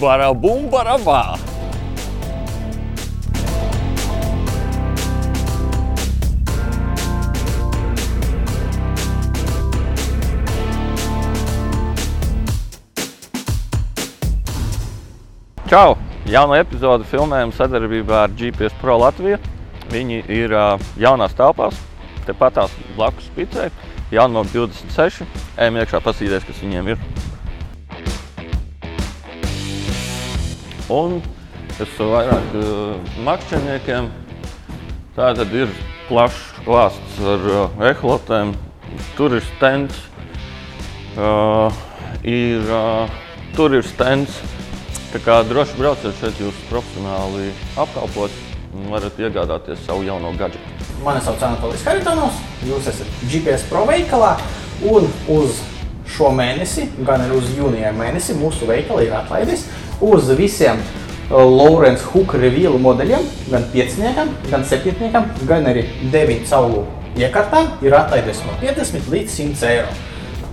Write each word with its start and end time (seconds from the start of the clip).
Barabā! 0.00 1.38
Čau! 15.70 15.94
Jaunu 16.24 16.54
epizodi 16.58 17.06
filmējam 17.10 17.52
sadarbībā 17.54 18.24
ar 18.24 18.34
GPS 18.34 18.74
Pro 18.80 18.96
Latviju. 18.98 19.38
Viņi 19.92 20.24
ir 20.32 20.54
uh, 20.54 20.80
jaunās 20.98 21.36
telpās, 21.38 21.78
tepat 22.26 22.58
tās 22.58 22.74
blakus 22.96 23.28
spicē. 23.30 23.70
Jaunu 24.14 24.40
no 24.40 24.44
26. 24.50 25.22
Ejam 25.58 25.78
iekšā 25.78 26.02
pasīties, 26.02 26.46
kas 26.48 26.62
viņiem 26.64 26.94
ir. 26.94 27.23
Un 30.94 31.18
kas 31.74 31.94
vairāk 31.98 32.54
uh, 32.60 33.14
makšķerniekiem. 33.26 34.10
Tā 35.16 35.32
tad 35.34 35.54
ir 35.56 35.70
plašs 36.08 36.42
klāsts 36.62 37.20
ar 37.34 37.46
ehlotēm. 37.90 38.54
Tur 39.18 39.34
ir 39.38 39.42
stends. 39.54 39.98
Uh, 41.14 41.74
ir, 42.22 42.62
uh, 42.70 43.10
tur 43.58 43.74
ir 43.74 43.86
stends. 43.86 44.38
Tā 45.14 45.22
kā 45.22 45.40
droši 45.46 45.78
brauciet 45.78 46.16
šeit, 46.18 46.38
jūs 46.42 46.62
profesionāli 46.70 47.52
apkalpot 47.78 48.34
un 48.74 48.88
varat 48.90 49.18
iegādāties 49.22 49.84
savu 49.86 50.02
jauno 50.06 50.32
gadgetu. 50.38 50.72
Mani 51.04 51.22
sauc 51.22 51.42
Anatolijas 51.42 51.84
Haritānos, 51.86 52.40
jūs 52.66 52.88
esat 52.90 53.22
GPS 53.30 53.66
Pro 53.70 53.84
veikalā 53.86 54.32
un 54.90 55.06
uz 55.30 55.60
šo 56.10 56.32
mēnesi, 56.34 56.88
gan 57.06 57.22
arī 57.24 57.38
uz 57.38 57.52
jūnija 57.54 57.92
mēnesi, 57.94 58.34
mūsu 58.38 58.66
veikali 58.68 59.06
ir 59.06 59.14
atlaidis 59.16 59.68
uz 60.00 60.30
visiem 60.38 60.80
uh, 60.80 61.38
Lawrence 61.44 62.04
Hook 62.10 62.34
revielu 62.40 62.78
modeļiem, 62.82 63.26
gan 63.52 63.66
pieciniekam, 63.72 64.32
gan 64.50 64.66
septiņniekam, 64.66 65.30
gan 65.48 65.70
arī 65.70 65.86
deviņu 66.12 66.50
caulu 66.50 66.84
iekartām 67.18 67.70
ir 67.84 67.94
atlaidis 67.94 68.42
no 68.46 68.56
50 68.62 69.10
līdz 69.12 69.38
100 69.38 69.68
eiro. 69.70 69.92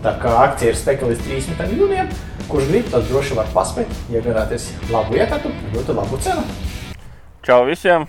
Tā 0.01 0.15
kā 0.21 0.33
akcija 0.47 0.73
ir 0.73 0.77
spēka 0.77 1.09
līdz 1.09 1.25
30. 1.27 1.73
jūnijam, 1.77 2.09
kurš 2.49 2.69
grib, 2.69 2.87
tas 2.93 3.05
droši 3.09 3.37
var 3.37 3.49
paspēt 3.53 3.91
iegādāties 4.13 4.71
labu 4.89 5.17
iekartu, 5.17 5.53
ļoti 5.73 5.97
labu 5.97 6.19
cenu. 6.21 6.45
Čau 7.45 7.63
visiem! 7.69 8.07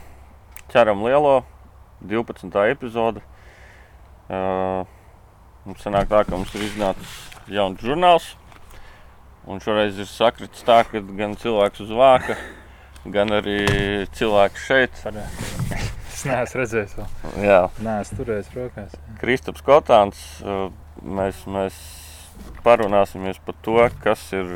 Ķeram 0.72 1.04
lielo 1.04 1.42
12. 2.08 2.48
epizodi. 2.72 3.20
Uh, 4.32 4.88
mums 5.68 5.84
sanāk 5.84 6.08
tā, 6.08 6.22
ka 6.24 6.32
mums 6.32 6.52
ir 6.56 6.64
iznācis 6.64 7.16
jauns 7.52 7.84
žurnāls. 7.84 8.32
Un 9.50 9.58
šoreiz 9.58 9.96
ir 9.98 10.06
sakritis 10.06 10.62
tā, 10.62 10.82
ka 10.86 11.00
gan 11.02 11.32
cilvēks 11.34 11.82
uz 11.82 11.90
vāka, 11.98 12.36
gan 13.10 13.34
arī 13.40 13.58
cilvēks 14.14 14.68
šeit. 14.68 15.02
Es 16.12 16.26
neesmu 16.28 16.60
redzējis 16.60 16.92
Nē, 17.82 17.92
es 18.04 18.10
turēju 18.14 18.52
rokās. 18.54 18.92
Kristaps 19.18 19.64
Kotāns. 19.66 20.20
Mēs, 21.02 21.40
mēs 21.50 21.78
parunāsimies 22.62 23.40
par 23.42 23.56
to, 23.64 23.78
kas 24.04 24.22
ir 24.36 24.52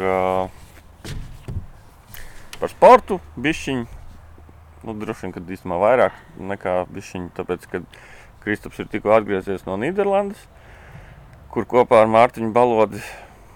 par 2.60 2.70
sportu, 2.70 3.18
bišķiņu. 3.42 3.88
Nu, 4.86 4.94
droši 5.00 5.26
vien, 5.26 5.34
ka 5.34 5.42
īstenībā 5.42 5.80
vairāk 5.82 6.20
nekā 6.52 6.76
bišķiņu, 6.94 7.32
tāpēc, 7.40 7.66
ka 7.72 7.82
Kristaps 8.44 8.78
ir 8.84 8.92
tikko 8.92 9.16
atgriezies 9.16 9.66
no 9.66 9.74
Nīderlandes, 9.80 10.44
kur 11.50 11.66
kopā 11.66 12.04
ar 12.04 12.12
Mārtiņu 12.12 12.52
Balodi, 12.54 13.02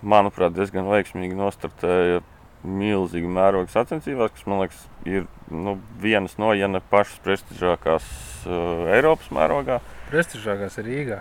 manuprāt, 0.03 0.55
diezgan 0.57 0.89
veiksmīgi 0.91 1.37
nostartēja 1.39 2.21
milzīgi 2.65 3.29
mēroga 3.31 3.71
sacensībās, 3.73 4.33
kas, 4.35 4.47
man 4.49 4.63
liekas, 4.65 4.81
ir 5.09 5.27
nu, 5.49 5.79
vienas 6.01 6.37
no, 6.41 6.53
ja 6.57 6.69
ne 6.69 6.83
pašas 6.93 7.21
prestižākās 7.25 8.09
uh, 8.45 8.91
Eiropas 8.97 9.31
mērogā. 9.35 9.79
Prestižākās 10.11 10.77
ir 10.83 10.89
Rīgā. 10.91 11.21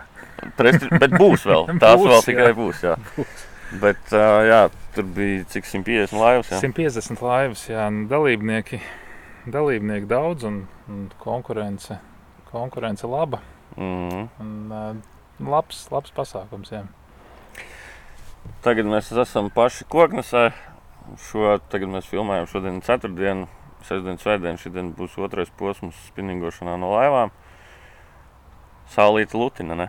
Presti, 0.58 0.90
bet 1.00 1.14
būs 1.16 1.46
vēl. 1.48 1.70
Tās 1.82 2.00
Būs, 2.00 2.10
vēl 2.10 2.26
tikai 2.28 2.50
jā. 2.50 2.56
būs. 2.58 2.82
Jā. 2.84 2.96
Bet, 3.80 4.02
uh, 4.12 4.40
jā, 4.48 4.60
tur 4.96 5.08
bija 5.16 5.46
cik 5.52 5.68
150 5.70 6.18
laivas. 6.20 6.52
Jā. 6.52 6.60
150 6.64 7.24
laivas, 7.24 7.64
jā, 7.70 7.86
un 7.86 8.02
dalībnieki, 8.10 8.82
dalībnieki 9.48 10.10
daudz 10.10 10.48
un, 10.48 10.64
un 10.90 11.06
konkurence, 11.22 12.00
konkurence 12.50 13.08
laba. 13.08 13.40
Mm. 13.78 14.26
Un, 14.42 14.56
uh, 14.74 15.46
labs, 15.46 15.86
labs 15.94 16.12
pasākums, 16.16 16.74
jā. 16.74 16.84
Tagad 18.60 18.90
mēs 18.92 19.08
esam 19.16 19.48
paši 19.54 19.86
koknesē. 19.88 20.50
Šo, 21.30 21.54
tagad 21.72 21.88
mēs 21.94 22.08
filmējam 22.10 22.48
šodien 22.50 22.82
ceturtdienu, 22.84 23.46
sestdienu, 23.88 24.20
svētdienu. 24.20 24.60
Šodien 24.60 24.90
būs 24.98 25.16
otrais 25.16 25.48
posms 25.56 25.96
spinningošanā 26.10 26.74
no 26.80 26.90
laivām. 26.92 27.32
Saulīta 28.92 29.40
Lutina, 29.40 29.78
ne? 29.80 29.88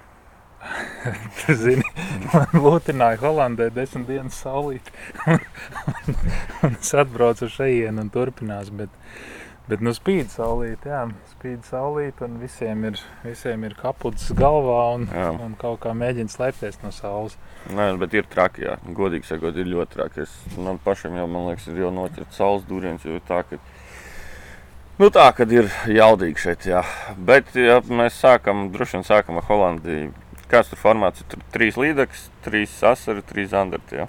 Zini, 1.62 1.84
man 2.32 2.52
lūtināja 2.54 3.20
Holandē 3.24 3.68
desmit 3.76 4.08
dienas 4.08 4.40
saulīt. 4.44 4.92
un 6.64 6.78
es 6.78 6.94
atbraucu 6.96 7.50
šeit 7.52 7.92
un 7.92 8.12
turpinās. 8.14 8.72
Bet, 8.72 8.94
bet 9.72 9.84
nu 9.84 9.94
spīd 9.96 10.30
saulīt, 10.34 10.84
jā, 10.88 11.06
spīd 11.32 11.64
saulīt 11.64 12.20
un 12.26 12.38
visiem 12.42 12.84
ir, 12.90 13.00
visiem 13.24 13.64
ir 13.64 13.76
kaputs 13.80 14.28
galvā 14.36 14.80
un, 14.98 15.06
Jā. 15.08 15.30
un 15.46 15.56
kaut 15.60 15.80
kā 15.86 15.94
mēģina 15.96 16.34
slēpties 16.34 16.82
no 16.84 16.92
saules. 16.96 17.38
Nē, 17.72 17.94
bet 18.02 18.18
ir 18.18 18.28
traki, 18.32 18.66
jā. 18.68 18.76
Godīgi 18.98 19.30
sakot, 19.30 19.56
ir 19.56 19.72
ļoti 19.72 19.96
traki. 19.96 20.26
Es, 20.26 20.34
man 20.60 20.82
pašam 20.84 21.16
jau, 21.16 21.30
man 21.32 21.48
liekas, 21.50 21.70
ir 21.72 21.86
jau 21.86 21.94
noķert 21.96 22.36
saules 22.36 22.68
dūriens, 22.68 23.08
jo 23.08 23.22
tā, 23.28 23.46
ka 23.48 23.62
Nu, 25.02 25.08
tā 25.10 25.24
kad 25.34 25.50
ir 25.50 25.66
jaudīgi 25.90 26.38
šeit, 26.38 26.66
jā. 26.70 26.84
Bet, 27.18 27.48
ja 27.58 27.80
mēs 27.82 28.20
sākam, 28.22 28.68
droši 28.70 29.00
vien 29.00 29.06
sākam 29.08 29.40
ar 29.40 29.48
Holandiju. 29.48 30.12
Kāds 30.52 30.70
tur 30.70 30.78
formāts 30.78 31.24
ir? 31.24 31.30
Tur 31.32 31.42
trīs 31.56 31.80
līdzekļus, 31.80 32.26
trīs 32.46 32.76
asari, 32.86 33.24
trīs 33.26 33.50
zandarti. 33.50 33.98
Jā. 34.04 34.06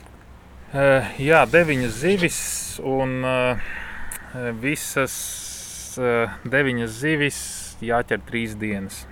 Uh, 0.73 1.15
jā, 1.23 1.41
deviņas 1.49 1.97
zivis 2.03 2.43
un 2.85 3.15
uh, 3.25 3.73
visas 4.61 5.15
deviņas 5.99 6.91
zivis 7.03 7.39
jāķer 7.83 8.21
trīs 8.29 8.55
dienas. 8.59 9.07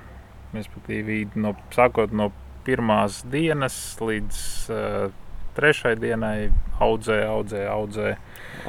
Respektīvi, 0.54 1.28
no, 1.38 1.54
sākot 1.74 2.12
no 2.12 2.30
pirmās 2.66 3.20
dienas 3.30 3.76
līdz 4.02 4.38
uh, 4.70 5.12
trešai 5.56 5.94
dienai 6.00 6.50
audzē, 6.82 7.20
audzē, 7.30 7.64
audzē. 7.70 8.16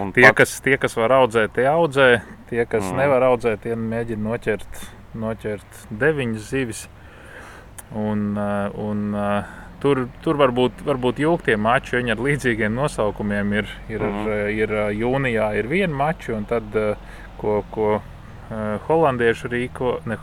Un 0.02 0.12
Tie, 0.16 0.24
pat- 0.28 0.38
kas, 0.42 0.56
tie, 0.62 0.78
kas 0.78 0.96
var 0.98 1.12
audzēt, 1.22 1.54
tie 1.58 1.66
audzē. 1.72 2.22
Tie, 2.50 2.66
kas 2.66 2.84
Mm. 2.92 2.98
nevar 2.98 3.22
audzēt, 3.32 3.62
tie 3.64 3.76
mēģina 3.76 4.24
noķert, 4.28 4.82
noķert 5.16 5.86
deviņas 5.92 6.50
zivis. 6.52 6.88
Un, 7.96 8.38
uh, 8.38 8.70
un, 8.80 9.14
uh, 9.16 9.44
tur, 9.82 10.08
tur 10.22 10.38
var 10.38 10.52
būt, 10.56 10.84
var 10.86 10.98
būt 11.02 11.20
jūgtie 11.20 11.58
mači, 11.58 11.98
viņi 11.98 12.12
ar 12.12 12.18
līdzīgiem 12.28 12.76
nosaukumiem 12.76 13.54
ir. 13.54 13.68
ir, 13.90 14.00
Mhm. 14.00 14.18
mm. 14.18 14.28
ar, 14.28 14.50
ir 14.54 14.72
uh, 14.72 14.90
jūnijā 14.94 15.54
ir 15.60 15.68
viena 15.68 15.96
mača, 15.96 16.36
un 16.38 16.46
tad, 16.46 16.64
ko, 17.38 17.64
ko 17.72 18.02
holandieši 18.88 19.48
rīko. 19.48 20.00
Ne, 20.06 20.18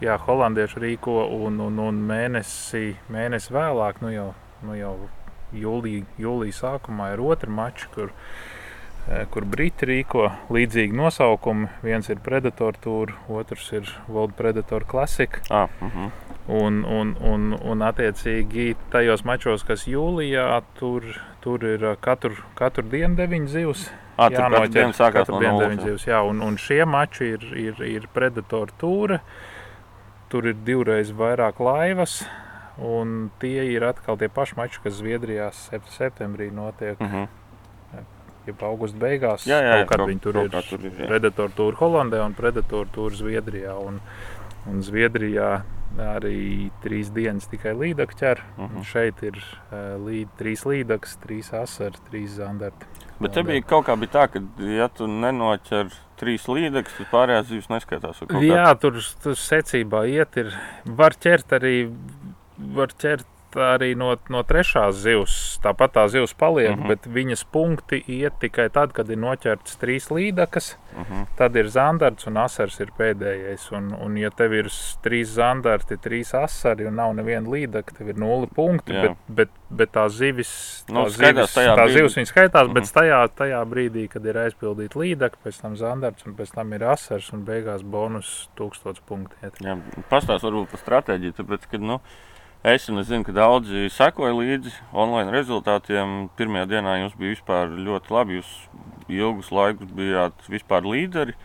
Jā, 0.00 0.18
holandieši 0.20 0.80
rīko 0.82 1.12
un, 1.46 1.54
un, 1.60 1.78
un 1.80 2.00
mēnesi, 2.04 2.98
mēnesi 3.08 3.48
vēlāk, 3.54 4.02
nu 4.04 4.10
jau, 4.12 4.34
nu 4.62 4.74
jau 4.76 4.90
jūlijā, 5.56 6.02
jūlijā 6.20 6.52
sākumā 6.52 7.14
ir 7.14 7.22
otra 7.24 7.48
mača, 7.48 7.88
kur, 7.94 8.10
kur 9.32 9.46
Briti 9.48 9.88
rīko 9.88 10.26
līdzīgi 10.52 10.92
nosaukumi. 10.92 11.70
Viens 11.82 12.10
ir 12.12 12.20
Predator 12.20 12.76
Tour, 12.84 13.14
otrs 13.28 13.72
ir 13.72 13.88
World 14.08 14.36
Predator 14.36 14.84
Classic. 14.84 15.40
Ah, 15.48 15.68
uh 15.80 15.88
-huh. 15.88 16.10
Un, 16.48 16.84
un, 16.86 17.16
un, 17.26 17.46
un 17.58 17.80
attiecīgi 17.82 18.76
tajos 18.92 19.24
mačos, 19.26 19.64
kas 19.66 19.82
jūlijā, 19.90 20.46
tur, 20.78 21.02
tur 21.42 21.64
ir 21.66 21.82
katru, 22.00 22.36
katru 22.54 22.84
dienu 22.86 23.18
deviņas 23.18 23.50
zivs. 23.50 23.86
ah, 24.16 24.30
tur 24.30 24.46
katru 24.54 24.68
dienu 24.70 24.94
sākās 24.94 25.28
no 25.32 25.40
deviņas 25.42 25.82
jā. 25.82 25.88
zivs. 25.90 26.06
Jā, 26.06 26.20
un, 26.22 26.42
un 26.46 26.56
šie 26.56 26.84
mači 26.86 27.32
ir, 27.34 27.48
ir, 27.50 27.82
ir 27.82 28.06
Predator 28.14 28.70
Tour. 28.78 29.18
Tur 30.30 30.46
ir 30.46 30.54
divreiz 30.66 31.10
vairāk 31.10 31.58
laivas. 31.62 32.20
Un 32.78 33.30
tie 33.40 33.64
ir 33.72 33.82
atkal 33.88 34.18
tie 34.20 34.28
paši 34.28 34.54
mači, 34.58 34.78
kas 34.84 35.00
Zviedrijā 35.00 35.50
sep- 35.54 35.90
septembrī 35.90 36.52
notiek. 36.52 37.00
Uh 37.00 37.06
-huh. 37.12 37.28
Ja 38.46 38.54
augusta 38.68 38.98
beigās 38.98 39.46
Jā, 39.46 39.58
jā, 39.58 39.76
jā, 39.80 39.86
kaut 39.86 39.88
kad 39.88 40.08
viņi 40.08 40.20
tur 40.20 40.36
ir. 40.36 40.50
tur 40.50 40.84
ir, 40.84 40.92
jā. 41.00 41.06
Predator 41.06 41.50
tur 41.50 41.74
Holandē 41.74 42.20
un 42.24 42.34
Predator 42.34 42.86
tur 42.92 43.10
Zviedrijā. 43.10 43.74
Un, 43.74 44.00
un 44.66 44.82
Zviedrijā 44.82 45.62
arī 45.98 46.70
trīs 46.84 47.10
dienas 47.14 47.46
tikai 47.48 47.72
līdaka 47.74 48.14
ķer. 48.20 48.40
Uh 48.56 48.62
Mhm. 48.66 48.76
-huh. 48.76 48.84
Šeit 48.84 49.22
ir 49.22 49.36
uh, 49.36 49.96
līd, 50.06 50.28
trīs 50.38 50.64
līdakas, 50.66 51.16
trīs 51.24 51.52
asari, 51.52 51.96
trīs 52.10 52.36
zandarti. 52.36 52.86
Bet 53.20 53.32
te 53.32 53.42
bija 53.42 53.62
kaut 53.62 53.86
kā 53.86 53.96
bija 53.96 54.10
tā, 54.12 54.28
ka, 54.32 54.40
ja 54.60 54.88
tu 54.88 55.06
nenoķer 55.06 55.88
trīs 56.20 56.44
līdzekļus, 56.48 56.96
tad 56.98 57.06
pārējās 57.12 57.46
zivs 57.48 57.68
neskaitās. 57.68 58.20
Jā, 58.42 58.74
tur, 58.80 58.92
tur 59.22 59.32
secībā 59.32 60.04
iet. 60.08 60.36
Ir, 60.36 60.52
var 60.84 61.12
ķert 61.12 61.52
arī, 61.52 61.92
var 62.58 62.88
ķert 62.88 63.24
arī 63.56 63.94
no, 63.96 64.16
no 64.28 64.42
trešās 64.42 64.94
zivs. 65.02 65.58
Tāpat 65.64 65.92
tā 65.96 66.04
zivs 66.08 66.34
paliek, 66.34 66.70
uh 66.70 66.76
Mhm. 66.76 66.82
-huh. 66.84 66.88
bet 66.88 67.06
viņas 67.06 67.44
punkti 67.52 68.02
iet 68.08 68.32
tikai 68.40 68.68
tad, 68.70 68.92
kad 68.92 69.10
ir 69.10 69.16
noķertas 69.16 69.78
trīs 69.80 70.10
līdakas. 70.10 70.76
Uh 70.96 71.04
-huh. 71.10 71.26
Tad 71.36 71.56
ir 71.56 71.68
zandarts 71.68 72.26
un 72.26 72.36
asars 72.36 72.80
ir 72.80 72.88
pēdējais. 72.98 73.72
Un, 73.72 73.94
un 74.00 74.16
ja 74.16 74.30
tev 74.30 74.52
ir 74.52 74.64
trīs 75.02 75.24
zandarti, 75.34 75.96
trīs 75.96 76.34
asari 76.34 76.86
un 76.86 76.94
nav 76.94 77.14
neviena 77.14 77.48
līdaka, 77.48 77.92
tev 77.98 78.08
ir 78.08 78.14
nulli 78.16 78.46
punkti. 78.54 78.92
Jā. 78.92 79.02
Bet, 79.02 79.16
bet, 79.28 79.48
bet 79.70 79.92
tās 79.92 80.12
zivis, 80.12 80.84
Nu, 80.88 81.02
tās 81.04 81.12
skaitās 81.16 81.54
zivis, 81.54 81.76
tā 81.76 81.88
zivs 81.88 82.16
viņas 82.16 82.32
skaitās, 82.32 82.66
Mhm. 82.66 82.72
bet 82.74 82.84
tajā, 82.84 83.28
tajā 83.36 83.64
brīdī, 83.64 84.08
kad 84.08 84.24
ir 84.26 84.34
aizpildīta 84.36 84.96
līdaka, 84.96 85.36
pēc 85.44 85.60
tam 85.60 85.76
zandarts 85.76 86.26
un 86.26 86.34
pēc 86.34 86.54
tam 86.54 86.72
ir 86.72 86.80
asars 86.84 87.32
un 87.32 87.44
beigās 87.44 87.82
bonus 87.82 88.48
1000 88.56 89.00
punkti. 89.06 89.34
iet. 89.42 89.52
Jā, 89.60 89.78
pastāst 90.10 90.42
varbūt 90.42 90.66
par 90.70 90.80
stratēģiju, 90.80 91.32
tāpēc, 91.32 91.66
ka, 91.70 91.78
nu, 91.78 92.00
es 92.64 92.88
es 92.88 93.06
zinu, 93.06 93.24
ka 93.24 93.32
daudzi 93.32 93.88
sekoja 93.92 94.34
līdzi 94.34 94.72
online 94.92 95.30
rezultātiem. 95.34 96.28
Pirmajā 96.38 96.66
dienā 96.70 96.96
jums 97.02 97.14
bija 97.18 97.34
vispār 97.36 97.70
ļoti 97.70 98.14
labi, 98.14 98.40
jūs 98.40 98.52
ilgus 99.08 99.52
laikus 99.54 99.92
bijāt 99.94 100.48
vispār 100.50 100.82
līderi. 100.86 101.36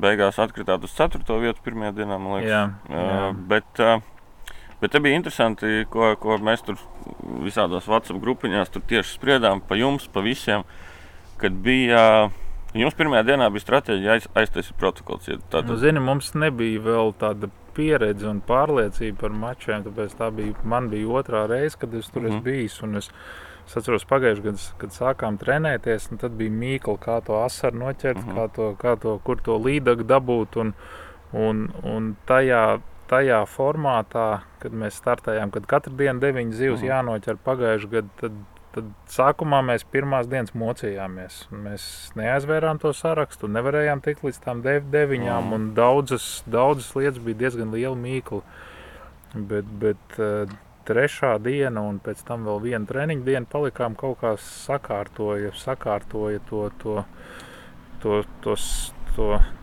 Beigās 0.00 0.38
atkritāt 0.38 0.84
uz 0.84 0.92
4. 0.96 1.24
vietu 1.40 1.64
pirmajā 1.64 1.94
dienā, 1.96 2.18
man 2.20 2.40
liekas. 2.40 2.50
Jā, 2.50 2.62
Uh, 2.90 3.00
jā. 3.00 3.30
bet, 3.48 3.80
uh, 3.80 4.60
bet 4.80 4.92
te 4.92 5.00
bija 5.00 5.16
interesanti, 5.18 5.84
ko, 5.90 6.12
ko 6.20 6.36
mēs 6.38 6.62
tur 6.66 6.76
visādās 7.44 7.88
WhatsApp 7.88 8.20
grupiņās 8.22 8.70
tieši 8.76 9.16
spriedām 9.16 9.60
par 9.60 9.80
jums, 9.80 10.06
pa 10.12 10.20
visiem. 10.24 10.64
Kad 11.40 11.56
bija 11.64 12.04
uh, 12.26 12.38
jums 12.76 12.94
pirmajā 12.94 13.24
dienā 13.32 13.48
bija 13.50 13.64
stratēģija 13.64 14.12
aiz, 14.18 14.28
aiztaisīt 14.44 14.76
protokols. 14.78 15.28
Ja, 15.28 15.40
Nu, 15.40 15.48
tātad, 15.50 15.80
zini, 15.82 16.00
mums 16.04 16.34
nebija 16.38 16.80
vēl 16.84 17.14
tāda 17.18 17.50
pieredze 17.74 18.26
un 18.28 18.40
pārliecība 18.46 19.18
par 19.18 19.30
mačiem. 19.30 19.84
Tāpēc 19.84 20.16
tā 20.18 20.30
bija, 20.34 20.54
man 20.64 20.88
bija 20.90 21.06
otrā 21.20 21.46
reize, 21.48 21.76
kad 21.78 21.94
es 21.94 22.08
tur 22.08 22.22
Mhm. 22.22 22.30
esmu 22.32 22.42
bijis. 22.42 22.82
un 22.82 22.96
Es, 22.96 23.10
es 23.66 23.76
atceros, 23.76 24.04
pagājušajā 24.04 24.42
gadā, 24.42 24.72
kad 24.78 24.90
sākām 24.90 25.38
trenēties, 25.38 26.10
un 26.12 26.18
tad 26.18 26.32
bija 26.32 26.50
mīkla, 26.50 26.98
kā 26.98 27.24
to 27.24 27.32
asaru 27.44 27.78
noķert, 27.78 28.24
Mhm. 28.24 28.34
kā 28.36 28.52
to, 28.52 28.74
kā 28.78 28.98
to, 29.00 29.18
kur 29.24 29.36
to 29.36 29.58
līdagu 29.58 30.04
dabūt. 30.04 30.56
Un, 30.60 30.74
un, 31.32 31.72
un 31.84 32.16
tajā, 32.26 32.80
tajā 33.08 33.46
formātā, 33.46 34.40
kad 34.60 34.72
mēs 34.72 35.00
startējām, 35.00 35.50
kad 35.52 35.66
katru 35.66 35.96
dienu 35.96 36.20
deviņas 36.20 36.54
zivs 36.54 36.82
Mhm. 36.82 36.88
jānoķer 36.90 37.36
pagājušajā 37.44 37.90
gadā, 37.90 38.08
tad, 38.20 38.32
tad 38.74 38.84
sākumā 39.10 39.60
mēs 39.66 39.84
pirmās 39.90 40.28
dienas 40.30 40.52
mocījāmies. 40.54 41.42
Mēs 41.50 42.12
neaizvērām 42.18 42.80
to 42.82 42.92
sarakstu, 42.94 43.48
nevarējām 43.50 44.02
tikt 44.04 44.22
līdz 44.22 44.40
tām 44.44 44.62
dev, 44.62 44.84
deviņām, 44.92 45.44
Mhm. 45.44 45.52
un 45.52 45.74
daudzas, 45.74 46.42
daudzas 46.46 46.94
lietas 46.96 47.18
bija 47.18 47.36
diezgan 47.44 47.70
liela 47.74 47.96
mīkla. 47.96 48.42
Bet, 49.34 49.64
bet 49.78 50.18
uh, 50.18 50.50
trešā 50.86 51.38
diena 51.42 51.82
un 51.86 52.00
pēc 52.00 52.24
tam 52.26 52.44
vēl 52.44 52.60
viena 52.62 52.86
treniņa 52.86 53.24
diena 53.24 53.46
palikām 53.46 53.94
kaut 53.96 54.18
kā 54.20 54.32
sakārtoja, 54.36 55.52
sakārtoja 55.54 56.40
to, 56.48 56.70
to, 56.82 57.04
to, 58.02 58.22
tos, 58.42 58.64
to, 58.92 58.99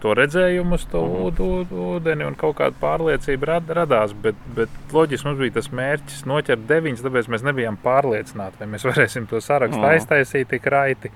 to 0.03 0.13
redzējumu 0.17 0.73
uz 0.77 0.85
to 0.91 1.01
Mhm. 1.01 1.17
ūd, 1.25 1.41
ūd, 1.47 1.73
ūdeni 1.87 2.27
un 2.27 2.35
kaut 2.35 2.55
kāda 2.59 2.75
pārliecība 2.81 3.49
rad, 3.53 3.67
radās. 3.79 4.13
Bet, 4.21 4.35
bet 4.55 4.69
loģiski 4.93 5.25
mums 5.29 5.39
bija 5.39 5.53
tas 5.59 5.69
mērķis 5.69 6.23
noķert 6.29 6.65
deviņas, 6.69 7.03
tāpēc 7.07 7.27
mēs 7.33 7.43
nebijām 7.47 7.77
pārliecināti, 7.83 8.59
vai 8.59 8.67
mēs 8.75 8.85
varēsim 8.89 9.27
to 9.29 9.37
sarakstu 9.41 9.79
Mhm. 9.81 9.91
aiztaisīt 9.93 10.47
tik 10.55 10.65
raiti. 10.65 11.11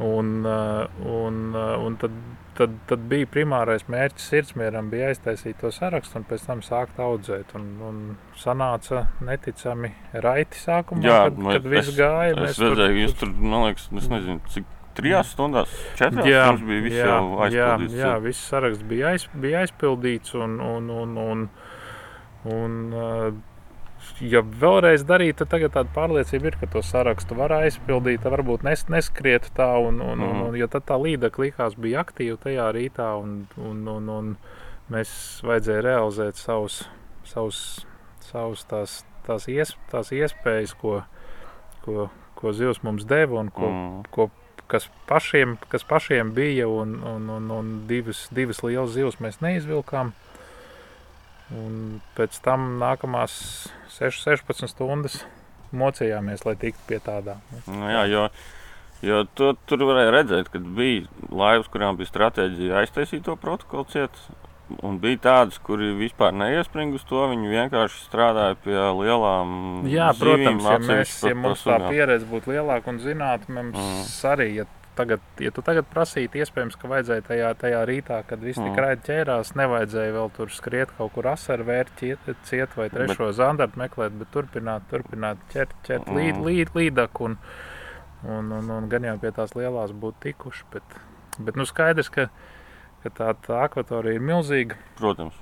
Un, 0.00 0.44
uh, 0.46 0.86
un, 1.04 1.52
uh, 1.54 1.76
un 1.84 1.96
tad, 2.00 2.10
tad, 2.56 2.70
tad 2.88 2.98
bija 3.08 3.26
primārais 3.26 3.82
mērķis 3.88 4.30
sirdsmieram, 4.32 4.88
bija 4.90 5.10
aiztaisīt 5.12 5.58
to 5.60 5.68
sarakstu 5.68 6.16
un 6.16 6.24
pēc 6.24 6.46
tam 6.46 6.60
sākt 6.64 6.96
audzēt. 7.04 7.52
Un, 7.54 7.66
un 7.84 8.16
sanāca 8.40 9.06
neticami 9.20 9.92
raiti 10.14 10.56
sākumā, 10.56 11.04
Jā, 11.04 11.18
kad, 11.28 11.38
nu, 11.38 11.50
kad 11.52 11.62
viss 11.68 11.88
es- 11.92 11.96
gāja. 12.00 12.32
Es 12.48 12.58
redzēju, 12.58 12.94
ka 12.94 13.00
jūs 13.04 13.18
tur, 13.20 13.28
man 13.36 13.66
liekas, 13.68 13.88
es 14.00 14.08
nezinu, 14.08 14.40
cik 14.48 14.64
trijās 14.94 15.30
stundās, 15.34 15.70
četrās 15.98 16.26
Jā, 16.26 16.46
jums 16.50 16.64
bija 16.66 16.82
viss 16.86 16.96
jā, 16.98 17.06
jau 17.06 17.28
jā, 17.28 17.44
aizpildīts. 17.46 17.94
jā, 18.00 18.14
viss 18.24 18.48
saraksts 18.50 18.82
bija, 18.90 19.12
aiz, 19.14 19.28
bija 19.34 19.60
aizpildīts. 19.64 20.34
Un, 20.34 20.58
un, 20.60 20.90
un, 20.90 21.16
un, 21.18 21.44
un, 22.50 22.76
uh, 22.94 23.30
ja 24.24 24.40
vēlreiz 24.42 25.04
darīt, 25.08 25.36
tad 25.40 25.50
tagad 25.52 25.74
tāda 25.76 25.92
pārliecība 25.94 26.50
ir, 26.50 26.56
ka 26.60 26.66
to 26.72 26.82
sarakstu 26.84 27.36
var 27.38 27.52
aizpildīt. 27.60 28.24
Varbūt 28.24 28.64
nes, 28.66 28.86
neskriet 28.92 29.50
tā, 29.56 29.68
un, 29.78 30.00
un, 30.00 30.20
un, 30.20 30.34
Mhm. 30.36 30.42
un, 30.48 30.56
jo 30.56 30.66
tad 30.72 30.86
tā 30.88 30.96
līdeka 31.00 31.42
likās 31.44 31.76
bija 31.76 32.00
aktīva 32.04 32.38
tajā 32.40 32.70
rītā, 32.76 33.10
un, 33.20 33.46
un, 33.56 33.86
un, 33.88 34.08
un 34.08 34.36
mēs 34.90 35.12
vajadzēja 35.46 35.82
realizēt 35.86 36.36
savus, 36.40 36.82
savus, 37.24 37.86
savus 38.24 38.64
tās, 38.64 39.04
tās, 39.26 39.46
ies, 39.48 39.76
tās 39.92 40.10
iespējas, 40.12 40.74
ko, 40.80 41.02
ko, 41.84 42.08
ko 42.34 42.52
zivs 42.56 42.82
mums 42.82 43.04
deva 43.04 43.38
un 43.40 43.50
ko, 43.54 43.68
Mm. 43.70 44.02
ko, 44.10 44.30
kas, 44.70 44.88
pašiem, 45.10 45.56
kas 45.72 45.84
pašiem 45.86 46.32
bija, 46.36 46.68
un, 46.68 46.96
un, 47.06 47.28
un, 47.36 47.50
un 47.54 47.72
divas, 47.90 48.26
divas 48.34 48.62
lielas 48.64 48.94
zivs 48.94 49.20
mēs 49.22 49.40
neizvilkām. 49.44 50.14
Un 51.50 51.98
pēc 52.14 52.38
tam 52.44 52.76
nākamās 52.78 53.34
6, 53.96 54.22
16 54.22 54.70
stundas 54.70 55.20
mocījāmies, 55.74 56.44
lai 56.46 56.54
tiktu 56.58 56.86
pie 56.86 57.00
tādām. 57.02 57.42
Nu, 57.66 57.88
jā, 57.90 58.04
jo, 58.10 58.26
jo 59.06 59.24
tu, 59.34 59.50
tur 59.66 59.82
varēja 59.88 60.14
redzēt, 60.14 60.52
ka 60.52 60.62
bija 60.62 61.08
laivas, 61.30 61.70
kurām 61.72 61.98
bija 61.98 62.10
stratēģija 62.10 62.84
aiztaisīt 62.84 63.26
to 63.26 63.36
protokolu 63.40 63.90
ciet. 63.90 64.22
Un 64.86 64.98
bija 65.02 65.18
tādas, 65.24 65.58
kuri 65.58 65.92
vispār 65.98 66.32
neiespringa 66.36 66.94
uz 66.94 67.04
to. 67.08 67.22
Viņi 67.32 67.48
vienkārši 67.50 68.04
strādāja 68.06 68.56
pie 68.64 68.76
lielām 68.76 69.86
Jā, 69.90 70.10
protams, 70.18 70.64
ja, 70.64 70.78
mēs, 70.78 71.14
ja 71.26 71.34
mums 71.34 71.64
tā 71.66 71.78
pieredze 71.88 72.26
būtu 72.30 72.52
lielāka 72.54 72.92
un 72.92 73.00
zinātu, 73.02 73.50
mums 73.56 73.78
mm. 73.78 74.04
arī, 74.30 74.46
ja, 74.60 74.66
tagad, 74.98 75.22
ja 75.40 75.50
tu 75.54 75.62
tagad 75.64 75.86
prasītu, 75.90 76.38
iespējams, 76.42 76.76
ka 76.76 76.90
vajadzēja 76.90 77.24
tajā, 77.26 77.50
tajā 77.62 77.80
rītā, 77.88 78.20
kad 78.28 78.42
viss 78.44 78.58
tik 78.60 78.68
Mhm. 78.72 78.78
raidi 78.84 79.02
ķērās, 79.08 79.54
nevajadzēja 79.56 80.12
vēl 80.18 80.30
tur 80.36 80.50
skriet 80.52 80.92
kaut 80.98 81.12
kur 81.14 81.26
asaru 81.32 81.64
vērt, 81.64 81.90
ciet, 81.98 82.18
ciet 82.44 82.76
vai 82.76 82.88
trešo 82.92 83.32
zandartu 83.32 83.80
meklēt, 83.80 84.12
bet 84.18 84.30
turpināt, 84.34 84.82
turpināt 84.90 85.38
ķert, 85.54 85.72
ķert 85.86 86.06
Mhm. 86.10 86.16
līd, 86.16 86.44
līd, 86.44 86.74
līdaku 86.74 87.24
un, 87.30 87.38
un, 88.28 88.52
un, 88.52 88.70
un 88.70 88.88
gan 88.88 89.02
jau 89.08 89.16
pie 89.18 89.30
tās 89.32 89.54
lielās 89.56 89.90
būtu 89.92 90.20
tikuši. 90.28 90.64
Bet, 90.72 90.82
bet 91.38 91.56
nu 91.56 91.64
skaidrs, 91.64 92.10
ka, 92.12 92.28
ka 93.02 93.10
tā, 93.10 93.34
tā 93.46 93.62
akvatorija 93.68 94.14
ir 94.14 94.20
milzīga. 94.20 94.76
Protams. 94.98 95.34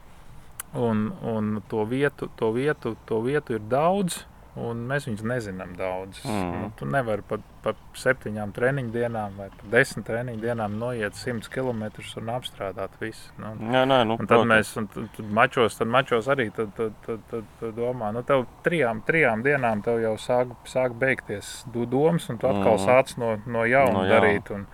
Un, 0.75 1.13
un 1.25 1.63
to, 1.69 1.85
vietu, 1.89 2.29
to, 2.37 2.51
vietu, 2.53 2.97
to 3.09 3.21
vietu 3.25 3.55
ir 3.57 3.61
daudz, 3.73 4.25
un 4.59 4.81
mēs 4.91 5.07
viņus 5.07 5.23
nezinām 5.23 5.71
daudz. 5.79 6.19
Mhm. 6.27 6.61
Nu, 6.61 6.71
tu 6.77 6.85
nevari 6.85 7.23
pat 7.23 7.41
par 7.63 7.75
septiņām 7.97 8.53
treniņu 8.55 8.91
dienām 8.93 9.37
vai 9.39 9.49
par 9.55 9.71
desmit 9.71 10.05
treniņu 10.07 10.41
dienām 10.43 10.75
noiet 10.79 11.15
simts 11.15 11.49
km 11.49 11.85
un 12.21 12.31
apstrādāt 12.35 12.91
visu. 13.01 13.31
Nu, 13.39 13.55
Jā, 13.73 13.85
nē, 13.87 14.05
nu, 14.07 14.17
Un 14.19 14.27
tad 14.27 14.29
protams. 14.29 14.51
mēs 14.53 14.77
un 14.77 14.87
tad, 14.89 15.09
tad 15.17 15.31
mačos, 15.41 15.79
tad 15.79 15.89
mačos 15.89 16.27
arī 16.29 16.51
tad, 16.55 16.75
tad, 16.77 16.93
tad, 17.07 17.21
tad, 17.31 17.45
tad 17.61 17.75
domā, 17.77 18.13
nu, 18.13 18.23
tev 18.23 18.47
trijām, 18.65 19.01
trijām 19.07 19.43
dienām 19.43 19.83
tev 19.85 20.01
jau 20.03 20.15
sāk, 20.19 20.53
sāk 20.67 20.99
beigties 20.99 21.65
du- 21.73 21.87
domas, 21.87 22.29
un 22.31 22.39
tu 22.39 22.47
atkal 22.47 22.77
Mhm. 22.79 22.85
sāc 22.87 23.17
no, 23.19 23.37
no 23.47 23.65
jauna 23.65 23.93
No 23.93 24.05
darīt. 24.05 24.51
Un, 24.51 24.67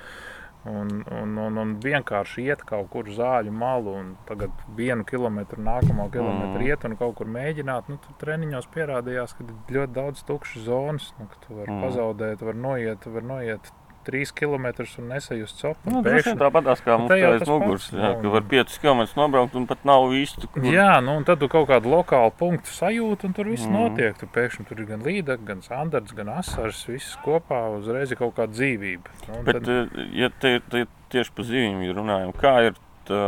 Un, 0.66 1.04
un, 1.12 1.36
un, 1.38 1.58
un 1.60 1.72
vienkārši 1.80 2.46
iet 2.46 2.62
kaut 2.64 2.88
kur 2.88 3.04
zāļu 3.04 3.52
malu, 3.52 3.92
un 4.00 4.16
tagad 4.24 4.50
vienu 4.76 5.04
kilometru, 5.04 5.60
nākamo 5.60 6.06
kilometru 6.10 6.60
Mhm. 6.62 6.66
iet 6.70 6.84
un 6.88 6.96
kaut 6.96 7.14
kur 7.16 7.26
mēģināt. 7.26 7.88
Nu, 7.88 7.98
tur 8.00 8.14
treniņos 8.26 8.68
pierādījās, 8.72 9.34
ka 9.36 9.44
ir 9.44 9.50
ļoti 9.76 9.92
daudz 9.92 10.22
tukšas 10.24 10.62
zonas. 10.64 11.12
Nu, 11.18 11.26
ka 11.26 11.36
tu 11.46 11.54
vari 11.54 11.70
Mhm. 11.70 11.82
pazaudēt, 11.84 12.38
tu 12.38 12.44
vari 12.46 12.58
noiet, 12.58 13.00
tu 13.00 13.10
vari 13.10 13.26
noiet 13.26 13.72
trīs 14.06 14.32
kilometrus 14.36 14.94
un 15.00 15.10
nesajust 15.12 15.60
copu. 15.60 15.90
Nu, 15.90 16.02
pēkšņi- 16.04 16.36
tāpatās 16.40 16.82
kā 16.84 16.94
Nu, 16.94 17.04
mums 17.04 17.12
te 17.12 17.26
aiz 17.28 17.44
muguras. 17.48 17.88
Jā, 17.92 18.10
ka 18.22 18.32
var 18.34 18.46
5 18.52 18.78
km 18.82 19.02
nobraukt 19.18 19.56
un 19.58 19.66
pat 19.70 19.84
nav 19.88 20.08
īsti. 20.14 20.50
Kur... 20.54 20.66
Jā, 20.68 21.00
nu, 21.04 21.18
un 21.20 21.26
tad 21.28 21.40
tu 21.42 21.48
kaut 21.52 21.68
kādu 21.68 21.92
lokālu 21.92 22.32
punktu 22.38 22.72
sajūti, 22.74 23.28
un 23.28 23.36
tur 23.36 23.50
viss 23.52 23.68
mm. 23.68 23.74
notiek. 23.78 24.18
Tur 24.20 24.30
pēkšņi 24.34 24.68
tur 24.68 24.82
ir 24.82 24.90
gan 24.92 25.04
līnija, 25.06 25.38
gan 25.44 25.62
standarts, 25.66 26.16
gan 26.16 26.32
asars. 26.36 26.84
Viss 26.88 27.16
kopā 27.24 27.64
uzreiz 27.78 28.12
ir 28.12 28.20
kaut 28.20 28.36
kāda 28.38 28.54
dzīvība. 28.54 29.16
Nu, 29.28 29.42
Bet, 29.46 29.60
tad, 29.60 29.70
tad... 29.70 30.12
ja 30.14 30.30
te, 30.40 30.58
te 30.70 30.86
tieši 31.14 31.34
par 31.34 31.48
zivīm 31.48 31.82
runājam, 31.94 32.34
kā 32.36 32.54
ir, 32.70 32.78
tā, 33.08 33.24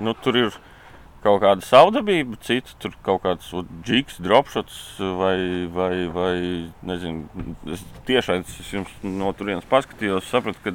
nu, 0.00 0.14
tur 0.24 0.38
ir 0.44 0.60
kaut 1.22 1.42
kāda 1.42 1.64
savdabība, 1.66 2.38
cita 2.44 2.72
tur 2.80 2.94
kaut 3.04 3.22
kāds 3.26 3.50
džiks, 3.84 4.18
dropshots 4.24 4.78
vai, 5.18 5.66
vai, 5.72 5.94
vai 6.14 6.34
nezinu, 6.86 7.26
es 7.74 7.82
tiešām 8.08 8.40
es 8.44 8.72
jums 8.72 8.90
no 9.04 9.32
turienes 9.36 9.66
paskatījos, 9.68 10.28
sapratu, 10.32 10.58
ka 10.64 10.72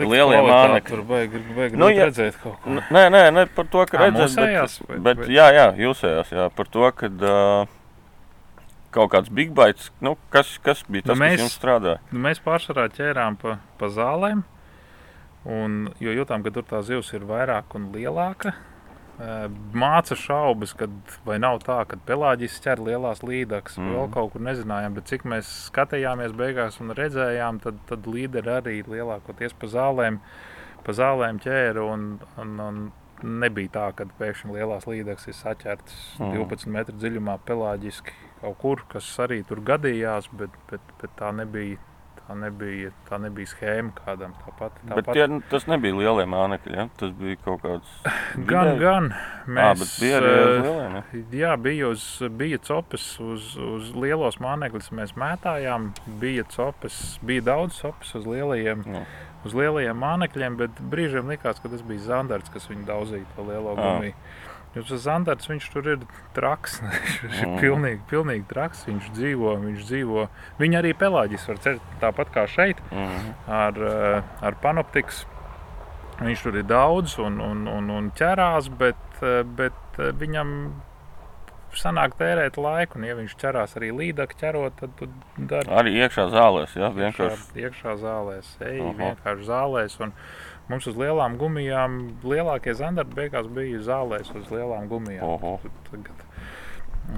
lielie 0.00 0.40
mānekļi. 0.46 0.88
Tur 0.88 1.02
vajag, 1.10 1.38
vajag 1.58 1.76
Nu, 1.76 1.84
nu, 1.84 1.90
ja- 1.92 2.08
redzēt 2.08 2.38
kaut 2.42 2.56
ko. 2.64 2.70
Nē, 2.96 3.04
nē, 3.12 3.22
ne 3.36 3.46
par 3.46 3.68
to, 3.68 3.84
ka 3.90 3.98
redzēt, 4.06 4.36
bet, 4.40 5.02
bet- 5.04 5.18
bet, 5.20 5.28
jā, 5.28 5.50
jā, 5.52 5.66
jūsējās, 5.84 6.32
jā, 6.32 6.48
par 6.56 6.66
to, 6.72 6.88
ka 6.96 7.12
uh, 7.12 7.66
kaut 8.94 9.10
kāds 9.12 9.28
big 9.28 9.52
bites, 9.52 9.90
nu, 10.00 10.16
kas, 10.30 10.56
kas 10.64 10.84
bija 10.88 11.02
Nu, 11.04 11.12
tas, 11.12 11.18
mēs- 11.20 11.36
kas 11.36 11.44
jums 11.44 11.58
strādāja? 11.60 11.98
Nu, 12.12 12.20
mēs 12.24 12.40
pārsvarā 12.40 12.88
ķērām 12.94 13.36
pa, 13.40 13.58
pa 13.78 13.86
zālēm, 13.92 14.44
un, 15.44 15.90
jo 16.00 16.10
jūtām, 16.14 16.42
ka 16.46 16.50
tur 16.54 16.62
tā 16.62 16.80
zivs 16.86 17.12
ir 17.12 17.20
vairāk 17.28 17.74
un 17.74 17.90
lielāka. 17.92 18.54
Māca 19.18 20.16
šaubas, 20.18 20.72
kad 20.74 20.90
vai 21.26 21.36
nav 21.38 21.60
tā, 21.62 21.76
ka 21.86 21.98
pelāģis 22.06 22.58
ķer 22.64 22.82
lielās 22.82 23.22
līdakas, 23.22 23.78
mm. 23.78 23.92
vēl 23.94 24.10
kaut 24.16 24.32
kur 24.32 24.42
nezinājām, 24.42 24.96
bet 24.96 25.06
cik 25.12 25.26
mēs 25.30 25.50
skatījāmies 25.68 26.34
beigās 26.34 26.80
un 26.82 26.90
redzējām, 26.98 27.60
tad, 27.62 27.78
tad 27.86 28.08
līderi 28.10 28.52
arī 28.56 28.76
lielākoties 28.88 29.54
pa 29.60 29.70
zālēm, 29.70 30.18
pa 30.84 30.96
zālēm 30.98 31.38
ķēra 31.44 31.86
un, 31.94 32.08
un, 32.42 32.54
un 32.64 32.82
nebija 33.22 33.74
tā, 33.76 33.86
ka 33.96 34.08
pēkšņi 34.18 34.58
lielās 34.58 34.88
līdakas 34.90 35.30
ir 35.30 35.38
saķertas 35.38 35.98
mm. 36.18 36.34
12 36.34 36.74
metru 36.74 36.98
dziļumā 36.98 37.38
pelāģiski 37.46 38.18
kaut 38.42 38.58
kur, 38.60 38.86
kas 38.90 39.06
arī 39.22 39.44
tur 39.46 39.62
gadījās, 39.64 40.26
bet, 40.36 40.58
bet, 40.70 40.94
bet 41.00 41.14
tā 41.20 41.30
nebija 41.32 41.78
Tā 42.24 42.32
nebija, 42.40 42.88
tā 43.04 43.18
nebija 43.20 43.50
schēma 43.50 43.92
kādam. 43.98 44.32
Tāpat, 44.40 44.78
tāpat. 44.80 44.96
Bet 44.96 45.08
tie, 45.12 45.40
tas 45.50 45.66
nebija 45.68 45.96
lielie 45.98 46.24
mānekļi. 46.32 46.72
Ja? 46.72 46.86
Tas 46.96 47.10
bija 47.18 47.36
kaut 47.44 47.60
kāds. 47.60 47.90
Gan, 48.50 48.70
vidēji? 48.70 48.80
gan. 48.80 49.10
Mēs, 49.44 49.82
à, 49.82 49.88
bija 50.00 50.22
lieliem. 50.24 50.96
Ja? 50.96 51.02
Jā, 51.36 51.52
bija, 51.60 51.90
uz, 51.92 52.06
bija 52.32 52.60
copes 52.64 53.10
uz, 53.20 53.50
uz 53.60 53.90
lielos 53.92 54.40
mānekļus. 54.40 54.88
Mēs 54.96 55.12
mētājām, 55.20 55.90
bija 56.22 56.46
copes, 56.48 57.02
bija 57.20 57.44
daudz 57.50 57.82
copes 57.82 58.14
uz 58.16 58.24
lielajiem, 58.28 58.86
Jā. 58.88 59.04
uz 59.44 59.58
lielajiem 59.60 60.00
mānekļiem, 60.00 60.56
bet 60.64 60.80
brīžiem 60.94 61.28
likās, 61.28 61.60
ka 61.60 61.68
tas 61.72 61.84
bija 61.84 62.06
zandarts, 62.08 62.52
kas 62.54 62.70
viņu 62.72 62.88
daudzīja 62.88 63.28
to 63.36 63.44
lielo 63.50 63.76
gumiju. 63.76 64.16
Jo 64.74 64.82
tas 64.82 65.04
zandarts, 65.04 65.46
viņš 65.50 65.66
tur 65.72 65.86
ir 65.92 66.00
traks. 66.34 66.80
viņš 67.22 67.42
ir 67.42 67.48
Mm. 67.48 67.58
pilnīgi, 67.60 68.00
pilnīgi 68.10 68.46
traks. 68.50 68.84
Viņš 68.88 69.10
dzīvo, 69.14 69.52
viņš 69.62 69.84
dzīvo. 69.90 70.24
Viņa 70.58 70.80
arī 70.82 70.94
pelāģis 70.98 71.46
var 71.48 71.58
cert 71.62 71.80
tāpat 72.02 72.32
kā 72.34 72.46
šeit 72.50 72.80
Mhm. 72.90 73.34
ar, 73.48 73.78
eh, 73.78 74.22
ar 74.42 74.54
panoptikas. 74.62 75.24
Viņš 76.20 76.42
tur 76.42 76.56
ir 76.56 76.66
daudz 76.70 77.18
un, 77.18 77.40
un, 77.40 77.66
un, 77.68 77.90
un 77.90 78.10
ķerās, 78.14 78.68
bet, 78.78 78.96
eh, 79.22 79.42
bet 79.42 79.72
eh, 79.98 80.10
viņam 80.12 80.72
sanāk 81.74 82.12
tērēt 82.18 82.54
laiku. 82.60 82.98
Un, 83.00 83.04
ja 83.08 83.16
viņš 83.18 83.32
ķerās 83.40 83.72
arī 83.78 83.88
līdāk, 83.90 84.34
ķerot, 84.38 84.76
tad 84.78 84.92
tu 84.98 85.08
dari 85.38 85.66
Arī 85.74 85.94
iekšā 86.04 86.28
zālēs. 86.30 86.74
Ja? 86.78 86.90
Vienkārši. 86.94 87.50
iekšā, 87.58 87.64
iekšā 87.64 87.94
zālēs. 88.02 88.52
Ej, 88.62 88.78
Aha. 88.80 88.92
vienkārši 89.00 89.48
zālēs. 89.48 89.96
Un 90.06 90.12
mums 90.68 90.86
uz 90.86 90.96
lielām 90.96 91.36
gumijām 91.38 91.98
lielākie 92.24 92.74
zandarti 92.74 93.14
beigās 93.14 93.46
bija 93.52 93.78
zālēs 93.84 94.30
uz 94.34 94.48
lielām 94.50 94.88
gumijām. 94.88 95.22
Oho. 95.36 95.58
Tagad 95.90 96.22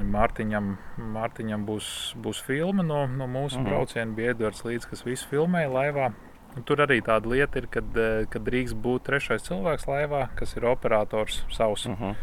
Mārtiņam, 0.02 0.72
Mārtiņam 0.98 1.64
būs, 1.68 1.88
būs 2.18 2.40
filma 2.42 2.82
no, 2.82 3.04
no 3.06 3.26
mūsu 3.30 3.60
Mhm. 3.60 3.68
brauciena. 3.68 4.14
Bija 4.16 4.30
Edvards 4.34 4.62
Līdz, 4.66 4.88
kas 4.90 5.04
visu 5.06 5.28
filmēja 5.30 5.70
laivā. 5.70 6.12
Un 6.56 6.62
Tur 6.64 6.76
arī 6.76 7.02
tāda 7.04 7.26
lieta 7.30 7.58
ir, 7.60 7.66
kad, 7.68 7.84
eh, 7.96 8.24
kad 8.30 8.42
drīkst 8.42 8.74
būt 8.82 9.04
trešais 9.04 9.44
cilvēks 9.46 9.86
laivā, 9.86 10.28
kas 10.34 10.56
ir 10.56 10.62
operators 10.64 11.44
savs. 11.50 11.86
Mhm. 11.86 12.16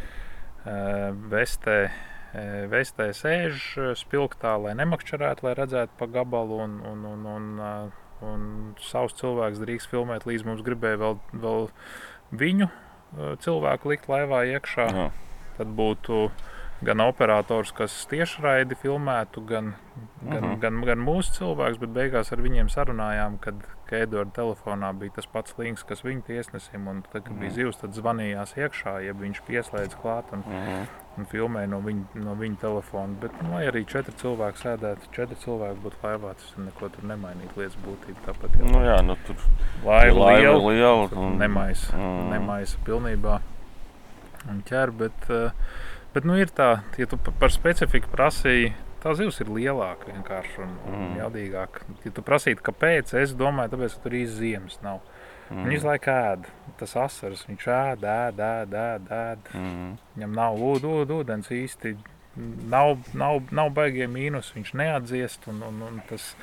Eh, 0.66 1.12
Vestē, 1.30 1.92
eh, 2.34 2.68
vestē 2.68 3.10
sēž 3.14 3.96
spilgtā, 3.96 4.58
lai 4.62 4.74
nemakšķerētu, 4.74 5.44
lai 5.44 5.54
redzētu 5.56 5.90
pa 5.98 6.06
gabalu. 6.08 6.60
Un, 6.64 6.82
un, 6.82 7.06
un, 7.06 7.26
un, 7.26 7.92
un 8.24 8.76
savs 8.82 9.14
cilvēks 9.20 9.60
drīkst 9.64 9.92
filmēt, 9.92 10.26
līdz 10.30 10.46
mums 10.48 10.64
gribēja 10.66 11.00
vēl, 11.02 11.20
vēl 11.44 11.68
viņu 12.40 12.70
eh, 12.70 13.36
cilvēku 13.44 13.92
likt 13.94 14.08
laivā 14.10 14.44
iekšā. 14.56 14.88
Jā. 14.96 15.10
Tad 15.58 15.74
būtu 15.78 16.32
gan 16.84 17.00
operators, 17.00 17.72
kas 17.72 17.94
tiešraidi 18.12 18.76
filmētu, 18.82 19.44
gan, 19.48 19.76
gan, 20.24 20.44
Mhm. 20.44 20.60
gan, 20.60 20.82
gan 20.90 21.00
mūsu 21.00 21.32
cilvēks, 21.38 21.80
bet 21.80 21.94
beigās 21.96 22.32
ar 22.34 22.42
viņiem 22.44 22.72
sarunājām, 22.74 23.38
kad 23.40 23.56
Edvards 23.94 24.34
telefonā 24.36 24.90
bija 24.98 25.12
tas 25.16 25.26
pats 25.26 25.54
links, 25.58 25.84
kas 25.84 26.02
viņa 26.02 26.24
tiesnesim. 26.28 26.88
Un 26.88 27.02
tad, 27.12 27.24
kad 27.24 27.34
bija 27.34 27.50
Mhm. 27.52 27.56
zivs, 27.60 27.80
tad 27.82 27.92
zvanījās 27.94 28.54
iekšā, 28.58 29.06
ja 29.06 29.14
viņš 29.14 29.42
pieslēdz 29.48 29.96
klāt 30.04 30.24
un, 30.34 30.44
Mhm. 30.48 30.88
un 31.18 31.26
filmēja 31.26 31.70
no 31.70 31.80
viņa, 31.82 32.04
no 32.16 32.36
viņa 32.36 32.58
telefona. 32.58 33.20
Bet, 33.22 33.32
nu, 33.44 33.52
lai 33.54 33.66
arī 33.68 33.86
četri 33.86 34.14
cilvēki 34.22 34.58
sēdētu, 34.64 35.12
četri 35.12 35.36
cilvēki 35.46 35.80
būtu 35.84 36.00
laivā, 36.04 36.34
tas 36.36 36.54
neko 36.58 36.90
tur 36.90 37.04
nemainītu 37.04 37.56
lietas 37.58 37.78
būtību. 37.86 38.20
Tāpat 38.26 38.58
jau 38.60 38.72
Nu, 38.72 38.80
jā, 38.80 39.04
nu, 39.06 39.16
tur 39.28 39.36
laiva 39.86 40.32
liela, 40.38 40.72
liela. 40.72 41.10
Un- 41.18 41.38
nemaisa, 41.40 41.94
Mm. 41.94 42.30
nemaisa 42.32 42.78
pilnībā 42.86 43.40
un 44.50 44.64
ķer. 44.68 44.92
Bet, 44.98 45.30
eh, 45.30 45.52
bet 46.14 46.24
nu, 46.26 46.34
ir 46.36 46.48
tā, 46.48 46.82
ja 46.98 47.06
tu 47.06 47.18
pa- 47.18 47.32
par 47.40 47.50
specifiku 47.50 48.08
prasīji, 48.16 48.74
tā 49.04 49.14
zivs 49.20 49.40
ir 49.44 49.48
lielāka 49.52 50.08
vienkārši 50.12 50.62
un, 50.64 50.78
Mm. 50.88 51.18
jaudīgāka. 51.20 51.84
Ja 52.06 52.12
tu 52.12 52.22
prasītu, 52.22 52.62
kāpēc, 52.64 53.14
es 53.22 53.34
domāju, 53.34 53.70
tāpēc, 53.76 53.98
ka 53.98 54.04
tur 54.08 54.12
īsti 54.12 54.40
ziemas 54.40 54.80
nav. 54.82 55.02
Mhm. 55.52 55.68
Viņš 55.70 55.84
laiku 55.84 56.10
ēd, 56.10 56.46
tas 56.80 56.94
asaras, 56.96 57.46
viņš 57.46 57.66
ēd, 57.68 58.02
ēd, 58.08 58.40
ēd, 58.40 58.74
ēd. 58.74 59.08
ēd. 59.12 59.54
Mhm. 59.54 59.98
Viņam 60.18 60.34
nav 60.34 60.56
ūd, 60.58 60.82
ūd, 60.88 61.08
ūdens 61.20 61.52
īsti. 61.52 61.98
Nav, 62.36 62.98
nav, 63.14 63.44
nav 63.52 63.70
baigie 63.76 64.08
mīnus, 64.08 64.54
viņš 64.56 64.72
neatdziest. 64.74 65.48
Un, 65.48 65.62
un, 65.62 65.82
un 65.86 66.02
tas, 66.10 66.36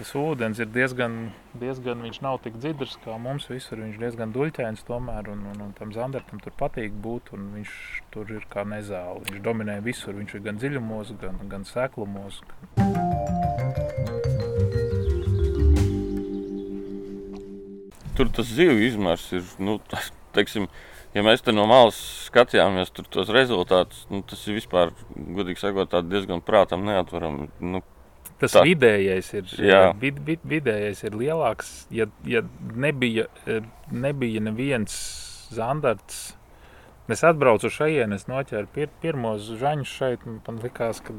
tas 0.00 0.14
ūdens 0.16 0.56
ir 0.62 0.68
diezgan, 0.72 1.16
diezgan, 1.60 2.00
viņš 2.06 2.20
nav 2.24 2.38
tik 2.40 2.54
dziļš 2.56 2.94
kā 3.04 3.18
mums 3.20 3.50
visur. 3.50 3.82
Viņš 3.84 3.98
ir 3.98 4.04
diezgan 4.06 4.30
duļķains 4.32 4.86
tomēr, 4.88 5.28
un, 5.28 5.42
un, 5.50 5.58
un 5.66 5.74
tam 5.76 5.92
zandartam 5.92 6.40
tur 6.40 6.54
patīk 6.56 6.94
būt. 7.04 7.34
un 7.36 7.50
Viņš 7.58 7.74
tur 8.14 8.32
ir 8.32 8.46
kā 8.48 8.64
nezāle. 8.64 9.20
Viņš 9.28 9.42
dominē 9.44 9.76
visur. 9.84 10.16
Viņš 10.16 10.38
ir 10.38 10.44
gan 10.46 10.62
dziļumos, 10.62 11.12
gan, 11.20 11.36
gan 11.52 11.68
seklumos. 11.68 12.40
Tur 18.16 18.32
tas 18.40 18.48
zivju 18.56 18.80
izmērs 18.88 19.28
ir. 19.36 19.44
Nu, 19.60 19.76
tas, 19.92 20.08
teiksim, 20.32 20.72
ja 21.12 21.28
mēs 21.28 21.44
te 21.44 21.52
no 21.52 21.68
malas 21.68 22.00
skatījāmies 22.30 22.96
tos 22.96 23.36
rezultātus, 23.36 24.06
nu, 24.08 24.24
tas 24.24 24.48
ir 24.48 24.56
vispār, 24.56 24.96
godīgi 25.12 25.60
sakot, 25.60 26.00
diezgan 26.08 26.40
prātam 26.44 26.88
neatverami. 26.88 27.52
Nu, 27.60 27.84
Tas 28.40 28.54
Tā. 28.56 28.62
vidējais 28.64 29.26
ir, 29.36 29.48
Jā. 29.60 29.80
vid, 30.00 30.20
vid, 30.24 30.40
vidējais 30.48 31.02
ir 31.04 31.16
lielāks. 31.20 31.72
Ja, 31.92 32.06
ja 32.24 32.40
nebija, 32.72 33.26
eh, 33.46 33.60
nebija 33.92 34.40
neviens 34.40 34.94
zandarts, 35.52 36.30
es 37.10 37.24
atbraucu 37.26 37.66
šeit, 37.74 38.12
es 38.14 38.24
noķēru 38.30 38.68
pir, 38.72 38.88
pirmos 39.02 39.48
žaņus 39.60 39.92
šeit. 39.98 40.24
Man 40.46 40.60
liekas, 40.62 41.00
ka 41.04 41.12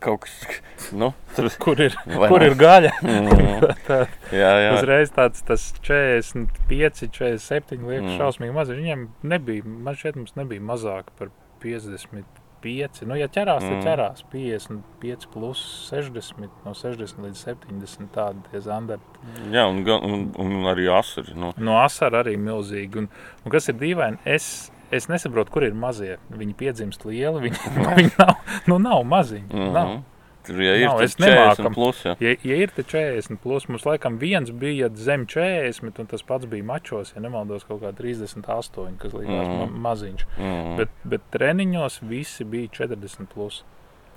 kaut 0.00 0.24
kas 0.24 0.60
nu, 1.00 1.12
tur 1.36 1.50
kur 1.62 1.82
ir, 1.86 1.94
kur 2.26 2.42
ir 2.46 2.56
gaļa. 2.58 2.92
Mhm. 3.04 3.76
Tā, 3.86 4.00
jā, 4.32 4.50
jā. 4.64 4.70
uzreiz 4.78 5.10
tāds 5.12 5.42
tas 5.44 5.68
45, 5.84 7.04
47 7.12 7.84
liekas 7.84 8.06
Mm. 8.06 8.10
mm. 8.14 8.18
šausmīgi 8.18 8.54
maz. 8.56 8.70
Viņiem 8.72 9.06
nebija, 9.22 9.64
man 9.68 9.94
šķiet, 10.00 10.16
mums 10.16 10.34
nebija 10.40 10.64
mazāk 10.64 11.12
par 11.18 11.28
50. 11.62 12.24
5. 12.62 13.02
Nu, 13.06 13.14
ja 13.18 13.26
ķerās, 13.28 13.62
tad 13.64 13.76
Mm. 13.76 13.84
ķerās 13.86 14.24
55, 14.32 15.26
plus 15.32 15.62
60, 15.90 16.50
no 16.64 16.74
60 16.74 17.22
līdz 17.24 17.44
70. 17.44 18.10
Tādi 18.14 18.42
tie 18.50 18.60
zandarti. 18.60 19.24
jā 19.52 19.64
un, 19.68 19.80
un, 19.88 20.26
un 20.38 20.52
arī 20.72 20.88
asari. 20.98 21.34
Nu, 21.34 21.52
No 21.56 21.78
asara 21.84 22.22
arī 22.24 22.36
milzīgi. 22.36 22.96
Un, 22.98 23.08
un 23.44 23.50
kas 23.50 23.68
ir 23.68 23.74
dīvaini, 23.80 24.18
es, 24.24 24.70
es 24.90 25.08
nesaprotu, 25.08 25.50
kur 25.52 25.64
ir 25.64 25.74
mazie. 25.74 26.18
Viņi 26.30 26.54
piedzimst 26.54 27.04
lieli, 27.04 27.48
viņi, 27.48 27.74
viņi 27.96 28.14
nav, 28.18 28.34
nu, 28.66 28.78
nav 28.78 29.04
maziņi. 29.04 29.48
Mm 29.52 29.60
-hmm. 29.60 29.72
nav. 29.72 30.00
Tur 30.46 30.60
ja 30.64 30.76
ir 30.78 30.86
Nav, 30.88 31.00
tas 31.02 31.12
es 31.12 31.18
nemākam. 31.20 31.70
40 31.70 31.76
plus. 31.76 32.04
Ja. 32.06 32.14
Ja, 32.24 32.34
ja 32.48 32.60
ir 32.64 32.72
te 32.76 32.84
40, 32.86 33.40
plus 33.42 33.66
mums 33.68 33.84
laikam 33.88 34.16
viens 34.22 34.52
bija 34.62 34.88
zem 34.96 35.26
40, 35.28 36.00
un 36.00 36.08
tas 36.10 36.24
pats 36.26 36.48
bija 36.48 36.64
mačos, 36.64 37.12
ja 37.16 37.20
nemaldos, 37.24 37.66
kaut 37.68 37.82
kā 37.82 37.92
38, 37.96 38.96
kas 39.02 39.16
likās 39.16 39.50
mm. 39.50 39.58
ma 39.60 39.84
maziņš. 39.90 40.24
Mm. 40.38 40.72
Bet, 40.80 40.96
bet 41.12 41.28
treniņos 41.34 42.00
visi 42.08 42.48
bija 42.48 42.72
40, 42.80 43.28
plus 43.34 43.62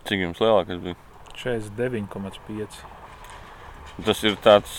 Cik 0.03 0.19
jums 0.19 0.41
lielākais 0.43 0.81
bija? 0.83 0.97
49,5. 1.39 2.81
Tas 4.03 4.23
ir 4.25 4.35
tāds 4.43 4.73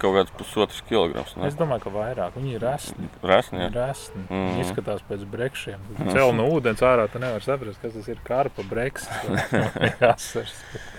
kaut 0.00 0.14
kāds 0.18 0.32
pusotrs 0.36 0.82
kilograms. 0.88 1.32
Ne? 1.36 1.46
Es 1.48 1.56
domāju, 1.58 1.86
ka 1.86 1.92
vairāk 1.94 2.36
viņi 2.36 2.52
ir 2.56 2.64
resni. 2.66 3.08
Resni, 3.26 3.62
jā. 3.64 3.70
Resni. 3.74 4.22
Mhm. 4.26 4.42
Mm. 4.42 4.60
Izskatās 4.64 5.02
pēc 5.08 5.24
brekšiem. 5.32 5.86
Cēl 6.14 6.34
no 6.36 6.46
ūdens 6.56 6.82
ārā, 6.84 7.08
tu 7.12 7.22
nevari 7.22 7.44
saprast, 7.46 7.80
kas 7.82 7.96
tas 7.96 8.08
ir. 8.12 8.20
Karpa 8.26 8.64
breks. 8.68 9.08
Asars. 10.10 10.54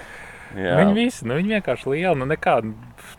jā. 0.65 0.75
Viņi 0.79 0.95
visi, 0.97 1.27
nu, 1.27 1.37
viņi 1.39 1.55
vienkārši 1.57 1.89
lieli, 1.93 2.15
nu, 2.21 2.27
nekāda, 2.29 2.71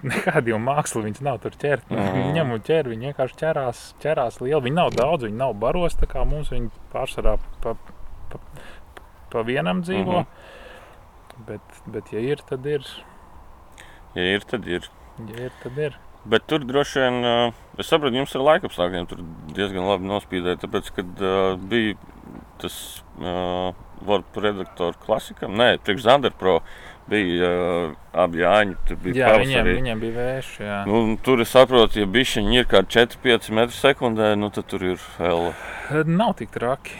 nekāda 0.08 0.52
jau 0.54 0.58
māksla 0.62 1.04
viņas 1.06 1.24
nav 1.28 1.40
tur 1.44 1.56
ķert. 1.60 1.88
Nu, 1.92 1.98
Mhm. 1.98 2.16
Viņi 2.18 2.34
ņem 2.38 2.52
un 2.56 2.62
ķer, 2.70 2.88
viņi 2.94 3.10
vienkārši 3.12 3.38
ķerās, 3.42 3.82
ķerās 4.02 4.40
lieli. 4.44 4.62
Viņi 4.68 4.78
nav 4.80 4.92
daudz, 4.96 5.26
viņi 5.28 5.36
nav 5.42 5.54
baros, 5.60 5.94
tā 6.00 6.08
kā 6.10 6.24
mums 6.28 6.50
viņi 6.54 6.70
pārsvarā 6.94 7.36
pa, 7.62 7.74
pa, 8.32 8.40
pa 9.32 9.42
vienam 9.48 9.82
dzīvo. 9.86 10.22
Mhm. 10.24 10.54
Bet, 11.46 11.60
bet, 11.86 12.08
ja 12.10 12.18
ir, 12.18 12.40
tad 12.48 12.64
ir. 12.66 12.82
Ja 14.16 14.24
ir, 14.34 14.42
tad 14.48 14.64
ir. 14.66 14.88
Ja 15.18 15.48
ir, 15.48 15.56
tad 15.62 15.80
ir. 15.82 15.96
Bet 16.28 16.44
tur 16.50 16.64
droši 16.66 17.00
vien, 17.00 17.18
uh, 17.24 17.58
es 17.80 17.88
saprotu, 17.90 18.18
jums 18.18 18.34
ar 18.36 18.44
laika 18.44 18.68
apstākļiem 18.68 19.08
tur 19.10 19.22
diezgan 19.56 19.86
labi 19.88 20.08
nospīdēja. 20.10 20.60
Tāpēc, 20.64 20.90
kad 20.96 21.22
uh, 21.24 21.54
bija 21.70 21.96
tas 22.62 22.76
uh, 23.22 23.72
vārdu 24.06 24.42
redaktora 24.44 24.98
klasikam, 25.02 25.56
nē, 25.58 25.76
priekš 25.84 26.04
Zandera 26.06 26.36
Pro 26.38 26.58
bija 27.08 27.48
uh, 27.48 27.98
abi 28.12 28.42
Jāņi. 28.42 28.78
Tur 28.88 29.00
bija 29.04 29.22
Jā, 29.22 29.34
viņiem, 29.40 29.70
viņiem 29.78 30.02
bija 30.02 30.16
vējš. 30.18 30.50
Nu, 30.90 31.02
tur 31.24 31.42
es 31.44 31.54
saprotu, 31.54 32.02
ja 32.02 32.10
bišķiņi 32.18 32.60
ir 32.60 32.68
kādi 32.70 32.98
4-5 32.98 33.52
metri 33.58 33.78
sekundē, 33.78 34.32
nu, 34.38 34.50
tad 34.54 34.68
tur 34.70 34.84
ir 34.94 35.06
hela. 35.18 35.54
Nav 36.06 36.36
tik 36.42 36.52
traki. 36.54 36.98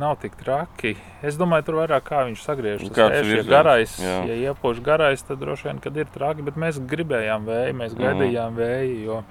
Nav 0.00 0.16
tik 0.22 0.36
traki. 0.40 0.94
Es 1.22 1.36
domāju, 1.36 1.66
tur 1.66 1.74
vairāk 1.82 2.06
kā 2.06 2.22
viņš 2.24 2.40
sagriež. 2.46 2.86
Tas 2.96 3.12
vējš, 3.12 3.32
ja 3.36 3.42
garais, 3.44 3.98
jā. 4.00 4.14
ja 4.30 4.38
iepoš 4.52 4.80
garais, 4.84 5.20
tad 5.28 5.42
droši 5.42 5.68
vien, 5.68 5.82
kad 5.84 5.96
ir 6.00 6.08
traki. 6.14 6.42
Bet 6.46 6.56
mēs 6.56 6.80
gribējām 6.80 7.44
vēju, 7.44 7.76
mēs 7.76 7.92
Mhm. 7.92 8.02
gaidījām 8.06 8.56
vēju, 8.56 8.96
jo, 9.04 9.22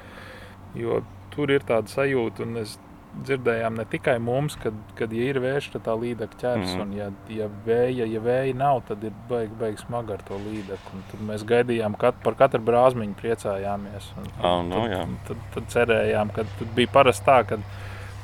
jo 0.77 1.01
tur 1.33 1.49
ir 1.51 1.65
tāda 1.65 1.89
sajūta. 1.89 2.43
Un 2.45 2.57
es 2.61 2.77
dzirdējām 3.25 3.75
ne 3.75 3.83
tikai 3.91 4.19
mums, 4.23 4.53
kad, 4.55 4.73
kad 4.95 5.11
ja 5.11 5.25
ir 5.33 5.39
vējš, 5.43 5.71
tad 5.73 5.83
tā 5.83 5.95
līdeka 5.99 6.37
ķers. 6.39 6.75
Mhm. 6.77 6.81
Un, 6.85 6.93
ja, 6.95 7.09
ja, 7.27 7.47
vēja, 7.65 8.05
ja 8.07 8.21
vēja 8.23 8.55
nav, 8.55 8.83
tad 8.87 9.03
ir 9.03 9.11
baigi, 9.27 9.57
baigi 9.59 9.81
smagi 9.81 10.13
ar 10.13 10.21
to. 10.29 10.37
Un 10.37 11.03
Tad 11.11 11.25
mēs 11.27 11.43
gaidījām, 11.43 11.97
kat, 11.99 12.21
par 12.23 12.37
katru 12.39 12.61
brāzmiņu 12.69 13.17
priecājāmies. 13.19 14.13
Un, 14.15 14.29
Ā, 14.39 14.53
nu, 14.69 14.85
jā. 14.87 15.01
tad, 15.27 15.27
tad, 15.27 15.37
tad 15.57 15.73
cerējām, 15.73 16.31
ka 16.37 16.45
tad 16.59 16.71
bija 16.77 16.87
parasti 16.93 17.25
tā, 17.25 17.41
ka 17.49 17.57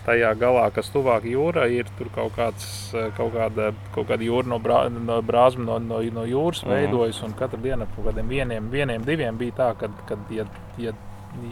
tajā 0.08 0.30
galā, 0.40 0.66
kas 0.74 0.88
tuvāk 0.94 1.26
jūrai, 1.28 1.68
ir 1.82 1.90
tur 1.98 2.08
kaut, 2.16 2.32
kāds, 2.38 2.68
eh, 2.96 3.10
kaut, 3.18 3.34
kāda, 3.36 3.74
kaut 3.94 4.08
kāda 4.08 4.24
jūra 4.24 4.48
no, 4.48 4.60
brā, 4.64 4.86
no 4.90 5.22
brāzma 5.22 5.66
no, 5.66 5.80
no, 5.80 6.00
no 6.02 6.24
jūras 6.26 6.64
Mhm. 6.64 6.72
veidojas. 6.72 7.24
Un 7.28 7.34
katru 7.34 7.60
dienu 7.62 7.84
ap 7.84 7.98
kādiem 8.06 8.28
vieniem, 8.32 8.70
vieniem 8.72 9.04
diviem 9.06 9.38
bija 9.38 9.52
tā, 9.52 9.74
ka, 9.78 9.90
kad, 10.08 10.20
ja, 10.32 10.46
ja, 10.78 10.94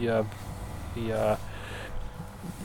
ja, 0.00 0.22
ja, 0.96 1.36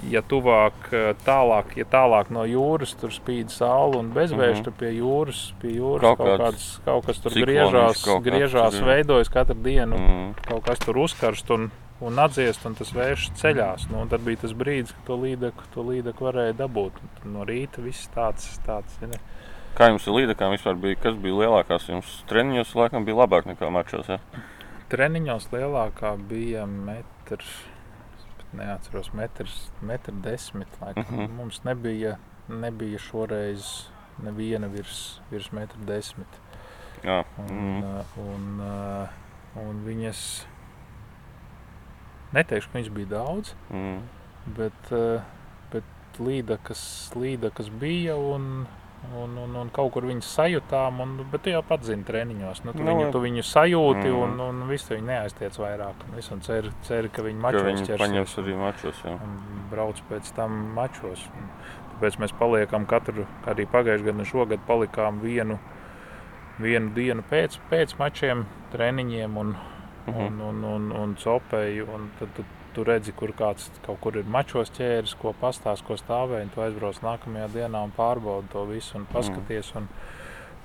ja 0.10 0.22
tuvāk, 0.22 0.72
eh, 0.94 1.14
tālāk, 1.26 1.76
ja 1.76 1.86
tālāk 1.86 2.30
no 2.32 2.46
jūras 2.48 2.96
tur 3.00 3.10
spīd 3.10 3.50
saule 3.52 3.98
un 4.00 4.12
bezvējš, 4.14 4.58
Mhm. 4.62 4.64
tad 4.64 4.74
pie 4.78 4.92
jūras, 5.00 5.52
pie 5.62 5.76
jūras 5.78 6.02
Kaut 6.02 6.18
kaut, 6.18 6.40
kāds 6.40 6.80
kaut, 6.86 7.06
kas 7.06 7.20
tur 7.20 7.32
griežās, 7.32 8.04
kaut 8.06 8.24
kāds 8.24 8.32
griežās 8.32 8.80
veidojas 8.82 9.30
katru 9.30 9.56
dienu 9.62 9.98
Mm. 9.98 10.36
kaut 10.48 10.64
kas 10.66 10.80
tur 10.80 10.96
uzkarst 10.96 11.50
un, 11.52 11.72
un 12.02 12.20
atdziest, 12.20 12.66
un 12.66 12.76
tas 12.76 12.92
vējš 12.96 13.28
ceļās. 13.40 13.90
Nu, 13.92 14.02
un 14.02 14.10
tad 14.12 14.24
bija 14.26 14.42
tas 14.44 14.54
brīdis, 14.58 14.94
kad 14.98 15.06
to 15.06 15.18
līdeku, 15.22 15.68
to 15.74 15.86
līdeku 15.88 16.28
varēja 16.28 16.58
dabūt. 16.64 16.98
Un 17.26 17.34
no 17.38 17.46
rīta 17.48 17.84
viss 17.84 18.10
tāds, 18.16 18.48
tāds 18.66 18.98
zini. 19.00 19.20
Kā 19.78 19.88
jums 19.88 20.08
ir 20.08 20.14
līdekām 20.18 20.52
vispār 20.52 20.76
bija? 20.76 20.96
Kas 21.00 21.16
bija 21.16 21.34
lielākās? 21.44 21.88
Jums 21.90 22.24
treniņos 22.28 22.74
laikam 22.76 23.06
bija 23.08 23.22
labāk 23.22 23.46
nekā 23.48 23.70
mačos. 23.72 24.10
Ja? 24.12 24.20
Treniņos 24.92 25.48
lielākā 25.54 26.16
bija 26.28 26.66
metrs. 26.68 27.54
Neatceros, 28.52 29.14
metrs, 29.16 29.72
metrs 29.82 30.18
desmit. 30.26 30.68
Laikam. 30.82 31.06
Mhm. 31.08 31.22
-huh. 31.22 31.36
Mums 31.38 31.64
nebija, 31.64 32.18
nebija 32.50 33.00
šoreiz 33.00 33.88
neviena 34.24 34.68
virs, 34.68 35.22
virs 35.32 35.52
metra 35.52 35.80
desmit. 35.88 36.28
Jā. 37.04 37.24
Un, 37.38 37.48
Mm. 37.50 37.84
uh, 37.84 38.18
un, 38.18 38.60
uh, 38.60 39.08
un 39.56 39.84
viņas, 39.86 40.46
neteikšu, 42.34 42.70
ka 42.72 42.80
viņas 42.80 42.94
bija 42.96 43.08
daudz, 43.18 43.54
Mm. 43.72 44.02
bet, 44.58 44.92
uh, 44.92 45.22
bet 45.72 45.84
līda, 46.20 46.58
kas, 46.64 47.12
līda, 47.16 47.52
kas 47.54 47.70
bija 47.70 48.16
un, 48.16 48.66
un, 49.18 49.38
un, 49.38 49.56
un 49.56 49.70
kaut 49.74 49.92
kur 49.94 50.04
viņas 50.06 50.28
sajūtām, 50.38 51.00
un, 51.02 51.16
bet 51.32 51.42
tu 51.44 51.50
jau 51.50 51.62
pats 51.66 51.88
zini 51.88 52.04
treniņos. 52.04 52.64
Nu, 52.64 52.74
tu, 52.74 52.84
Nu, 52.84 52.92
viņu, 53.00 53.12
tu 53.12 53.20
viņu 53.24 53.44
sajūti 53.44 54.08
Mhm. 54.12 54.22
un, 54.24 54.40
un 54.40 54.68
visu 54.70 54.94
viņi 54.96 55.08
neaiztiec 55.08 55.58
vairāk. 55.58 55.96
Un 56.12 56.20
un 56.36 56.42
cer, 56.42 56.72
cer, 56.84 57.08
ka 57.10 57.22
viņi 57.22 57.42
Ka 57.42 57.48
mačos 57.48 57.64
viņi 57.66 57.86
ķersies 57.88 58.00
paņems 58.00 58.38
arī 58.38 58.58
mačos. 58.58 59.02
Jā. 59.06 59.14
un 59.24 59.40
brauc 59.72 60.02
pēc 60.10 60.32
tam 60.36 60.52
mačos. 60.76 61.28
Tāpēc 62.02 62.18
mēs 62.18 62.32
paliekam 62.38 62.86
katru, 62.86 63.26
arī 63.46 63.66
pagājušajā 63.68 64.06
gadā 64.06 64.20
un 64.20 64.26
šogad 64.26 64.60
palikām 64.68 65.20
vienu, 65.22 65.60
vienu 66.60 66.94
dienu 66.94 67.24
pēc, 67.30 67.58
pēc 67.70 67.96
mačiem, 68.00 68.46
treniņiem 68.74 69.38
un, 69.38 69.56
Mhm. 70.08 70.26
un, 70.26 70.40
un, 70.50 70.64
un, 70.76 70.92
un 71.02 71.16
copēju. 71.24 71.88
Un 71.96 72.10
tad 72.20 72.34
tu, 72.38 72.46
tu 72.76 72.86
redzi, 72.88 73.14
kur 73.18 73.34
kāds 73.38 73.70
kaut 73.86 74.00
kur 74.04 74.18
ir 74.18 74.26
mačos 74.26 74.72
ķēris, 74.78 75.18
ko 75.20 75.36
pastāst, 75.42 75.86
ko 75.88 76.00
stāvēja. 76.00 76.48
un 76.48 76.56
Tu 76.56 76.62
aizbrauc 76.62 77.04
nākamajā 77.04 77.52
dienā 77.58 77.84
un 77.84 77.94
pārbaudi 77.98 78.52
to 78.54 78.66
visu 78.70 78.98
un 78.98 79.06
paskaties. 79.12 79.74
Un, 79.76 79.88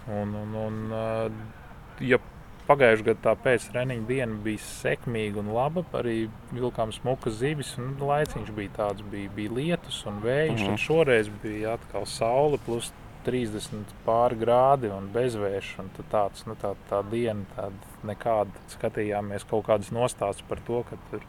un, 0.06 0.34
un, 0.44 0.56
un, 0.66 0.80
uh, 0.92 2.00
ja 2.00 2.20
Pagājušajā 2.66 3.06
gadā 3.06 3.20
tā 3.22 3.32
pēctreniņa 3.44 4.06
diena 4.08 4.36
bija 4.42 4.58
sekmīga 4.58 5.38
un 5.38 5.52
laba. 5.54 5.84
Arī 5.94 6.26
vilkām 6.50 6.90
smukas 6.90 7.38
zivis. 7.38 7.76
un 7.78 7.94
Laiciņš 8.00 8.50
bija 8.56 8.72
tāds, 8.74 9.04
bija, 9.06 9.30
bija 9.36 9.52
lietus 9.54 10.00
un 10.10 10.18
vējš. 10.24 10.60
Mm 10.60 10.66
-hmm. 10.66 10.76
Šoreiz 10.82 11.30
bija 11.42 11.76
atkal 11.78 12.06
saule 12.06 12.58
plus 12.66 12.92
30 13.26 13.94
pāri 14.06 14.38
grādi 14.40 14.90
un 14.94 15.10
bezvējš. 15.14 15.72
Tad 15.98 16.10
tāds, 16.12 16.46
nu, 16.48 16.56
tā, 16.60 16.74
tā 16.90 17.02
diena 17.10 17.44
tāda 17.56 18.06
nekāda. 18.06 18.66
Skatījāmies 18.76 19.46
kaut 19.50 19.66
kādas 19.68 19.92
nostāstus 19.94 20.46
par 20.48 20.62
to, 20.66 20.82
ka 20.88 20.98
tur 21.10 21.26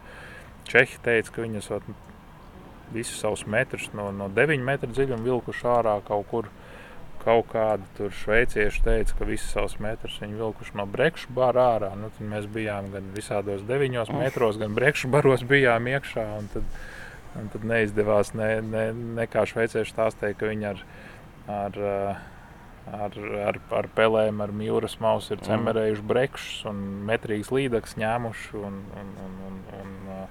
Čehi 0.67 0.99
teica, 0.99 1.31
ka 1.31 1.45
viņas 1.45 1.69
vat, 1.71 1.85
visus 2.91 3.19
savus 3.21 3.45
metrus 3.47 3.87
no, 3.95 4.09
no 4.11 4.27
9 4.31 4.63
metru 4.67 4.91
dziļuma 4.91 5.23
vilkuši 5.23 5.69
ārā 5.77 5.99
kaut 6.07 6.31
kur. 6.31 6.49
Kaut 7.27 7.49
kādi 7.51 7.83
tur 7.97 8.13
šveicieši 8.15 8.83
teica, 8.85 9.15
ka 9.17 9.25
visus 9.27 9.49
savus 9.51 9.73
metrus 9.83 10.13
viņi 10.21 10.37
vilkuši 10.39 10.77
no 10.79 10.85
brekšu 10.87 11.33
bara 11.35 11.65
ārā. 11.73 11.89
Nu, 11.99 12.07
tad 12.15 12.29
mēs 12.29 12.45
bijām 12.53 12.87
gan 12.93 13.09
visādos 13.15 13.65
9 13.67 14.13
metros, 14.15 14.59
gan 14.61 14.77
brekšu 14.77 15.09
baros 15.11 15.43
bijām 15.43 15.89
iekšā. 15.91 16.23
un 16.37 16.47
Tad, 16.53 16.69
un 17.35 17.49
tad 17.51 17.65
neizdevās 17.67 18.31
ne, 18.37 18.61
ne, 18.63 18.85
ne 19.17 19.25
kā 19.27 19.43
šveicieši 19.49 19.91
stāstīja, 19.91 20.37
ka 20.39 20.53
viņi 20.53 20.69
ar, 20.69 20.85
ar, 21.47 21.77
eh, 21.77 22.17
ar, 22.93 23.17
ar, 23.47 23.59
ar 23.81 23.87
pelēm, 23.97 24.41
ar 24.43 24.51
mūras 24.55 24.99
mausu 25.03 25.33
ir 25.35 25.43
cemerējuši 25.47 26.05
brekšus 26.13 26.65
un 26.71 26.81
metrīgas 27.09 27.51
līdzekļus 27.55 27.97
ņēmuši. 28.03 28.51
Un, 28.61 28.81
un, 29.01 29.13
un, 29.27 29.39
un, 29.51 29.61
un, 29.81 29.95
eh, 30.17 30.27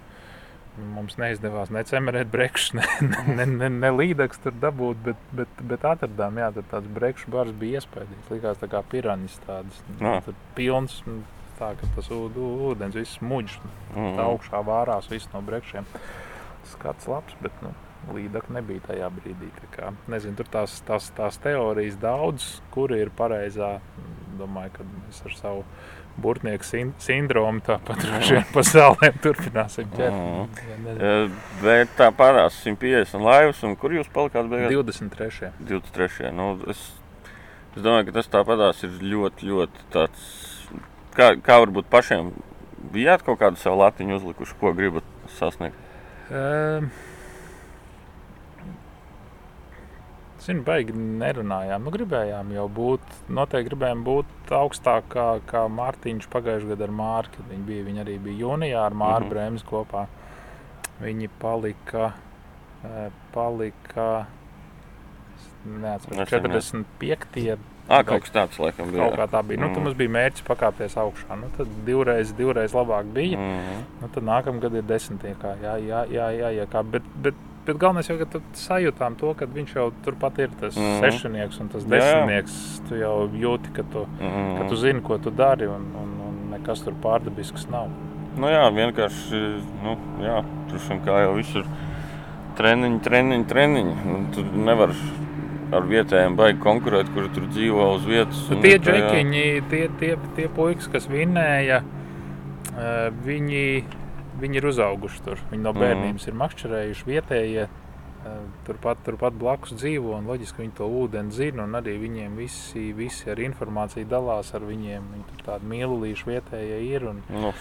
Mums 0.77 1.15
neizdevās 1.17 1.71
necemerēt 1.73 2.29
brekšus, 2.29 2.75
ne, 2.77 2.85
ne, 3.33 3.47
ne, 3.49 3.69
ne 3.73 3.91
līdzekļus 3.97 4.43
tur 4.45 4.53
dabūt, 4.61 4.99
bet, 5.07 5.23
bet, 5.33 5.63
bet 5.71 5.87
atradām, 5.89 6.37
jā, 6.37 6.51
tur 6.53 6.67
tāds 6.69 6.91
brekšu 6.99 7.31
bars 7.33 7.55
bija 7.57 7.81
iespējams. 7.81 8.29
Likās 8.29 8.61
tā 8.61 8.69
kā 8.69 8.83
piraņas 8.93 9.39
tādas. 9.47 9.79
Jā. 10.03 10.19
Tur 10.27 10.37
pilns, 10.59 10.99
nu, 11.09 11.23
tā 11.57 11.71
tas 11.97 12.11
ūd- 12.13 12.37
ūdens 12.37 12.93
viss 13.01 13.17
Mm. 13.97 14.19
tā 14.19 14.27
augšā 14.29 14.61
vārās 14.69 15.09
viss 15.09 15.33
no 15.33 15.41
brekšiem. 15.49 15.89
Skats 16.75 17.09
labs, 17.09 17.33
bet 17.41 17.57
nu, 17.65 17.73
līdzekļi 18.15 18.57
nebija 18.57 18.85
tajā 18.91 19.11
brīdī. 19.17 19.51
Tā 19.75 19.93
nezinu, 20.13 20.37
tur 20.39 20.49
tās, 20.53 20.79
tās, 20.87 21.11
tās 21.17 21.39
teorijas 21.43 21.99
daudz, 22.03 22.49
kuri 22.75 23.01
ir 23.05 23.13
pareizā. 23.17 23.77
Domāju, 24.37 24.75
ka 24.77 24.85
mēs 24.85 25.23
ar 25.25 25.37
savu 25.39 25.63
burtnieku 26.21 26.65
sin 26.65 26.93
sindromu 27.01 27.61
tāpat 27.65 28.01
droši 28.01 28.37
vien 28.39 28.45
pa 28.53 28.63
zālēm 28.65 29.17
turpināsim 29.25 29.89
ķert. 29.93 30.17
Mhm. 30.17 30.69
Ja. 30.69 30.97
Eh, 30.97 31.39
Bet 31.63 31.97
tā 31.99 32.11
parās 32.17 32.57
150 32.65 33.25
laivas, 33.25 33.63
un 33.65 33.77
kur 33.81 33.95
jūs 33.97 34.09
palikāt 34.13 34.49
beigās? 34.53 34.73
23. 34.73 35.53
23. 35.61 36.33
Nu, 36.37 36.51
es, 36.73 36.83
es 37.75 37.81
domāju, 37.83 38.09
ka 38.11 38.19
tas 38.21 38.31
tāpatās 38.33 38.85
ir 38.87 39.01
ļoti, 39.03 39.51
ļoti 39.51 39.89
tāds. 39.95 40.29
Kā, 41.17 41.33
kā 41.41 41.57
varbūt 41.63 41.89
pašiem 41.89 42.35
bijāt 42.93 43.25
kaut 43.25 43.41
kādu 43.41 43.61
savu 43.61 43.81
latiņu 43.81 44.19
uzlikuši, 44.21 44.57
ko 44.61 44.73
gribat 44.77 45.07
sasniegt? 45.39 45.77
Um, 46.27 46.91
Zinu, 50.47 50.63
baigi 50.63 50.95
nerunājām. 50.95 51.83
Nu, 51.83 51.91
gribējām 51.91 52.53
jau 52.55 52.67
būt, 52.71 53.15
noteikti 53.35 53.73
gribējām 53.73 54.05
būt 54.07 54.53
augstāk 54.55 55.09
kā, 55.11 55.25
kā 55.51 55.65
Mārtiņš 55.75 56.29
pagājušajā 56.31 56.71
gadā 56.71 56.87
ar 56.87 56.95
Mārku. 56.95 57.47
Viņi, 57.51 57.65
bija, 57.67 57.87
viņi 57.89 58.03
arī 58.05 58.15
bija 58.23 58.45
jūnijā 58.45 58.85
ar 58.87 58.95
Mārku 58.95 59.27
uh 59.27 59.27
-huh. 59.27 59.33
Brēmas 59.35 59.65
kopā. 59.67 60.07
Viņi 61.03 61.29
palika, 61.43 62.13
eh, 62.85 63.11
palika 63.35 64.27
neatceros, 65.67 66.19
Nesen, 66.19 66.45
jā. 66.45 66.55
45. 66.55 67.59
Ah, 67.89 68.03
kaut 68.03 68.23
kas 68.23 68.31
tāds, 68.35 68.59
laikam, 68.59 68.91
bija. 68.91 69.05
Kaut 69.05 69.19
kā 69.19 69.27
tā 69.31 69.43
bija. 69.47 69.61
Nu, 69.61 69.69
tad 69.69 69.77
Mhm. 69.77 69.85
mums 69.85 69.97
bija 69.97 70.11
mērķis 70.11 70.43
pakāpties 70.47 70.97
augšā. 70.97 71.39
Nu, 71.41 71.51
tad 71.57 71.67
divreiz, 71.85 72.33
divreiz 72.33 72.73
labāk 72.73 73.13
bija. 73.13 73.39
Mhm. 73.39 73.83
Nu, 74.01 74.09
tad 74.09 74.23
nākamā 74.23 74.61
gada 74.61 74.77
ir 74.79 74.83
desmitniekā. 74.83 75.57
Jā, 75.63 75.77
jā, 75.79 76.07
jā, 76.11 76.31
jā, 76.31 76.67
jā 76.67 76.83
bet, 76.91 77.03
bet, 77.23 77.35
bet 77.67 77.79
galvenais 77.83 78.09
jau, 78.09 78.17
ka 78.19 78.27
tu 78.37 78.41
sajūtām 78.55 79.17
to, 79.21 79.35
ka 79.39 79.47
viņš 79.47 79.75
jau 79.77 79.89
turpat 80.05 80.39
ir 80.39 80.51
tas 80.61 80.77
mm 80.77 80.81
Mhm. 80.83 80.93
-hmm. 80.93 81.11
sešnieks 81.11 81.61
un 81.61 81.69
tas 81.69 81.85
Jā, 81.85 81.89
jā. 81.89 81.99
desmitnieks. 81.99 82.81
Tu 82.89 82.95
jau 82.95 83.29
jūti, 83.29 83.73
ka 83.75 83.83
tu, 83.93 84.07
Mhm. 84.21 84.59
ka 84.59 84.69
tu 84.69 84.77
zini, 84.77 85.01
ko 85.03 85.19
tu 85.19 85.31
dari, 85.31 85.67
un, 85.67 85.83
un, 86.03 86.11
un 86.29 86.51
nekas 86.51 86.83
tur 86.85 86.95
pārdabisks 87.03 87.69
nav. 87.71 87.89
Nu, 88.37 88.47
jā, 88.47 88.69
vienkārši, 88.71 89.63
nu, 89.83 89.97
jā, 90.21 90.45
tur 90.69 90.79
jau 91.07 91.35
visur 91.35 91.65
treniņi, 92.57 93.01
treniņi, 93.01 93.45
treniņi. 93.45 93.95
Un 94.15 94.27
Tur 94.35 94.45
nevar 94.45 94.91
ar 95.73 95.83
vietējiem 95.83 96.37
baigi 96.39 96.61
konkurēt, 96.63 97.09
kuri 97.15 97.29
tur 97.35 97.49
dzīvo 97.51 97.95
uz 97.97 98.05
vietas. 98.07 98.49
Nu, 98.51 98.61
tie 98.63 98.77
jā. 98.77 98.83
džekiņi, 98.87 99.47
tie, 99.71 99.89
tie, 100.01 100.17
tie 100.37 100.49
puikas, 100.49 100.89
kas 100.93 101.09
vinnēja, 101.11 101.83
eh, 101.83 103.11
viņi, 103.27 103.85
viņi 104.41 104.57
ir 104.61 104.67
uzauguši 104.73 105.23
tur. 105.25 105.39
Viņi 105.51 105.63
no 105.63 105.73
bērnības 105.73 106.27
ir 106.29 106.35
makšķerējuši 106.35 107.05
vietējie. 107.07 107.69
turpat, 108.67 108.99
turpat 109.07 109.33
blakus 109.39 109.71
dzīvo. 109.79 110.17
Loģiski 110.27 110.65
viņi 110.65 110.73
to 110.75 110.87
ūdeni 110.91 111.31
zina, 111.31 111.63
un 111.63 111.77
arī 111.79 111.93
viņiem 112.03 112.35
visi, 112.37 112.93
visi 112.93 113.31
ar 113.31 113.39
informāciju 113.39 114.09
dalās 114.11 114.53
ar 114.55 114.61
viņiem. 114.67 115.05
Viņi 115.13 115.27
tur 115.31 115.45
tādi 115.47 115.69
mīlīši 115.71 116.27
vietējie 116.27 116.81
ir. 116.91 117.07
Un, 117.07 117.23
Nu, 117.31 117.53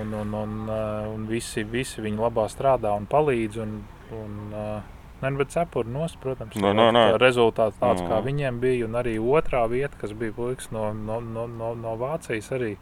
un, 0.00 0.12
un, 0.14 0.34
un, 0.34 0.68
uh, 0.68 1.14
un 1.14 1.24
visi, 1.26 1.64
visi 1.64 2.02
viņi 2.04 2.20
labā 2.20 2.44
strādā 2.52 2.92
un 2.96 3.06
palīdz. 3.06 3.56
Un, 3.62 3.78
un, 4.12 4.36
uh, 4.52 4.82
Nē, 5.22 5.30
bet 5.38 5.52
cepuri 5.54 5.88
nost, 5.88 6.16
protams, 6.18 6.56
Nu, 6.58 6.72
nu, 6.74 6.90
nu. 6.90 6.98
tā 6.98 7.18
rezultāts 7.22 7.78
tāds, 7.78 8.02
kā 8.02 8.18
Mhm. 8.18 8.24
viņiem 8.26 8.60
bija. 8.60 8.84
Un 8.86 8.92
arī 8.98 9.16
otrā 9.22 9.68
vieta, 9.70 9.94
kas 10.00 10.12
bija 10.12 10.32
puikas 10.32 10.68
no, 10.72 10.92
no, 10.92 11.20
no, 11.20 11.46
no, 11.46 11.74
no 11.74 11.96
Vācijas, 11.96 12.50
arī, 12.50 12.76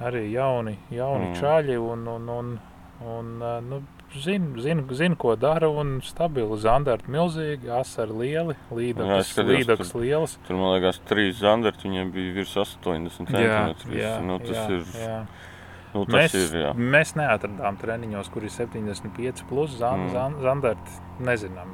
arī 0.00 0.30
jauni, 0.32 0.76
jauni 0.90 1.30
Mhm. 1.30 1.40
čaļi. 1.40 1.78
Un, 1.92 2.06
un, 2.08 2.28
un, 2.28 2.60
un, 3.06 3.42
uh, 3.42 3.60
nu, 3.60 3.82
zina, 4.16 4.60
zin, 4.60 4.86
zin, 4.92 5.14
ko 5.16 5.36
dara, 5.36 5.68
un 5.68 6.00
stabili 6.02 6.56
zandarti 6.58 7.08
milzīgi, 7.08 7.68
asari 7.70 8.12
lieli, 8.12 8.54
līdakas 8.72 9.94
lielas. 9.94 10.38
tur, 10.46 10.56
man 10.56 10.80
liekas, 10.80 11.00
trīs 11.08 11.38
zandarti 11.40 11.88
viņiem 11.88 12.10
bija 12.12 12.32
virs 12.34 12.56
80 12.56 13.10
centimetrus. 13.16 13.86
Nu, 14.22 14.38
tas 14.38 14.56
jā, 14.56 14.70
ir. 14.70 14.84
jā. 14.98 15.26
Nu, 15.92 16.04
Mēs, 16.06 16.34
ir 16.34 16.52
jā. 16.60 16.72
mēs 16.76 17.14
neatradām 17.18 17.76
treniņos, 17.80 18.28
kur 18.30 18.42
ir 18.44 18.50
75 18.50 19.42
plus 19.48 19.70
zan, 19.78 20.06
Mm. 20.06 20.12
zan, 20.12 20.34
zandarti. 20.40 20.90
Nezinām. 21.20 21.72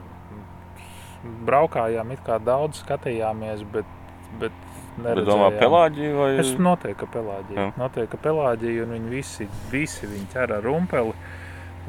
Braukājām, 1.46 2.12
it 2.12 2.20
kā 2.26 2.38
daudz 2.42 2.82
skatījāmies, 2.84 3.64
bet, 3.72 3.84
bet 4.40 4.52
Bet 4.96 5.18
domā, 5.26 5.50
neredzējām. 5.50 5.58
pelāģija 5.60 6.14
vai? 6.16 6.30
Es 6.40 6.52
noteikti, 6.58 6.98
ka 7.02 7.06
pelāģija. 7.18 7.56
Jā. 7.60 7.72
Noteikti, 7.76 8.10
ka 8.16 8.16
pelāģija, 8.28 8.82
un 8.86 8.94
viņi 8.96 9.08
visi, 9.10 9.48
visi 9.70 10.06
viņi 10.06 10.26
ķer 10.32 10.56
ar 10.56 10.62
rumpeli 10.62 11.12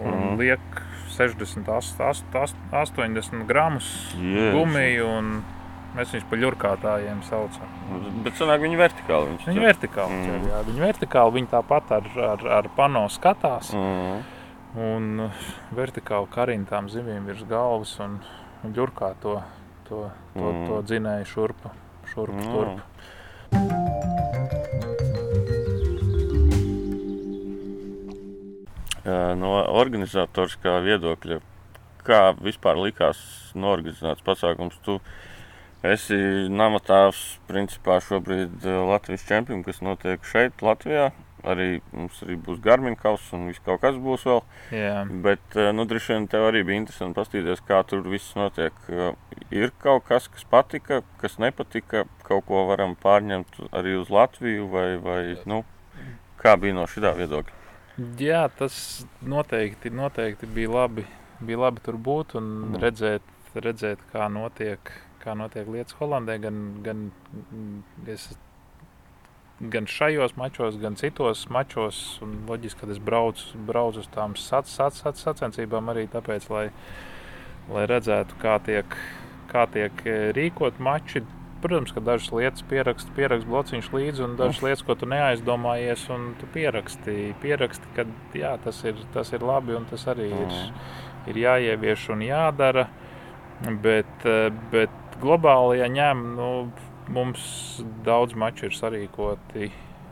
un 0.04 0.12
Mhm. 0.12 0.34
mm. 0.34 0.38
liek 0.38 0.82
60, 1.18 1.68
80, 1.68 2.56
80 2.72 3.48
gramus 3.48 4.14
Jēzus. 4.16 4.54
gumiju, 4.54 5.06
un 5.18 5.44
mēs 5.96 6.12
viņus 6.14 6.30
par 6.30 6.38
ļurkātājiem 6.40 7.24
saucam. 7.24 7.72
Bet 8.24 8.34
sanāk, 8.34 8.60
viņi 8.62 8.78
vertikāli. 8.78 9.32
Viņš 9.38 9.46
Viņi 9.48 9.64
vertikāli 9.66 10.12
Mm. 10.12 10.26
ķer, 10.28 10.50
jā. 10.52 10.64
Viņi 10.68 10.82
vertikāli, 10.86 11.34
viņi 11.34 11.48
tāpat 11.48 11.92
ar, 11.92 12.04
ar, 12.22 12.48
ar 12.48 12.64
pano 12.76 13.08
skatās. 13.10 13.74
Mhm. 13.74 14.24
Un 14.78 15.32
vertikāli 15.74 16.28
karina 16.30 16.66
tām 16.66 16.88
zivīm 16.92 17.26
virs 17.26 17.44
galvas 17.48 18.00
un, 18.00 18.20
un 18.64 18.74
ģurkā 18.74 19.16
to, 19.22 19.42
to, 19.88 20.12
to, 20.36 20.40
Mm. 20.40 20.68
to 20.68 20.82
dzinēju 20.84 21.26
šurpu, 21.26 21.72
šurpu, 22.14 22.44
Mm. 22.44 22.54
turpu. 22.54 22.82
No 29.38 29.52
organizatoriskā 29.80 30.80
viedokļa, 30.84 31.38
kā 32.08 32.22
vispār 32.44 32.80
likās 32.82 33.20
norganizēts 33.56 34.26
pasākums, 34.26 34.76
tu 34.84 34.98
esi 35.86 36.18
namatāvs 36.52 37.22
principā 37.48 38.02
šobrīd 38.04 38.66
Latvijas 38.66 39.24
čempions, 39.30 39.64
kas 39.68 39.80
notiek 39.86 40.28
šeit, 40.28 40.60
Latvijā. 40.66 41.12
Arī 41.48 41.68
mums 41.94 42.20
arī 42.26 42.36
būs 42.44 42.60
Garmin 42.64 42.98
kauss 43.00 43.32
un 43.36 43.48
viss 43.48 43.64
kaut 43.64 43.80
kas 43.84 43.96
būs 44.02 44.26
vēl. 44.28 44.42
Jā. 44.76 45.06
Bet, 45.24 45.46
eh, 45.56 45.72
nu, 45.76 45.86
droši 45.88 46.14
vien 46.14 46.28
tev 46.32 46.50
arī 46.50 46.66
bija 46.68 46.82
interesanti 46.82 47.20
paskatīties, 47.20 47.64
kā 47.68 47.80
tur 47.88 48.04
viss 48.08 48.36
notiek. 48.36 48.74
Eh, 48.90 49.14
Ir 49.52 49.72
kaut 49.80 50.04
kas, 50.10 50.26
kas 50.28 50.44
patika, 50.44 51.02
kas 51.22 51.38
nepatika, 51.40 52.04
kaut 52.28 52.44
ko 52.50 52.66
varam 52.68 52.98
pārņemt 53.00 53.62
arī 53.72 53.94
uz 53.96 54.10
Latviju, 54.12 54.66
vai, 54.74 54.98
vai 55.00 55.22
nu, 55.48 55.62
kā 56.42 56.58
bija 56.60 56.76
no 56.76 56.84
šī 56.90 57.14
viedokļa. 57.16 57.56
Jā, 58.20 58.44
tas 58.60 59.06
noteikti, 59.24 59.90
noteikti 59.96 60.50
bija, 60.52 60.74
labi, 60.74 61.06
bija 61.40 61.62
labi 61.64 61.82
tur 61.86 61.96
būt 61.96 62.36
un 62.38 62.50
mm. 62.50 62.82
redzēt, 62.84 63.32
redzēt 63.56 64.04
kā, 64.12 64.28
notiek, 64.30 64.92
kā 65.24 65.38
notiek 65.40 65.70
lietas 65.72 65.96
Holandē. 66.02 66.36
Gan, 66.44 66.60
gan, 66.84 67.08
es, 68.06 68.28
gan 69.60 69.88
šajos 69.90 70.36
mačos, 70.38 70.78
gan 70.78 70.96
citos 70.96 71.48
mačos. 71.50 72.20
Un 72.22 72.44
loģiski, 72.50 72.82
kad 72.84 72.94
es 72.94 73.00
braucu, 73.02 73.58
braucu 73.68 74.04
uz 74.04 74.10
tām 74.14 74.36
sac, 74.38 74.70
sac, 74.70 74.96
sac, 74.98 75.18
sacensībām 75.22 75.90
arī 75.94 76.06
tāpēc, 76.12 76.50
lai, 76.54 76.68
lai 77.74 77.88
redzētu, 77.90 78.38
kā 78.42 78.58
tiek, 78.66 79.00
kā 79.52 79.66
tiek 79.74 80.06
eh, 80.06 80.30
rīkot 80.38 80.80
mači. 80.84 81.26
Protams, 81.58 81.90
ka 81.90 82.04
dažas 82.06 82.30
lietas 82.30 82.62
pierakst, 82.70 83.10
pierakst 83.18 83.48
blociņš 83.50 83.88
līdzi, 83.90 84.22
un 84.28 84.36
dažas 84.38 84.62
lietas, 84.62 84.84
ko 84.86 84.94
tu 84.94 85.08
neaizdomājies, 85.10 86.04
un 86.14 86.28
tu 86.38 86.46
pieraksti, 86.54 87.16
pieraksti 87.42 87.96
ka 87.96 88.06
jā, 88.38 88.52
tas, 88.62 88.84
ir, 88.86 89.00
tas 89.16 89.34
ir 89.34 89.42
labi 89.42 89.74
un 89.74 89.88
tas 89.90 90.06
arī 90.14 90.30
ir, 90.38 90.54
ir 91.34 91.40
jāievieš 91.42 92.12
un 92.14 92.22
jādara. 92.28 92.86
Bet, 93.82 94.22
eh, 94.30 94.52
bet 94.70 95.18
globāli, 95.18 95.80
ja 95.82 95.90
ņem, 95.90 96.22
nu, 96.38 96.52
mums 97.14 97.84
daudz 98.06 98.36
maču 98.36 98.68
ir 98.70 98.76
sarīkoti 98.78 99.72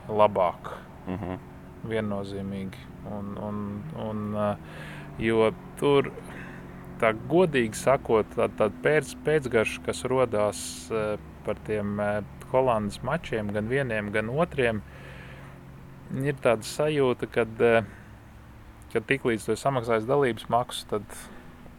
labāk 0.09 0.73
Mhm. 1.07 1.37
viennozīmīgi. 1.85 2.81
Un, 3.05 3.35
un, 3.37 3.57
un, 4.01 4.21
uh, 4.33 4.55
jo 5.21 5.51
tur, 5.77 6.09
tā 7.01 7.11
godīgi 7.29 7.77
sakot, 7.77 8.25
tā, 8.33 8.47
tā 8.57 8.71
pēc, 8.81 9.11
pēcgarša, 9.25 9.83
kas 9.85 10.01
radās 10.09 10.61
uh, 10.89 11.19
par 11.45 11.61
tiem 11.67 11.99
uh, 11.99 12.23
Holandas 12.49 13.01
mačiem, 13.03 13.51
gan 13.53 13.67
vieniem, 13.67 14.09
gan 14.15 14.29
otriem, 14.31 14.81
ir 16.23 16.37
tāda 16.41 16.63
sajūta, 16.63 17.27
ka, 17.27 17.45
kad 18.93 19.07
tiklīdz 19.09 19.45
tu 19.45 19.53
esi 19.53 19.61
samaksājis 19.65 20.07
dalības 20.07 20.47
maksu, 20.53 20.85
tad, 20.93 21.17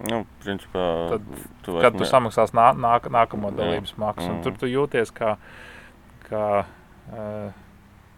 Nu, 0.05 0.27
principā, 0.45 1.09
Tad, 1.09 1.23
tu 1.63 1.79
kad 1.81 1.93
tu 1.97 2.05
ne- 2.05 2.11
samaksās 2.11 2.53
nā, 2.53 2.75
nāk, 2.77 3.09
nākamo 3.09 3.51
Jā. 3.51 3.57
dalības 3.57 3.95
maksu, 3.97 4.29
un 4.29 4.35
Mhm. 4.37 4.43
tur 4.43 4.53
tu 4.53 4.67
jūties 4.67 5.13
kā, 5.13 5.37
kā, 6.29 6.65
uh, 7.13 7.53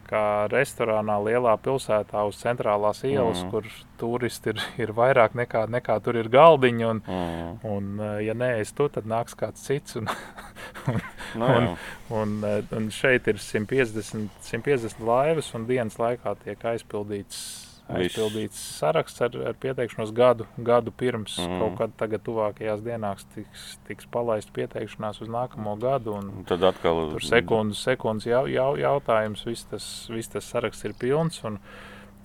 kā 0.09 0.49
restorānā 0.49 1.19
lielā 1.23 1.57
pilsētā 1.61 2.27
uz 2.27 2.43
centrālās 2.43 3.05
ielas, 3.05 3.43
Mhm. 3.45 3.51
kur 3.51 3.63
turisti 3.99 4.49
ir, 4.49 4.63
ir 4.79 4.93
vairāk 4.93 5.35
nekā, 5.37 5.69
nekā 5.69 6.03
tur 6.03 6.17
ir 6.17 6.29
galdiņi. 6.29 6.85
Un, 6.91 7.01
Mhm. 7.07 7.59
un, 7.65 8.01
uh, 8.01 8.19
ja 8.19 8.33
nē, 8.35 8.59
es 8.61 8.73
tu, 8.73 8.89
tad 8.89 9.05
nāks 9.05 9.37
kāds 9.37 9.59
cits. 9.63 9.97
Un, 9.97 10.07
Nu, 11.35 11.45
un- 11.45 11.63
jā. 11.67 11.77
un, 12.11 12.43
uh, 12.45 12.63
un 12.77 12.89
šeit 12.89 13.29
ir 13.29 13.35
150, 13.39 14.31
150 14.41 14.99
laivas, 15.01 15.55
un 15.55 15.67
dienas 15.67 15.97
laikā 15.99 16.37
tiek 16.43 16.59
aizpildīts. 16.59 17.68
Aizpildīts 17.89 18.59
saraksts 18.77 19.23
ar, 19.25 19.37
ar 19.49 19.57
pieteikšanos 19.61 20.11
gadu, 20.17 20.45
gadu 20.61 20.93
pirms. 20.93 21.39
Mm. 21.41 21.61
Kaut 21.63 21.79
kad 21.79 21.95
tagad, 22.03 22.23
tuvākajās 22.27 22.83
dienās, 22.85 23.25
tiks, 23.33 23.69
tiks 23.89 24.09
palaista 24.13 24.53
pieteikšanās 24.57 25.23
uz 25.25 25.31
nākamo 25.33 25.73
gadu. 25.81 26.19
Un, 26.19 26.29
Un 26.41 26.49
Tad 26.49 26.67
atkal 26.69 27.07
Tur 27.15 27.25
sekundes, 27.25 27.81
sekundes 27.89 28.29
jau, 28.29 28.45
jau, 28.53 28.71
jautājums, 28.81 29.47
viss 29.49 29.69
tas, 29.71 29.89
viss 30.13 30.35
tas 30.35 30.51
saraksts 30.53 30.85
ir 30.85 30.97
pilns, 31.01 31.41
un, 31.49 31.57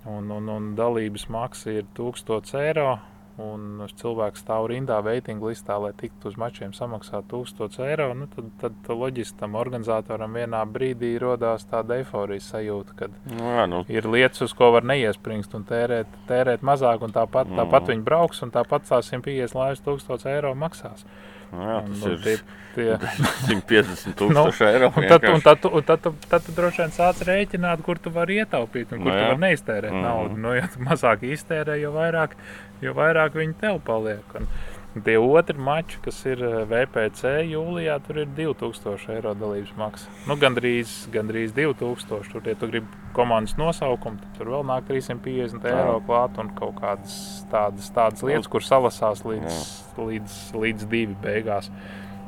un, 0.03 0.29
un, 0.35 0.51
un 0.51 0.69
dalības 0.79 1.29
maksa 1.31 1.79
ir 1.79 1.87
1000 1.95 2.55
eiro. 2.59 2.97
Un 3.41 3.81
cilvēks 3.97 4.43
stāv 4.43 4.67
rindā, 4.69 4.99
veitinga 5.01 5.47
listā, 5.49 5.79
lai 5.81 5.89
tiktu 5.97 6.27
uz 6.29 6.35
mačiem 6.37 6.69
samaksāt 6.77 7.25
1000 7.31 7.79
eiro. 7.87 8.11
Nu, 8.13 8.27
tad, 8.29 8.51
tad, 8.61 8.75
tad 8.85 8.95
loģiski 8.99 9.39
tam 9.39 9.55
organizatoram 9.57 10.33
vienā 10.37 10.59
brīdī 10.69 11.15
radās 11.17 11.65
tāda 11.65 11.97
eifórijas 11.97 12.51
sajūta, 12.53 12.93
ka 12.99 13.07
Nu, 13.25 13.41
jā, 13.57 13.65
nu, 13.71 13.83
ir 13.89 14.05
lietas, 14.05 14.41
uz 14.45 14.53
ko 14.53 14.69
var 14.75 14.83
neiespringst 14.85 15.55
un 15.57 15.65
tērēt, 15.65 16.05
tērēt 16.29 16.61
mazāk, 16.61 17.01
un 17.01 17.09
tāpat, 17.15 17.47
Mm. 17.49 17.57
tāpat 17.57 17.89
viņi 17.89 18.03
brauks, 18.05 18.43
un 18.45 18.51
tāpat 18.51 18.85
tās 18.89 19.09
150 19.09 19.55
laivas 19.57 19.81
1000 19.81 20.25
eiro 20.29 20.53
maksās. 20.53 21.01
nu, 21.53 21.61
jā, 21.61 21.81
tas 21.87 22.03
un 22.05 22.11
ir 22.11 22.19
tie, 22.23 22.37
tie, 22.75 22.97
150 23.49 24.13
tūkstoši 24.19 24.65
eiro. 24.69 24.91
Un 24.97 25.07
tad, 25.09 25.23
un 25.29 25.41
tad, 25.41 25.65
un 25.65 25.83
tad, 25.83 26.01
tu- 26.01 26.13
tad 26.29 26.45
tu 26.45 26.51
droši 26.51 26.81
vien 26.83 26.91
sāc 26.93 27.21
rēķināt, 27.25 27.81
kur 27.85 27.97
tu 27.97 28.09
vari 28.13 28.39
ietaupīt 28.41 28.93
un 28.93 29.01
kur 29.03 29.09
Nu 29.11 29.17
tu 29.17 29.25
vari 29.25 29.41
neiztērēt 29.41 29.91
mm. 29.91 29.97
-hmm. 29.97 30.07
naudu. 30.07 30.37
Nu, 30.37 30.53
ja 30.53 30.67
tu 30.73 30.79
mazāk 30.85 31.21
iztērē, 31.33 31.75
jo 31.81 31.91
vairāk, 31.93 32.29
jo 32.83 32.95
vairāk 32.97 33.37
viņi 33.39 33.59
tev 33.61 33.81
paliek. 33.87 34.37
Un, 34.39 34.49
Tie 34.93 35.15
otri 35.17 35.57
mači, 35.57 35.97
kas 36.05 36.19
ir 36.29 36.41
eh, 36.45 36.59
VPC 36.69 37.31
jūlijā, 37.49 37.95
tur 38.05 38.19
ir 38.21 38.27
2000 38.37 39.07
eiro 39.15 39.31
dalības 39.33 39.71
maksa. 39.79 40.11
Nu, 40.29 40.35
gandrīz, 40.37 40.91
gandrīz 41.13 41.55
2000. 41.57 42.29
Tur, 42.29 42.43
ja 42.45 42.53
tu 42.53 42.69
gribi 42.69 43.01
komandas 43.17 43.57
nosaukumu, 43.57 44.21
tad 44.21 44.37
tur 44.37 44.51
vēl 44.53 44.67
nāk 44.69 44.85
350 44.91 45.65
eiro 45.71 45.97
klāt 46.05 46.37
un 46.41 46.53
kaut 46.59 46.77
kādas 46.77 47.15
tādas, 47.49 47.89
tādas 47.95 48.21
lietas, 48.21 48.51
kur 48.53 48.65
salasās 48.65 49.25
līdz, 49.25 49.57
līdz, 49.97 50.37
līdz 50.61 50.89
divi 50.93 51.17
beigās. 51.25 51.71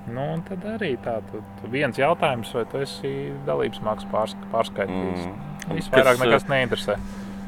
Nu, 0.09 0.23
un 0.33 0.41
tad 0.45 0.65
arī 0.69 0.95
tā, 1.01 1.19
tu, 1.29 1.43
tu 1.59 1.69
viens 1.69 1.97
jautājums, 1.97 2.49
vai 2.57 2.65
tu 2.69 2.81
esi 2.81 3.13
dalības 3.45 3.85
maksu 3.85 4.09
pārsk 4.09 4.49
pārskaitījis. 4.53 5.21
Mm. 5.21 5.37
Mm. 5.37 5.77
Viss 5.77 5.93
Kas, 5.93 5.99
vairāk 5.99 6.17
eh, 6.17 6.25
nekas 6.25 6.49
neinteresē. 6.49 6.97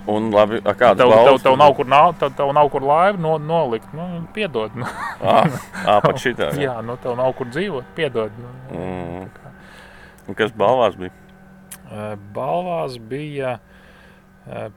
Un 0.07 0.29
labi, 0.31 0.61
a, 0.63 0.71
kāds 0.71 1.01
Tev, 1.01 1.09
tev, 1.09 1.13
balvas 1.13 1.41
tev, 1.43 1.51
tad 1.51 1.59
nav 1.59 1.73
kur, 1.75 1.89
nav, 1.91 2.13
tev, 2.19 2.33
tev 2.37 2.51
nav 2.55 2.69
kur 2.71 2.85
laivu 2.87 3.19
no, 3.23 3.35
nolikt. 3.43 3.89
Nu, 3.97 4.07
piedod. 4.35 4.75
Nu. 4.79 4.87
Ā, 5.19 5.41
ā, 5.83 5.97
pat 6.05 6.19
šitā. 6.23 6.51
jā. 6.55 6.69
Jā, 6.69 6.75
nu 6.85 6.95
tev 7.03 7.17
nav 7.19 7.33
kur 7.37 7.51
dzīvot. 7.51 7.93
Piedod. 7.97 8.35
Nu, 8.41 8.53
Mm. 8.67 9.27
Un 10.27 10.35
Kas 10.35 10.51
balvās 10.51 10.97
bija? 10.99 11.13
Balvās 12.35 12.97
bija 12.99 13.57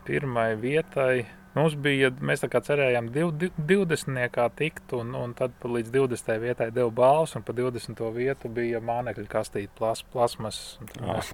pirmai 0.07 0.53
vietai 0.59 1.25
Mums 1.51 1.75
bija, 1.83 2.13
mēs 2.23 2.45
tā 2.45 2.47
kā 2.47 2.61
cerējām, 2.63 3.09
div, 3.11 3.33
div, 3.35 3.57
20. 3.67 4.37
tikt, 4.55 4.93
un, 4.95 5.17
un 5.19 5.33
tad 5.35 5.57
līdz 5.67 5.91
20. 5.97 6.37
vietai 6.45 6.69
deva 6.71 6.93
balvas, 6.95 7.33
un 7.35 7.43
pa 7.43 7.55
20. 7.57 8.03
vietu 8.15 8.51
bija 8.55 8.79
mānekļa 8.79 9.27
kastīte, 9.33 9.73
plas, 9.75 10.05
plasmas. 10.13 10.61
Mēs, 11.03 11.33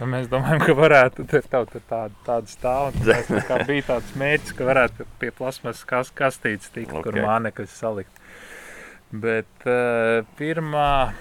nu, 0.00 0.08
mēs 0.10 0.30
domājam, 0.32 0.62
ka 0.64 0.74
varētu 0.78 1.26
tur 1.28 1.44
tā, 1.52 1.60
tur 1.68 1.82
tāda, 1.88 2.16
tāda 2.26 2.50
stāv, 2.50 2.90
un 2.90 2.96
tad 3.00 3.10
mēs 3.12 3.28
tā 3.30 3.42
kā 3.48 3.58
bija 3.68 3.86
tāds 3.90 4.14
mērķis, 4.20 4.54
ka 4.56 4.68
varētu 4.68 5.06
pie 5.20 5.30
plasmas 5.36 5.82
kas, 5.88 6.12
kastītes 6.16 6.72
tikt, 6.72 6.94
okay. 6.94 7.04
kur 7.04 7.20
mānekļus 7.26 7.76
salikt. 7.82 8.22
Bet 9.10 9.66
uh, 9.66 10.22
pirmā, 10.38 11.12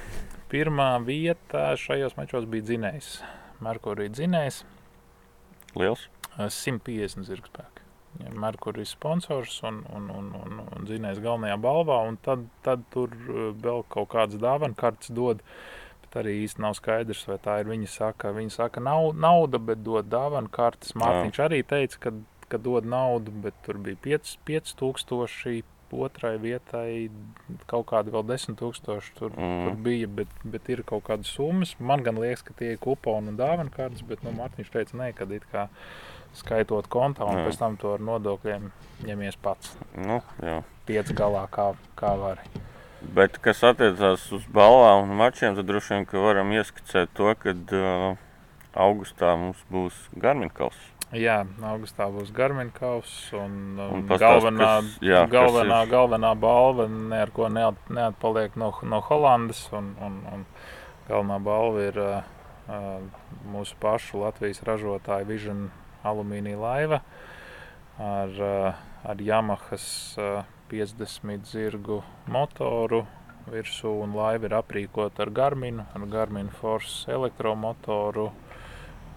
pirmā 0.52 0.92
vieta 1.02 1.72
šajos 1.82 2.16
mačos 2.20 2.46
bija 2.50 2.68
dzinējs. 2.68 3.10
Merkurija 3.66 4.14
dzinējs. 4.14 4.62
Liels. 5.80 6.06
Uh, 6.36 6.48
150 6.54 7.26
zirgspēki. 7.28 7.86
Ja 8.20 8.32
Merkurijas 8.42 8.94
sponsors 8.96 9.58
un, 9.66 9.82
un, 9.96 10.08
un, 10.14 10.30
un, 10.38 10.62
un 10.76 10.88
zinājums 10.90 11.22
galvenajā 11.24 11.58
balvā, 11.62 12.00
un 12.10 12.18
tad, 12.26 12.46
tad 12.66 12.86
tur 12.94 13.12
uh, 13.26 13.50
vēl 13.58 13.84
kaut 13.92 14.12
kādas 14.14 14.40
dāvana 14.42 14.78
kartes 14.78 15.12
dod. 15.18 15.44
Bet 16.10 16.24
arī 16.24 16.32
īsti 16.42 16.64
nav 16.66 16.74
skaidrs, 16.74 17.28
vai 17.30 17.38
tā 17.38 17.60
ir 17.62 17.68
viņa 17.70 17.88
saka. 17.94 18.32
Viņa 18.34 18.56
saka, 18.56 18.82
nav 18.82 19.12
nauda, 19.14 19.60
bet 19.62 19.84
dod 19.86 20.08
dāvana 20.10 20.50
kartes. 20.50 20.96
Mārtiņš 20.98 21.40
arī 21.46 21.60
teica, 21.70 22.00
ka, 22.02 22.14
ka 22.50 22.58
dod 22.58 22.88
naudu, 22.90 23.30
bet 23.44 23.54
tur 23.66 23.78
bija 23.78 24.00
5 24.02 24.40
5000. 24.50 25.62
Otrai 25.90 26.36
vietai 26.38 27.10
kaut 27.66 27.88
kādi 27.90 28.12
vēl 28.14 28.22
10,000 28.30 28.58
tur, 29.18 29.32
mm. 29.34 29.38
tur 29.38 29.72
Mm. 29.74 29.84
bija, 29.86 30.08
bet, 30.08 30.28
bet 30.46 30.70
ir 30.70 30.84
kaut 30.86 31.04
kādas 31.08 31.32
summas. 31.34 31.76
Man 31.80 32.04
gan 32.06 32.18
liekas, 32.22 32.44
ka 32.46 32.54
tie 32.54 32.74
ir 32.74 32.78
kuponi 32.82 33.32
un 33.32 33.38
dāvana 33.38 33.74
kartes, 33.74 34.02
bet 34.06 34.22
nu, 34.22 34.30
Mārtiņš 34.38 34.70
teica, 34.70 34.98
nē, 34.98 35.16
kad 35.18 35.32
it 35.34 35.46
kā 35.54 35.68
skaitot 36.38 36.86
kontā 36.94 37.26
un 37.26 37.38
Jā. 37.42 37.46
pēc 37.48 37.58
tam 37.58 37.78
to 37.82 37.96
ar 37.98 38.06
nodokļiem 38.06 38.70
ņemies 39.06 39.40
pats. 39.42 39.74
Nu, 39.98 40.22
jā. 40.46 40.60
Pieci 40.86 41.14
galā, 41.18 41.48
kā, 41.50 41.72
kā 41.98 42.14
var. 42.22 42.42
Bet, 43.02 43.38
kas 43.40 43.62
attiecās 43.64 44.26
uz 44.36 44.44
balvām 44.52 45.06
un 45.08 45.16
mačiem, 45.20 45.56
tad 45.56 45.68
droši 45.70 45.94
vien 45.96 46.06
ka 46.10 46.20
varam 46.20 46.50
ieskicēt 46.52 47.14
to, 47.16 47.32
ka 47.40 47.54
uh, 47.56 48.18
augustā 48.76 49.34
mums 49.40 49.62
būs 49.72 49.96
Garminkaus. 50.20 50.76
Jā, 51.16 51.40
augustā 51.66 52.06
būs 52.14 52.30
Garminkaus 52.36 53.14
un, 53.34 53.54
Un 53.80 53.94
un 54.02 54.04
pastāst, 54.10 54.44
galvenā, 54.44 54.68
kas- 54.84 54.98
jā, 55.02 55.22
kas 55.24 55.32
galvenā, 55.34 55.80
ir? 55.86 55.90
galvenā 55.96 56.34
balva 56.38 56.86
ne 56.92 57.22
ar 57.24 57.32
ko 57.34 57.48
neat, 57.50 57.80
neatpaliek 57.90 58.60
no, 58.60 58.70
no 58.84 59.00
Holandas. 59.08 59.64
Un, 59.74 59.96
un, 60.06 60.20
un 60.36 60.46
galvenā 61.08 61.40
balva 61.42 61.88
ir 61.88 61.98
uh, 62.04 62.22
uh, 62.68 63.02
mūsu 63.50 63.80
pašu 63.82 64.22
Latvijas 64.22 64.62
ražotāja 64.68 65.26
Vision 65.26 65.70
alumīnija 66.06 66.60
laiva 66.62 67.02
ar, 67.98 68.30
uh, 68.38 68.86
ar 69.10 69.24
Yamahas 69.24 69.88
uh, 70.22 70.44
50 70.72 71.50
zirgu 71.50 72.02
motoru. 72.32 73.06
Virsū 73.50 73.96
un 74.04 74.14
laiva 74.14 74.46
ir 74.46 74.54
aprīkota 74.60 75.24
ar 75.26 75.32
Garminu, 75.34 75.86
ar 75.96 76.04
Garminu 76.12 76.54
Force 76.54 77.10
elektromotoru, 77.10 78.28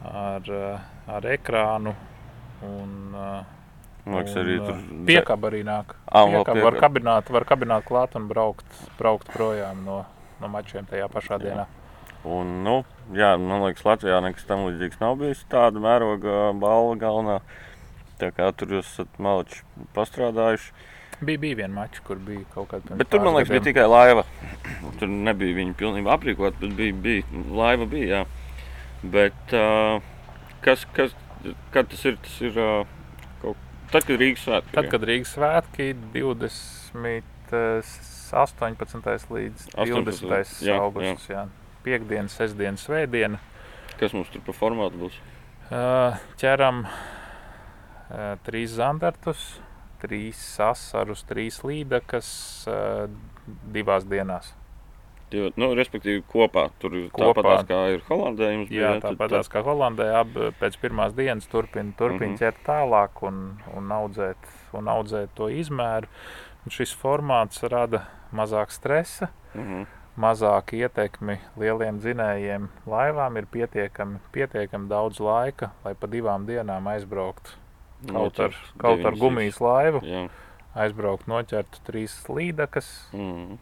ar, 0.08 0.48
uh, 0.48 0.86
ar 1.12 1.26
ekrānu. 1.34 1.92
Un, 2.64 3.12
Man 4.02 4.18
liekas, 4.18 4.34
arī 4.40 4.56
tur 4.58 4.78
piekāpē 5.06 5.50
arī 5.50 5.60
nāk. 5.66 5.92
Ā, 6.10 6.24
vēl 6.26 6.40
Piekaba 6.42 6.64
var 6.64 6.78
kabināt, 6.82 7.28
var 7.30 7.46
kabināt 7.46 7.84
klāt 7.86 8.16
un 8.18 8.26
braukt, 8.30 8.80
braukt 8.98 9.30
projām 9.30 9.84
no, 9.86 10.00
no 10.42 10.50
mačiem 10.50 10.88
tajā 10.90 11.06
pašā 11.12 11.36
Jā. 11.36 11.42
dienā. 11.44 11.66
Un, 12.22 12.50
nu, 12.62 12.74
jā, 13.14 13.32
man 13.38 13.64
liekas, 13.66 13.84
Latvijā 13.86 14.18
nekas 14.22 14.46
tam 14.46 14.64
līdzīgs 14.68 15.00
nav 15.02 15.18
bijis. 15.22 15.42
Tāda 15.50 15.82
mēroga 15.82 16.50
balva 16.58 16.96
galvenā. 16.98 17.38
Tā 18.18 18.30
kā 18.34 18.50
tur 18.54 18.76
jūs 18.76 18.90
esat 18.90 19.22
maliči 19.22 19.62
pastrādājuši. 19.94 20.74
Bija, 21.22 21.38
bija 21.38 21.56
viena 21.62 21.74
mača, 21.76 22.02
kur 22.06 22.18
bija 22.18 22.42
kaut 22.54 22.72
kāda 22.72 22.96
Bet 22.98 23.10
tur, 23.12 23.22
man 23.22 23.36
liekas, 23.36 23.52
bija 23.52 23.62
gadiem. 23.62 23.74
tikai 23.74 23.84
laiva. 23.86 24.24
Tur 24.98 25.10
nebija 25.10 25.54
viņa 25.54 25.76
pilnībā 25.78 26.16
aprīkota, 26.16 26.58
bet 26.64 26.74
bija, 26.78 26.96
bija 27.04 27.44
laiva. 27.54 27.86
Bija, 27.92 28.08
jā. 28.16 28.22
Bet 29.14 29.54
uh, 29.54 30.02
kas, 30.66 30.84
kas, 30.96 31.14
kad 31.74 31.90
tas 31.90 32.04
ir? 32.10 32.18
Tas 32.22 32.40
ir 32.42 32.58
uh, 32.58 32.90
kaut, 33.42 33.62
tad, 33.94 34.06
kad 34.08 34.18
Rīgas 34.18 34.44
svētki. 34.48 34.74
Tad, 34.74 34.90
kad 34.90 35.06
Rīgas 35.06 35.36
svētki 35.36 35.88
20, 36.14 37.32
eh, 37.54 37.94
18. 38.32 39.30
līdz 39.38 39.66
18., 39.74 40.26
20. 40.26 40.62
jā, 40.66 40.78
augusts, 40.78 41.30
jā. 41.30 41.46
Piektdiena, 41.86 42.30
sestdiena, 42.30 42.78
svētdiena. 42.78 43.42
Kas 43.98 44.14
mums 44.14 44.30
tur 44.32 44.42
pa 44.46 44.54
formātu 44.56 45.02
būs? 45.02 45.18
Uh, 45.72 46.18
ķeram 46.40 46.84
uh, 46.86 48.34
trīs 48.46 48.74
zandartus, 48.78 49.60
trīs 50.02 50.40
sasarus, 50.56 51.22
trīs 51.28 51.60
līdakas 51.66 52.28
uh, 52.68 53.06
divās 53.72 54.04
dienās. 54.10 54.52
Jo, 55.32 55.46
nu, 55.56 55.70
respektīvi, 55.78 56.20
kopā 56.28 56.66
tur 56.78 56.92
Kopā. 57.08 57.40
tāpat 57.40 57.62
kā 57.70 57.78
ir 57.94 58.02
Holandē. 58.10 58.50
bija, 58.68 58.82
Jā, 58.82 59.00
tad- 59.00 59.16
tāpat 59.16 59.30
tad- 59.32 59.48
kā 59.54 59.62
Holandē, 59.64 60.10
abi 60.18 60.50
pēc 60.60 60.76
pirmās 60.82 61.14
dienas 61.16 61.46
turpina 61.48 61.94
turpin 61.96 62.34
Mhm. 62.34 62.38
ķert 62.42 62.60
tālāk 62.66 63.22
un, 63.22 63.38
un, 63.74 63.88
audzēt, 63.88 64.36
un 64.74 64.84
audzēt 64.92 65.28
to 65.34 65.48
izmēru. 65.48 66.06
Un 66.66 66.70
šis 66.70 66.92
formāts 66.94 67.62
rada 67.72 68.02
mazāk 68.32 68.68
stresa, 68.70 69.30
Mhm. 69.54 69.86
mazāk 70.18 70.74
ietekmi 70.76 71.38
lieliem 71.58 71.98
dzinējiem. 71.98 72.68
Laivām 72.86 73.38
ir 73.38 73.46
pietiekami, 73.46 74.20
pietiekami 74.32 74.86
daudz 74.88 75.18
laika, 75.18 75.70
lai 75.82 75.94
pa 75.94 76.06
divām 76.06 76.44
dienām 76.44 76.84
aizbrauktu 76.92 77.56
kaut 78.08 78.40
ar, 78.40 78.56
kaut 78.78 79.04
ar 79.04 79.12
gumijas 79.20 79.60
laivu. 79.60 80.00
Jā. 80.02 80.28
aizbraukt, 80.74 81.26
noķert 81.28 81.80
trīs 81.84 82.14
līdakas, 82.32 82.86
Mhm. 83.12 83.58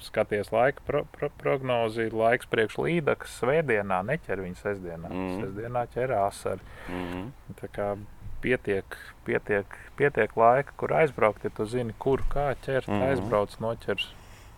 skaties 0.00 0.52
laika 0.52 0.80
pro, 0.86 1.04
pro, 1.04 1.28
prognozi, 1.38 2.10
laiks 2.12 2.46
priekš 2.46 2.76
līdakas, 2.78 3.40
svētdienā 3.40 3.98
neķer 4.06 4.38
viņu 4.38 4.56
sestdienā. 4.62 5.08
Mhm. 5.10 5.42
Sestdienā 5.42 5.86
ķerās 5.94 6.46
ar 6.52 6.58
Mhm. 6.88 7.32
Tā 7.60 7.68
kā 7.68 7.98
pietiek, 8.40 8.84
pietiek, 9.26 9.66
pietiek 9.96 10.36
laika, 10.36 10.70
kur 10.76 10.88
aizbraukt. 10.92 11.42
Ja 11.44 11.50
tu 11.50 11.64
zini, 11.66 11.92
kur 11.98 12.18
kā 12.18 12.54
ķert, 12.54 12.86
mm 12.86 13.02
aizbrauc, 13.02 13.56
noķer 13.58 14.06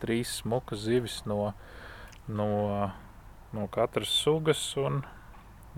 trīs 0.01 0.43
smukas 0.43 0.81
zivis 0.85 1.25
no, 1.27 1.55
no, 2.29 2.93
no 3.53 3.67
katras 3.69 4.09
sugas. 4.09 4.77
Un, 4.77 5.03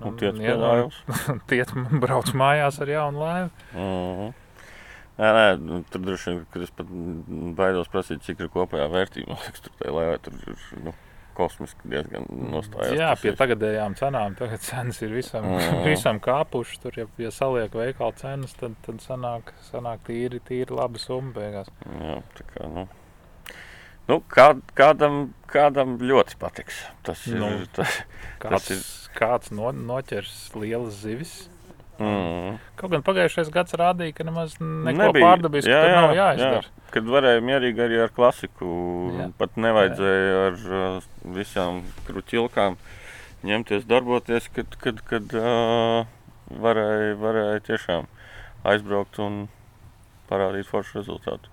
Un 0.04 0.14
tiec 0.20 0.36
pie 0.38 0.52
laivas. 0.54 0.98
Tiet 1.50 1.72
brauc 2.02 2.30
mājās 2.38 2.78
ar 2.84 2.92
jaunu 2.92 3.18
laivu. 3.24 3.50
Mhm. 3.74 4.28
Nē, 5.18 5.28
nē, 5.34 5.46
nu, 5.58 5.80
tur 5.90 6.04
droši 6.06 6.30
vien, 6.30 6.42
kad 6.54 6.62
es 6.62 6.70
pat 6.70 6.86
baidos 7.58 7.88
prasīt, 7.90 8.20
cik 8.22 8.44
ir 8.44 8.50
kopējā 8.54 8.84
vērtība. 8.92 9.32
Man 9.34 9.40
liekas, 9.42 9.64
tur 9.64 9.72
tajā 9.80 9.94
laivā 9.96 10.18
tur 10.22 10.36
ir 10.46 10.60
nu, 10.84 10.92
kosmiski 11.34 11.90
diezgan 11.90 12.28
nostājās. 12.52 12.94
Jā, 13.00 13.08
pie 13.18 13.32
ir. 13.32 13.36
tagadējām 13.40 13.96
cenām. 13.98 14.36
Tagad 14.38 14.62
cenas 14.62 15.02
ir 15.02 15.10
visam, 15.16 15.48
Mhm. 15.50 15.82
visam 15.90 16.20
kāpušas. 16.22 16.78
Tur, 16.84 17.00
ja, 17.02 17.06
ja 17.18 17.32
saliek 17.34 17.74
veikala 17.74 18.14
cenas, 18.22 18.54
tad, 18.60 18.78
tad 18.86 19.02
sanāk, 19.02 19.50
sanāk 19.72 20.06
tīri, 20.06 20.38
tīri 20.46 20.70
laba 20.78 21.02
summa 21.02 21.34
beigās. 21.40 21.66
Jā, 21.98 22.20
tā 22.38 22.46
kā, 22.54 22.70
nu. 22.76 22.86
Nu, 24.08 24.20
kā, 24.32 24.54
kādam, 24.78 25.28
kādam 25.52 25.98
ļoti 26.00 26.38
patiks. 26.40 26.78
Tas 27.04 27.26
ir. 27.28 27.36
Nu. 27.42 27.50
Tas, 27.76 27.98
Kāds, 28.40 28.70
ir- 28.70 29.14
kāds 29.18 29.50
no, 29.52 29.72
noķers 29.74 30.54
lielas 30.54 30.94
zivis. 31.02 31.32
mm, 31.98 32.58
Kaut 32.78 32.92
gan 32.94 33.02
pagājušais 33.02 33.50
gads 33.52 33.74
rādīja, 33.76 34.14
ka 34.14 34.24
nemaz 34.24 34.54
Nebija. 34.60 35.10
pārdabisku 35.18 35.68
Jā, 35.72 35.80
jā, 35.90 35.96
nav 36.00 36.14
jāizdara. 36.16 36.62
kad 36.94 37.04
varēja 37.04 37.42
mierīgi 37.42 37.82
arī 37.84 37.98
ar 38.04 38.12
klasiku. 38.14 38.68
Jā. 39.12 39.18
Jā. 39.26 39.28
Pat 39.42 39.56
nevajadzēja 39.58 40.38
ar 40.46 40.56
uh, 40.78 41.08
visām 41.34 41.82
kruķilkām 42.06 42.78
ņemties, 43.44 43.84
darboties, 43.90 44.48
kad, 44.54 44.78
kad, 44.80 45.02
kad 45.10 45.34
uh, 45.34 46.06
varēja, 46.48 47.12
varēja 47.20 47.60
tiešām 47.72 48.06
aizbraukt 48.64 49.18
un 49.18 49.48
parādīt 50.30 50.66
foršu 50.70 51.00
rezultātu. 51.02 51.50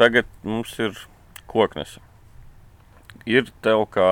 Tagad 0.00 0.26
mums 0.46 0.72
ir 0.80 0.94
koknes. 1.50 1.98
Ir 3.28 3.50
tev 3.64 3.84
kā 3.92 4.10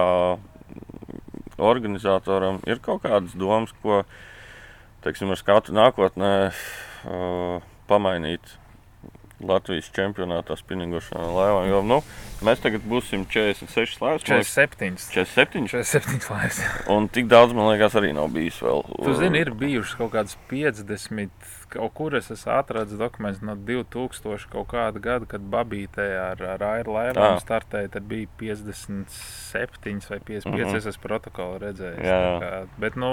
organizatoram, 1.59 2.61
ir 2.66 2.83
kaut 2.85 3.03
kādas 3.07 3.35
domas, 3.38 3.72
ko 3.83 4.03
teiksim, 5.05 5.31
ar 5.33 5.40
skatu 5.40 5.74
nākotnē 5.74 6.33
uh, 6.51 7.64
pamainīt 7.90 8.59
Latvijas 9.40 9.87
čempionātā 9.94 10.57
spinningošanā 10.59 11.27
laivām. 11.31 11.68
Jo, 11.70 11.83
nu, 11.87 12.01
mēs 12.42 12.59
tagad 12.64 12.83
būsim 12.88 13.22
46 13.31 14.01
laivas. 14.03 14.24
man 14.27 14.40
liekas, 14.40 14.55
47. 14.57 14.98
47. 15.14 15.68
47 15.70 16.31
laivas. 16.33 16.59
Un 16.90 17.07
tik 17.09 17.29
daudz, 17.31 17.55
man 17.55 17.70
liekas, 17.70 17.94
arī 18.01 18.11
nav 18.16 18.33
bijis 18.35 18.59
vēl. 18.64 18.83
Tu 19.05 19.14
zini, 19.20 19.44
ir 19.44 19.53
bijušas 19.55 19.94
kaut 20.01 20.12
kādas 20.16 20.35
50, 20.51 21.31
kaut 21.70 21.94
kur 21.94 22.16
es 22.18 22.31
esmu 22.35 22.53
atradzis 22.57 22.98
dokumentus 22.98 23.42
no 23.46 23.55
2000 23.55 24.48
kaut 24.51 24.68
kāda 24.72 24.98
gada, 25.05 25.29
kad 25.29 25.40
Babītē 25.53 26.09
ar, 26.33 26.42
ar 26.57 26.66
airu 26.72 26.96
laivām 26.96 27.37
Ā. 27.37 27.42
startēja. 27.44 27.92
Tad 27.94 28.09
bija 28.11 28.27
57 28.40 30.11
vai 30.11 30.18
55. 30.18 30.51
Mhm. 30.66 30.77
Es 30.77 30.87
esmu 30.87 31.03
protokolu 31.07 31.59
redzējis. 31.62 32.05
Jā, 32.05 32.20
jā. 32.42 32.66
Bet, 32.79 32.96
nu, 32.96 33.11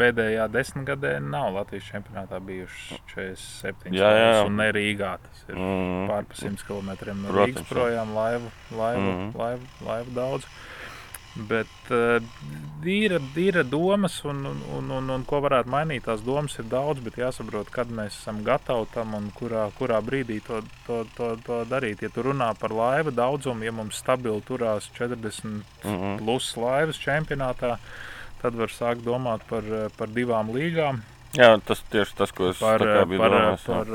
pēdējā 0.00 0.48
desmitgadē 0.54 1.12
nav 1.22 1.52
Latvijas 1.58 1.86
čempionātā 1.92 2.40
bijušas 2.40 2.98
47 3.14 3.94
Jā, 4.00 4.10
jā. 4.16 4.32
un 4.48 4.56
ne 4.56 4.70
Rīgā. 4.72 5.12
Tas 5.26 5.44
ir 5.48 5.54
Mm. 5.60 6.08
pār 6.08 6.24
pa 6.24 6.34
100 6.40 6.64
km 6.66 6.88
no 6.88 6.96
Protams, 6.96 7.36
Rīgas 7.36 7.64
jā. 7.64 7.70
projām 7.74 8.14
laivu, 8.16 8.50
laivu, 8.72 9.10
Mhm. 9.12 9.38
laivu, 9.38 9.66
laivu 9.86 10.14
daudz. 10.16 10.46
Bet 11.36 11.70
uh, 11.94 12.18
ir, 12.84 13.12
ir 13.38 13.62
domas, 13.70 14.16
un, 14.26 14.40
un, 14.50 14.62
un, 14.76 14.88
un, 14.90 15.10
un 15.14 15.24
ko 15.24 15.38
varētu 15.40 15.70
mainīt. 15.70 16.02
Tās 16.08 16.24
domas 16.26 16.56
ir 16.58 16.66
daudz, 16.66 16.98
bet 17.06 17.14
jāsaprot, 17.20 17.70
kad 17.70 17.86
mēs 17.86 18.16
esam 18.18 18.40
gatavi 18.44 18.88
tam 18.92 19.14
un 19.14 19.28
kurā, 19.38 19.68
kurā 19.78 20.00
brīdī 20.02 20.40
to, 20.42 20.58
to, 20.88 21.04
to, 21.14 21.28
to 21.46 21.60
darīt. 21.70 22.02
Ja 22.02 22.08
tu 22.10 22.24
runā 22.26 22.50
par 22.58 22.74
laivu 22.74 23.14
daudzumu, 23.14 23.62
ja 23.62 23.70
mums 23.70 24.02
stabili 24.02 24.42
turās 24.42 24.90
40 24.98 25.62
Mhm. 25.84 26.18
plus 26.18 26.56
laivas 26.56 26.98
čempionātā, 26.98 27.76
tad 28.42 28.54
var 28.58 28.68
sākt 28.72 29.04
domāt 29.06 29.44
par, 29.48 29.62
eh, 29.64 29.88
par 29.96 30.08
divām 30.08 30.50
līgām. 30.54 31.02
Jā, 31.36 31.54
tas 31.62 31.82
tieši 31.92 32.16
tas, 32.18 32.32
ko 32.34 32.48
es 32.50 32.58
Par, 32.58 32.82
eh, 32.82 33.04
biju 33.06 33.20
par, 33.22 33.30
domājis. 33.30 33.64
jā. 33.64 33.74
par, 33.76 33.86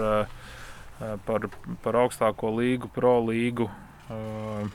eh, 1.03 1.17
par, 1.25 1.49
par 1.83 1.93
augstāko 2.05 2.51
līgu, 2.55 2.89
pro 2.93 3.19
līgu, 3.21 3.69
eh, 4.09 4.69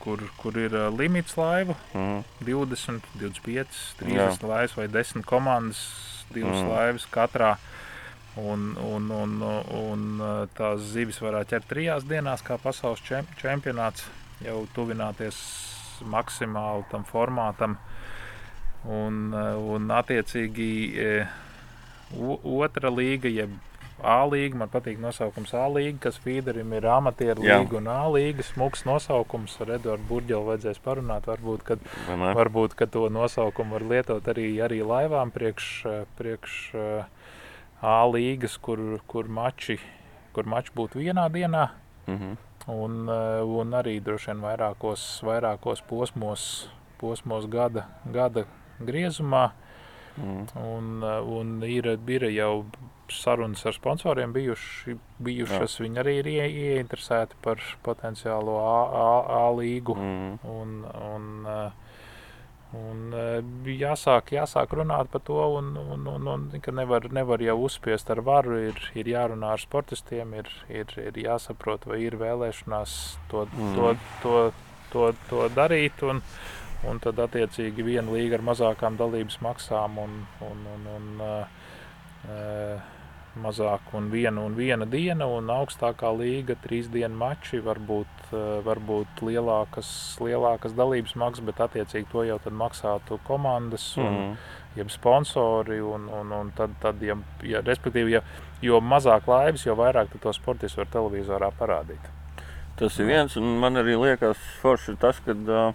kur, 0.00 0.18
kur 0.38 0.52
ir 0.58 0.74
eh, 0.74 0.88
limits 0.90 1.36
laivu. 1.36 1.76
Mhm. 1.94 2.24
20, 2.44 3.02
25, 3.20 3.68
30 4.00 4.42
Jā. 4.42 4.48
laivas 4.48 4.74
vai 4.76 4.88
10 4.88 5.22
komandas, 5.24 6.24
divas 6.32 6.56
Mm. 6.56 6.64
mm. 6.64 6.70
laivas 6.70 7.06
katrā. 7.06 7.56
Un, 8.36 8.76
un, 8.78 9.10
un, 9.10 9.42
un 9.74 10.46
tās 10.54 10.78
zivis 10.92 11.18
varētu 11.18 11.50
ķert 11.50 11.66
trijās 11.66 12.04
dienās, 12.04 12.42
kā 12.46 12.56
pasaules 12.62 13.00
čem, 13.02 13.26
čempionāts, 13.36 14.04
jau 14.40 14.66
tuvināties 14.72 15.34
maksimāli 16.06 16.84
tam 16.90 17.04
formātam. 17.04 17.72
Uh, 17.74 17.89
un 18.88 19.90
attiecīgi 19.92 20.70
eh, 20.96 21.34
otra 22.44 22.92
līga, 22.92 23.28
jeb 23.28 23.58
A 24.00 24.22
līga, 24.24 24.56
man 24.56 24.70
patīk 24.72 24.96
nosaukums 25.00 25.50
A 25.52 25.66
līga, 25.68 26.06
kas 26.06 26.16
feederim 26.24 26.72
ir 26.72 26.86
amatieru 26.88 27.44
līga 27.44 27.76
un 27.76 27.88
A 27.92 28.06
līga. 28.08 28.44
Smūgs 28.48 28.86
nosaukums 28.88 29.58
ar 29.60 29.74
Eduardu 29.76 30.06
Burģelu 30.08 30.46
vajadzēs 30.46 30.80
parunāt. 30.80 31.28
Varbūt, 31.28 31.64
kad? 31.68 31.82
Varbūt 32.08 32.76
ka 32.78 32.88
to 32.88 33.08
nosaukumu 33.12 33.76
var 33.76 33.84
lietot 33.90 34.30
arī, 34.32 34.54
arī 34.64 34.80
laivām 34.80 35.32
priekš, 35.34 35.68
eh, 35.84 36.04
priekš 36.16 36.54
eh, 36.74 37.04
A 37.84 37.98
līgas, 38.08 38.56
kur, 38.60 39.00
kur, 39.08 39.28
mači, 39.28 39.78
kur 40.32 40.48
mači 40.48 40.72
būtu 40.76 41.00
vienā 41.04 41.28
dienā. 41.32 41.68
Mhm. 42.06 42.38
Un, 42.72 42.96
eh, 43.08 43.42
un 43.44 43.76
arī 43.76 43.98
droši 44.00 44.32
vien 44.32 44.40
vairākos, 44.40 45.04
vairākos 45.24 45.84
posmos, 45.88 46.70
posmos 47.00 47.46
gada, 47.48 47.86
gada 48.08 48.46
griezumā. 48.86 49.50
Mhm. 50.16 50.46
Un, 50.56 51.02
eh, 51.02 51.20
un 51.22 51.62
ir, 51.62 51.86
ir 52.06 52.20
jau 52.34 52.64
sarunas 53.10 53.64
ar 53.66 53.72
sponsoriem 53.72 54.32
bijuši, 54.32 54.96
bijušas. 55.22 55.78
Viņi 55.80 55.98
arī 56.02 56.18
ir 56.20 56.26
ie, 56.26 56.48
ieinteresēti 56.48 57.38
par 57.42 57.56
potenciālo 57.82 58.58
A, 58.62 58.80
A, 59.02 59.46
A 59.46 59.52
līgu. 59.54 59.96
Mhm. 59.96 60.38
Un, 60.44 60.84
un, 60.84 61.46
eh, 61.46 61.70
un 62.74 63.12
eh, 63.14 63.40
jāsāk, 63.66 64.30
jāsāk 64.30 64.68
runāt 64.78 65.08
par 65.10 65.20
to, 65.26 65.38
un, 65.58 65.76
un, 65.76 66.06
un, 66.06 66.28
un 66.28 66.60
ka 66.62 66.70
nevar, 66.70 67.08
nevar 67.10 67.38
jau 67.42 67.56
uzspiest 67.64 68.10
ar 68.10 68.20
varu. 68.22 68.58
Ir, 68.68 68.78
ir 68.94 69.04
jārunā 69.14 69.52
ar 69.56 69.58
sportistiem, 69.58 70.34
ir, 70.34 70.50
ir, 70.68 70.86
ir 70.98 71.12
jāsaprot, 71.24 71.86
vai 71.86 72.02
ir 72.06 72.16
vēlēšanās 72.20 73.16
to, 73.30 73.46
Mhm. 73.46 73.74
to, 73.74 73.96
to, 74.22 74.52
to, 74.92 75.12
to 75.30 75.48
darīt. 75.54 76.02
Un, 76.02 76.22
un 76.88 77.00
tad, 77.02 77.18
attiecīgi, 77.20 77.84
viena 77.84 78.12
līga 78.12 78.38
ar 78.38 78.46
mazākām 78.52 78.96
dalības 79.00 79.40
maksām 79.44 79.98
un, 80.00 80.16
un, 80.46 80.64
un, 80.74 80.86
un 80.96 81.10
uh, 81.24 81.58
uh, 82.28 82.80
mazāk, 83.40 83.92
un 83.94 84.08
viena, 84.10 84.42
un 84.42 84.56
viena 84.58 84.86
diena, 84.90 85.26
un 85.30 85.50
augstākā 85.54 86.10
līga 86.18 86.56
trīs 86.64 86.88
dienu 86.90 87.14
mači 87.20 87.60
var 87.62 87.78
būt, 87.78 88.30
uh, 88.32 88.60
var 88.66 88.80
būt 88.82 89.22
lielākas, 89.26 89.90
lielākas 90.20 90.74
dalības 90.78 91.14
maksas, 91.20 91.44
bet 91.46 91.60
attiecīgi 91.66 92.10
to 92.10 92.24
jau 92.26 92.38
tad 92.42 92.56
maksātu 92.56 93.20
komandas. 93.28 93.92
Un, 93.98 94.10
Mhm. 94.10 94.40
jeb 94.76 94.90
sponsori. 94.90 95.80
Un, 95.82 96.08
un, 96.08 96.32
un 96.32 96.50
tad, 96.54 96.70
tad 96.80 97.02
ja, 97.02 97.16
ja, 97.42 97.60
respektīvi, 97.66 98.12
ja, 98.14 98.20
jo 98.62 98.80
mazāk 98.80 99.26
laivas, 99.26 99.66
jo 99.66 99.74
vairāk 99.74 100.12
to 100.22 100.32
sportistu 100.32 100.78
var 100.82 100.86
televizorā 100.92 101.50
parādīt. 101.58 102.10
Tas 102.78 102.98
ir 102.98 103.06
viens, 103.10 103.36
un 103.36 103.58
man 103.60 103.74
arī 103.76 103.96
liekas, 103.98 104.38
forši 104.62 104.94
ir 104.94 105.00
tas, 105.02 105.18
ka 105.26 105.34
uh, 105.34 105.74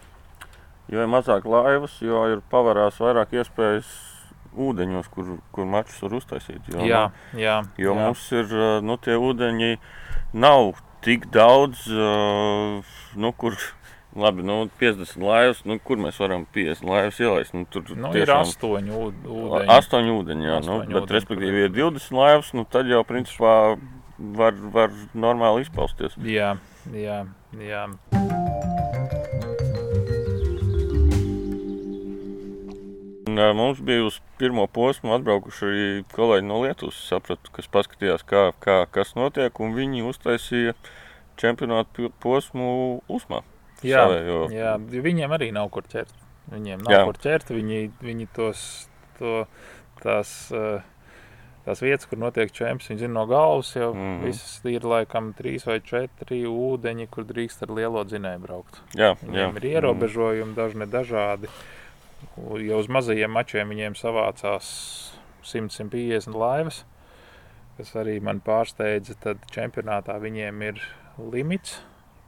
jo 0.91 1.01
ir 1.01 1.07
mazāk 1.11 1.45
laivas, 1.49 1.95
jo 2.01 2.25
ir 2.33 2.41
pavarās 2.51 2.99
vairāk 3.01 3.33
iespējas 3.39 3.87
ūdeņos, 4.55 5.07
kur, 5.11 5.37
kur 5.51 5.65
mačus 5.67 5.97
var 6.05 6.13
uztaisīt. 6.19 6.61
Jo, 6.71 6.83
Jā, 6.87 7.03
jā, 7.35 7.55
jo 7.81 7.91
jā. 7.91 8.01
mums 8.05 8.25
ir 8.31 8.45
uh, 8.55 8.77
nu, 8.85 8.95
tie 8.97 9.17
ūdeņi 9.19 9.73
nav 10.33 10.75
tik 11.05 11.27
daudz, 11.33 11.87
uh, 11.91 12.79
nu, 13.15 13.33
kur. 13.33 13.57
Labi, 14.15 14.45
nu, 14.47 14.69
50 14.79 15.17
laivas, 15.19 15.57
nu, 15.67 15.75
kur 15.83 15.99
mēs 15.99 16.15
varam 16.23 16.45
50 16.55 16.85
laivas 16.87 17.17
ielaist? 17.19 17.51
Nu, 17.51 17.65
tur 17.67 17.83
Nu, 17.99 18.13
ir 18.15 18.29
astoņi 18.31 18.93
ū- 18.95 19.09
ūdeņi. 19.27 19.67
Astoņi 19.75 20.13
ūdeņi, 20.15 20.47
jā. 20.47 20.53
Nu, 20.63 20.77
Astoņi 20.77 20.87
bet, 20.93 21.01
ūdeņi, 21.01 21.15
respektīvi, 21.17 21.65
ir 21.67 21.73
20 21.75 22.15
laivas, 22.15 22.53
nu, 22.55 22.63
tad 22.63 22.87
jau, 22.87 23.03
principā, 23.03 23.75
var, 24.39 24.55
var 24.71 24.95
normāli 25.11 25.67
izpausties. 25.67 26.15
Jā, 26.23 26.53
jā, 26.95 27.25
jā. 27.59 27.83
Un, 33.35 33.41
ā, 33.43 33.49
mums 33.51 33.81
bija 33.83 34.05
uz 34.07 34.21
pirmo 34.39 34.63
posmu 34.71 35.11
atbraukuši 35.11 35.65
arī 35.67 35.87
kolēģi 36.15 36.45
no 36.47 36.61
Lietuvas. 36.63 36.95
Es 36.95 37.09
sapratu, 37.11 37.51
kas 37.51 37.67
paskatījās, 37.67 38.23
kā, 38.23 38.45
kā, 38.63 38.77
kas 38.87 39.11
notiek, 39.19 39.59
un 39.59 39.75
viņi 39.75 40.05
uztaisīja 40.07 40.71
čempionātu 41.41 41.91
pi- 41.97 42.11
posmu 42.23 42.69
Usmā. 43.11 43.41
Jā, 43.83 44.05
Savējo. 44.05 44.39
jā, 44.55 44.77
viņiem 44.79 45.35
arī 45.35 45.51
nav 45.51 45.67
kur 45.75 45.83
ķert. 45.83 46.15
Viņiem 46.53 46.85
nav 46.85 46.93
Jā. 46.93 47.01
jā. 47.01 47.05
kur 47.09 47.19
ķert. 47.25 47.51
Viņi, 47.51 47.91
viņi 48.07 48.31
tos, 48.37 48.87
to, 49.19 49.45
tās, 49.99 50.31
eh, 50.55 50.79
tās 51.67 51.83
vietas, 51.83 52.07
kur 52.07 52.23
notiek 52.23 52.55
čempions, 52.55 52.87
viņi 52.87 53.03
zina 53.03 53.19
no 53.19 53.27
galvas. 53.27 53.75
Jau 53.75 53.91
mm. 53.91 53.99
-hmm. 53.99 54.25
visas 54.29 54.59
ir 54.63 54.87
laikam 54.87 55.33
trīs 55.35 55.67
vai 55.67 55.81
četri 55.83 56.45
ūdeņi, 56.47 57.09
kur 57.11 57.27
drīkst 57.27 57.67
ar 57.67 57.75
lielo 57.75 58.05
dzinēju 58.05 58.39
braukt. 58.39 58.79
Jā, 58.93 59.11
jā. 59.11 59.17
Viņiem 59.27 59.57
ir 59.57 59.65
ierobežojumi, 59.75 60.55
daži 60.55 60.77
ne 60.77 60.85
dažādi. 60.85 61.51
Jau 62.35 62.79
uz 62.79 62.87
mazajiem 62.91 63.31
mačiem 63.31 63.69
viņiem 63.69 63.95
savācās 63.99 64.67
100-150 65.45 66.35
laivas, 66.35 66.83
kas 67.77 67.91
arī 67.95 68.19
man 68.21 68.41
pārsteidza. 68.45 69.15
Tad 69.21 69.43
čempionātā 69.51 70.17
viņiem 70.21 70.61
ir 70.69 70.81
limits 71.17 71.79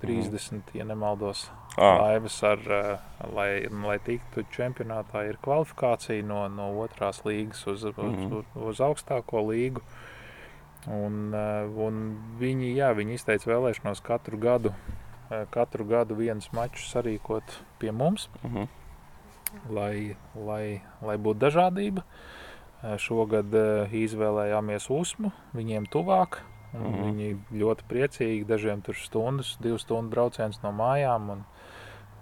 30, 0.01 0.75
ja 0.77 0.85
nemaldos, 0.85 1.47
Ah, 1.77 1.99
laivas, 2.01 2.43
ar, 2.43 2.57
eh, 2.73 2.99
lai, 3.35 3.67
lai 3.69 3.99
tiktu 4.01 4.41
čempionātā, 4.49 5.27
ir 5.29 5.37
kvalifikācija 5.45 6.23
no, 6.25 6.47
no 6.49 6.71
otrās 6.81 7.19
līgas 7.25 7.67
uz, 7.69 7.83
uz, 7.83 7.93
Mhm. 7.97 8.31
uz, 8.33 8.45
uz 8.55 8.79
augstāko 8.81 9.43
līgu. 9.45 9.81
Un, 10.87 11.33
eh, 11.35 11.67
un 11.77 12.17
viņi, 12.39 12.75
jā, 12.77 12.89
viņi 12.97 13.13
izteica 13.19 13.45
vēlēšanos 13.51 14.01
katru 14.01 14.39
gadu, 14.39 14.73
eh, 15.29 15.45
katru 15.51 15.85
gadu 15.85 16.15
viens 16.15 16.49
mačs 16.53 16.89
sarīkot 16.93 17.43
pie 17.77 17.91
mums, 17.91 18.27
mhm. 18.43 18.67
Lai, 19.69 20.15
lai, 20.35 20.81
lai 21.01 21.17
būtu 21.17 21.41
dažādība. 21.47 22.03
Eh, 22.83 22.97
Šogad 23.01 23.53
eh, 23.57 23.95
izvēlējāmies 24.05 24.89
USMU, 24.93 25.31
viņiem 25.57 25.89
tuvāk. 25.93 26.41
un 26.73 26.81
Mhm. 26.83 27.03
Viņi 27.07 27.27
ļoti 27.57 27.85
priecīgi, 27.89 28.45
dažiem 28.45 28.81
tur 28.83 28.93
stundas, 28.99 29.55
divu 29.63 29.79
stundu 29.79 30.11
brauciens 30.11 30.59
no 30.63 30.71
mājām. 30.75 31.29
Un, 31.31 31.45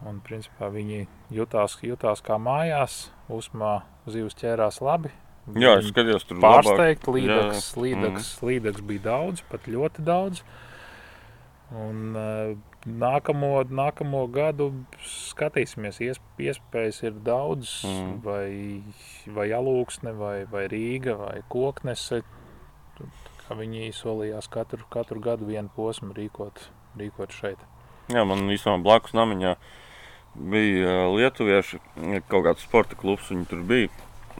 un 0.05 0.21
principā 0.21 0.69
viņi 0.71 1.07
jutās, 1.33 1.77
jutās 1.81 2.21
kā 2.21 2.37
mājās. 2.37 3.09
Uzmā 3.27 3.81
zivs 4.07 4.35
ķērās 4.37 4.81
labi. 4.85 5.09
jā, 5.57 5.77
es 5.79 5.89
skatījos 5.89 6.27
tur 6.29 6.37
labāk. 6.37 6.63
Pārsteigt, 6.63 7.07
līdaks, 7.09 7.73
Jā, 7.73 7.75
jā. 7.75 7.81
līdaks, 7.83 8.29
līdaks 8.41 8.81
bija 8.85 9.01
daudz, 9.09 9.41
pat 9.49 9.65
ļoti 9.65 10.05
daudz. 10.05 10.43
Un, 11.73 12.15
uh, 12.15 12.74
nākamo, 12.85 13.63
nākamo 13.65 14.23
gadu 14.31 14.69
skatīsimies, 15.09 15.99
ies, 16.05 16.19
iespējas 16.39 17.01
ir 17.03 17.15
daudz, 17.25 17.81
Mm. 17.85 18.21
vai, 18.23 18.83
vai 19.27 19.47
alūksne, 19.49 20.13
vai, 20.17 20.45
vai 20.45 20.67
Rīga, 20.67 21.17
vai 21.17 21.41
Koknese. 21.49 22.21
Kā 23.45 23.53
viņi 23.57 23.91
solījās 23.93 24.47
katru, 24.49 24.85
katru 24.89 25.19
gadu 25.21 25.45
vienu 25.45 25.69
posmu 25.75 26.13
rīkot, 26.13 26.69
rīkot 26.97 27.29
šeit. 27.31 27.57
Jā, 28.09 28.23
man 28.25 28.47
īstenībā 28.49 28.81
blakus 28.83 29.13
namiņā 29.13 29.55
bija 30.35 31.07
lietuvieši, 31.13 31.79
kaut 32.29 32.45
kāds 32.45 32.65
sporta 32.65 32.95
klubs, 32.95 33.29
viņi 33.29 33.47
tur 33.49 33.61
bija, 33.61 33.89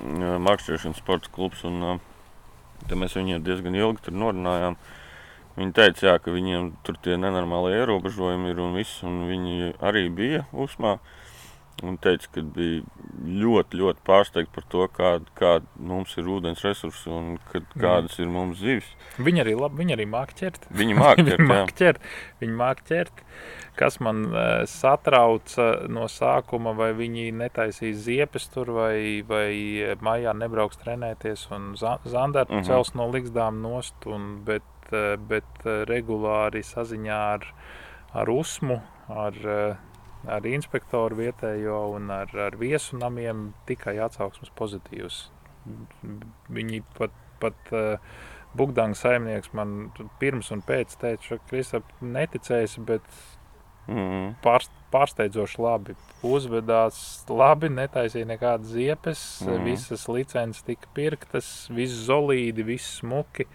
ā, 0.02 0.38
makšķerēšanas 0.42 1.02
sporta 1.02 1.30
klubs, 1.34 1.64
un 1.64 2.00
mēs 2.90 3.16
viņiem 3.18 3.44
diezgan 3.46 3.76
ilgi 3.78 4.02
tur 4.08 4.14
norunājām. 4.14 4.76
Viņi 5.56 5.72
teica, 5.74 6.08
jā, 6.08 6.16
ka 6.20 6.32
viņiem 6.36 6.74
tur 6.84 6.98
tie 7.04 7.16
nenormālie 7.18 7.78
ierobežojumi 7.80 8.50
ir 8.52 8.60
un 8.60 8.76
viss, 8.76 9.04
un 9.08 9.24
viņi 9.30 9.76
arī 9.80 10.10
bija 10.10 10.46
uzmā. 10.52 11.00
un 11.84 11.98
teica, 12.00 12.30
ka 12.32 12.42
bija 12.56 12.84
ļoti, 13.28 13.76
ļoti 13.82 14.00
pārsteigti 14.08 14.54
par 14.56 14.64
to, 14.72 14.86
kāda 14.96 15.26
kā 15.36 15.50
mums 15.76 16.14
ir 16.18 16.24
ūdens 16.24 16.64
resursi 16.64 17.10
un 17.12 17.38
kad, 17.52 17.64
kādas 17.76 18.16
ir 18.20 18.28
mums 18.32 18.62
zivis. 18.64 18.88
Viņi 19.20 19.44
arī, 19.44 19.56
labi, 19.60 19.82
viņi 19.82 19.94
arī 19.98 20.06
māk 20.08 20.32
ķert. 20.40 20.70
Viņi 20.72 20.96
māk 20.96 21.20
ķert, 21.20 21.40
viņi 21.44 21.50
māk 21.52 21.74
ķert. 21.76 22.00
Viņi 22.40 22.56
māk 22.62 22.84
ķert. 22.88 23.26
Kas 23.76 24.00
man 24.00 24.24
uh, 24.32 24.64
satrauca 24.72 25.88
no 25.92 26.08
sākuma, 26.08 26.72
vai 26.80 26.94
viņi 26.96 27.34
netaisīs 27.36 28.06
ziepes 28.06 28.48
tur, 28.54 28.72
vai, 28.72 29.20
vai 29.28 29.50
maijā 30.00 30.32
nebrauks 30.32 30.80
trenēties, 30.80 31.50
un 31.52 31.76
Zandarta 31.76 32.54
Mhm. 32.54 32.56
mm 32.56 32.62
-hmm. 32.62 32.68
cels 32.68 32.94
no 32.96 33.12
likstām 33.12 33.62
nost, 33.62 33.96
un, 34.06 34.44
bet, 34.46 34.64
uh, 34.64 34.75
bet 35.30 35.66
uh, 35.66 35.84
regulāri 35.90 36.64
saziņā 36.66 37.20
ar, 37.36 37.48
ar 38.14 38.32
USMU, 38.32 38.80
ar, 39.12 39.40
uh, 39.44 40.30
ar 40.32 40.48
inspektoru 40.50 41.20
vietējo 41.24 41.82
un 41.96 42.10
ar, 42.14 42.32
ar 42.48 42.58
viesu 42.60 43.00
namiem 43.02 43.52
tikai 43.70 43.98
atsauksmes 44.08 44.54
pozitīvs. 44.58 45.26
Viņi 46.54 46.84
pat, 46.98 47.14
pat 47.42 47.74
uh, 47.74 48.18
Bugdāna 48.56 48.96
saimnieks 48.96 49.52
man 49.58 49.90
pirms 50.22 50.52
un 50.56 50.62
pēc 50.64 50.94
teica, 51.02 51.36
ka 51.36 51.50
Kristap 51.50 51.90
neticējis, 52.00 52.78
bet 52.88 53.08
Mm. 53.86 54.34
pārst, 54.42 54.72
pārsteidzoši 54.94 55.60
labi 55.62 55.94
uzvedās. 56.26 56.98
Labi, 57.30 57.70
netaisīja 57.70 58.26
nekādas 58.32 58.72
ziepes, 58.74 59.22
mm. 59.46 59.66
Visas 59.68 60.08
licences 60.10 60.66
tika 60.66 60.90
pirktas, 60.98 61.50
viss 61.74 62.08
zolīdi, 62.08 62.66
viss 62.66 63.00
smuki. 63.02 63.46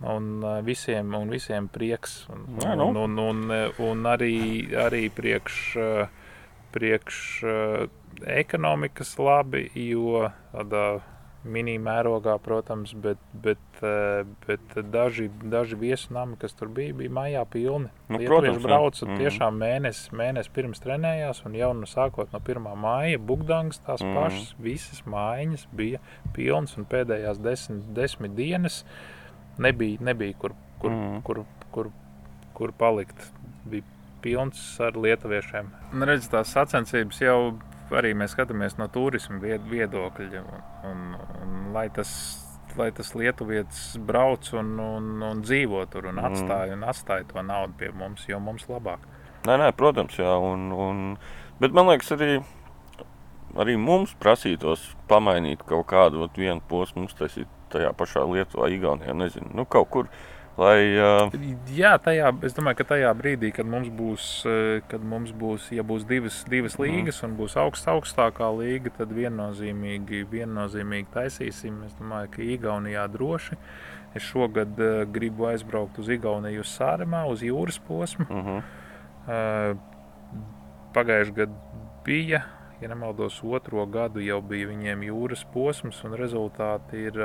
Un 0.00 0.44
uh, 0.44 0.60
visiem, 0.62 1.14
un 1.14 1.30
visiem 1.32 1.66
prieks. 1.68 2.20
Un, 2.30 2.46
Jā, 2.62 2.76
nu. 2.78 2.92
un, 2.92 2.96
un, 3.02 3.18
un, 3.18 3.54
un 3.82 4.06
arī, 4.06 4.70
arī 4.78 5.08
priekš, 5.10 5.60
uh, 5.82 6.34
priekš 6.74 7.22
uh, 7.42 7.88
ekonomikas 8.22 9.16
labi, 9.18 9.66
jo 9.74 10.28
tādā 10.52 11.00
mini-mērogā, 11.48 12.34
protams, 12.42 12.92
bet, 12.98 13.18
bet, 13.32 13.60
uh, 13.82 14.22
bet 14.46 14.74
daži, 14.92 15.28
daži 15.42 15.78
viesunami, 15.78 16.38
kas 16.40 16.54
tur 16.58 16.70
bija, 16.74 16.94
bija 16.98 17.14
mājā 17.14 17.44
pilni. 17.50 17.90
Nu, 18.08 18.18
Lietuvieši 18.18 18.28
protams, 18.28 18.64
brauca 18.66 19.06
Mhm. 19.06 19.18
tiešām 19.22 19.60
mēnesi, 19.62 20.14
mēnesi 20.14 20.54
pirms 20.54 20.82
trenējās, 20.84 21.44
un 21.46 21.54
jau 21.58 21.72
no 21.74 21.86
sākot 21.86 22.32
no 22.32 22.40
1. 22.40 22.74
māja 22.76 23.18
Bugdāngas 23.18 23.82
tās 23.86 24.02
mm. 24.02 24.14
pašas, 24.14 24.54
visas 24.58 25.02
mājiņas 25.06 25.68
bija 25.72 26.02
pilnas, 26.34 26.76
un 26.78 26.86
pēdējās 26.86 27.42
desmit, 27.42 27.86
desmit 27.94 28.34
dienas 28.34 28.84
nebija, 29.62 30.02
nebija 30.10 30.36
kur, 30.38 30.56
kur, 30.82 30.92
mm. 30.94 31.22
kur, 31.26 31.44
kur, 31.74 31.92
kur 32.56 32.74
palikt. 32.78 33.30
Bija 33.68 33.86
pilns 34.22 34.60
ar 34.82 34.98
lietuviešiem. 34.98 35.70
Redz, 36.08 36.26
tās 36.32 36.52
sacensības 36.56 37.22
jau 37.22 37.38
arī 37.94 38.12
mēs 38.18 38.34
skatāmies 38.34 38.76
no 38.80 38.88
turisma 38.92 39.38
vied, 39.42 39.64
viedokļa, 39.70 40.42
un, 40.42 40.68
un, 40.90 41.08
un 41.42 41.72
lai 41.76 41.88
tas 41.94 42.10
lai 42.78 42.90
tas 42.94 43.14
lietuvietis 43.16 43.96
brauc 44.06 44.50
un, 44.54 44.74
un, 44.78 45.06
un 45.24 45.40
dzīvo 45.42 45.84
tur 45.90 46.10
un 46.10 46.20
atstāja, 46.22 46.76
un 46.76 46.84
atstāja 46.86 47.26
to 47.30 47.42
naudu 47.42 47.74
pie 47.80 47.90
mums, 47.96 48.26
jo 48.28 48.38
mums 48.42 48.68
labāk. 48.70 49.02
Nē, 49.48 49.56
nē, 49.62 49.70
protams, 49.78 50.18
jā. 50.20 50.34
Un, 50.42 50.68
un, 50.74 51.02
bet 51.62 51.74
man 51.74 51.88
liekas, 51.90 52.12
arī, 52.14 52.38
arī 53.58 53.78
mums 53.80 54.14
prasītos 54.20 54.84
pamainīt 55.10 55.64
kaut 55.66 55.88
kādu 55.90 56.28
vienu 56.36 56.60
posmu, 56.68 57.06
uztaisīt 57.08 57.48
tajā 57.72 57.92
pašā 57.96 58.24
Lietuvā, 58.28 58.70
Igaunijā, 58.74 59.14
nezinu, 59.16 59.52
nu, 59.54 59.64
kaut 59.68 59.88
kur. 59.94 60.10
Lai, 60.58 60.90
uh, 60.98 61.34
Jā, 61.70 61.92
tajā, 62.02 62.32
es 62.42 62.56
domāju, 62.56 62.80
ka 62.80 62.86
tajā 62.90 63.12
brīdī, 63.14 63.52
kad 63.54 63.68
mums 63.70 63.92
būs, 63.94 64.24
eh, 64.50 64.80
kad 64.90 65.04
mums 65.06 65.30
būs, 65.30 65.68
ja 65.70 65.84
būs 65.86 66.02
divas, 66.08 66.40
divas 66.50 66.74
līgas 66.82 67.22
un 67.22 67.36
būs 67.38 67.54
augst, 67.62 67.86
augstākā 67.86 68.48
līga, 68.56 68.90
tad 68.96 69.14
viennozīmīgi, 69.14 70.24
viennozīmīgi 70.32 71.06
taisīsim. 71.14 71.84
Es 71.86 71.94
domāju, 72.00 72.32
ka 72.34 72.42
Igaunijā 72.42 73.06
droši. 73.14 73.60
Es 74.18 74.26
šogad 74.26 74.74
uh, 74.82 75.04
gribu 75.06 75.46
aizbraukt 75.52 76.00
uz 76.02 76.10
Igauniju, 76.10 76.66
uz 76.66 76.74
Sāremā, 76.74 77.22
uz 77.30 77.44
jūras 77.46 77.78
posmu. 77.78 78.26
uh 78.26 78.50
-huh. 78.50 78.62
Uh, 79.28 79.78
Pagājušajā 80.94 81.34
gadā 81.36 81.52
bija, 82.04 82.42
ja 82.80 82.88
nemaldos, 82.88 83.40
otro 83.44 83.86
gadu 83.86 84.22
jau 84.22 84.40
bija 84.42 84.70
viņiem 84.70 85.04
jūras 85.08 85.44
posms, 85.54 86.00
un 86.06 86.16
rezultāti 86.18 87.04
ir, 87.10 87.20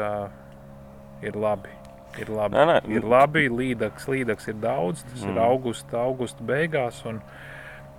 ir 1.22 1.40
labi. 1.40 1.74
Ir 2.22 2.30
labi, 2.30 2.54
Nē, 2.54 2.66
nē. 2.70 2.76
ir 2.94 3.06
labi 3.10 3.48
līdaks, 3.50 4.06
līdaks 4.06 4.52
ir 4.52 4.60
daudz, 4.62 5.02
tas 5.08 5.24
mm. 5.24 5.32
ir 5.32 5.40
augusta, 5.42 5.98
augusta 6.04 6.46
beigās, 6.46 7.00
un, 7.10 7.24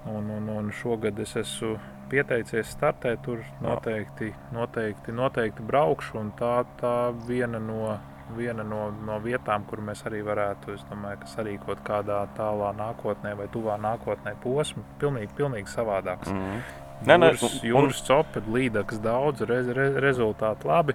un, 0.06 0.28
un, 0.30 0.46
un 0.54 0.70
šogad 0.70 1.18
es 1.18 1.34
esmu 1.40 1.72
pieteicies 2.12 2.70
startēt, 2.76 3.24
tur 3.26 3.42
noteikti, 3.64 4.30
noteikti, 4.54 5.14
noteikti 5.18 5.66
braukšu, 5.66 6.20
un 6.20 6.30
tā, 6.38 6.60
tā 6.78 6.94
viena 7.26 7.58
no 7.58 7.96
viena 8.36 8.64
no, 8.64 8.86
no 9.04 9.18
vietām, 9.20 9.66
kur 9.68 9.82
mēs 9.84 10.04
arī 10.08 10.22
varētu, 10.24 10.78
es 10.78 10.84
domāju, 10.88 11.20
ka 11.20 11.30
sarīkot 11.34 11.82
kādā 11.84 12.22
tālā 12.38 12.70
nākotnē 12.78 13.34
vai 13.36 13.50
tuvā 13.52 13.76
nākotnē 13.80 14.32
posmu, 14.42 14.84
pilnīgi, 15.02 15.32
pilnīgi 15.36 15.70
savādāks. 15.70 16.30
Mm 16.32 16.40
-hmm. 16.40 16.83
Nē, 17.04 17.16
nē, 17.18 17.30
Jūras, 17.34 17.56
jūras 17.66 18.02
copet, 18.06 18.46
līdaks 18.48 19.00
daudz, 19.04 19.42
rez, 19.48 19.66
re, 19.76 19.90
rezultāti 20.00 20.68
labi. 20.70 20.94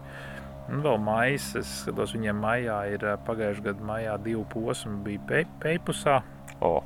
Un 0.69 0.83
vēl 0.85 0.97
maijs, 1.01 1.49
es 1.59 1.69
skatos, 1.83 2.13
viņiem 2.15 2.39
maijā 2.39 2.77
ir 2.93 3.03
ā, 3.09 3.15
pagājušajā 3.25 3.65
gadā 3.71 3.85
maijā 3.89 4.15
divi 4.21 4.43
posmi, 4.53 4.95
bija 5.05 5.21
pe, 5.29 5.43
Peipusā, 5.63 6.19
oh. 6.61 6.83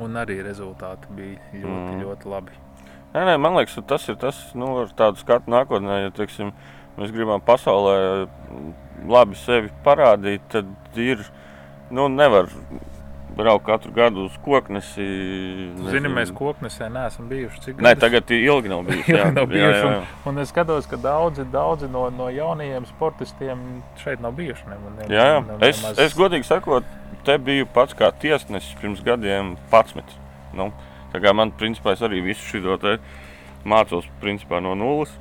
un 0.00 0.16
arī 0.20 0.40
rezultāti 0.44 1.12
bija 1.16 1.38
ļoti, 1.52 1.96
Mm. 1.96 2.02
ļoti 2.02 2.32
labi. 2.32 2.60
Nē, 3.12 3.24
nē, 3.28 3.34
man 3.36 3.58
liekas, 3.58 3.74
ka 3.76 3.82
tas 3.92 4.08
ir 4.08 4.16
tas, 4.16 4.38
nu, 4.56 4.70
ar 4.80 4.92
tādu 4.96 5.20
skatu 5.20 5.52
nākotnē, 5.52 5.98
ja 6.06 6.12
teiksim, 6.16 6.54
mēs 6.96 7.12
gribam 7.12 7.44
pasaulē 7.44 8.26
labi 9.08 9.36
sevi 9.36 9.68
parādīt, 9.84 10.40
tad 10.48 10.66
ir, 10.96 11.20
nu, 11.92 12.08
nevar 12.08 12.48
braukt 13.36 13.64
katru 13.66 13.92
gadu 13.96 14.24
uz 14.28 14.34
koknesi. 14.44 15.04
Zini, 15.90 16.10
mēs 16.12 16.32
koknesē 16.36 16.88
neesam 16.92 17.28
bijuši. 17.30 17.60
Cik 17.66 17.82
Nē, 17.84 17.94
tagad 18.00 18.30
ir 18.34 18.44
ilgi 18.46 18.72
nav 18.72 18.84
bijis. 18.88 19.08
jā. 19.16 19.30
Nav 19.32 19.46
Jā, 19.46 19.50
bijuši, 19.54 19.80
jā, 19.80 19.92
jā. 19.96 20.02
Un 20.30 20.42
es 20.42 20.52
skatos, 20.52 20.88
ka 20.90 20.98
daudzi, 21.00 21.46
daudzi 21.52 21.88
no, 21.92 22.06
no 22.14 22.28
jaunajiem 22.32 22.86
sportistiem 22.90 23.64
šeit 24.02 24.22
nav 24.24 24.36
bijuši. 24.38 24.68
Ne, 24.70 24.78
ne, 24.98 25.08
Jā, 25.08 25.26
jā. 25.34 25.40
ne- 25.48 25.58
Es, 25.68 25.82
nemaz- 25.82 26.02
es 26.06 26.16
godīgi 26.18 26.48
sakot, 26.48 26.86
te 27.26 27.38
biju 27.38 27.66
pats 27.74 27.96
kā 27.98 28.12
tiesnesis 28.22 28.76
pirms 28.80 29.02
gadiem, 29.06 29.56
11. 29.72 30.16
Nu, 30.56 30.70
tā 31.14 31.20
kā 31.22 31.34
man, 31.34 31.52
principā, 31.56 31.96
es 31.96 32.04
arī 32.04 32.22
visu 32.24 32.44
šo 32.58 32.98
mācos 33.64 34.08
principā, 34.20 34.58
no 34.62 34.74
nulles. 34.74 35.12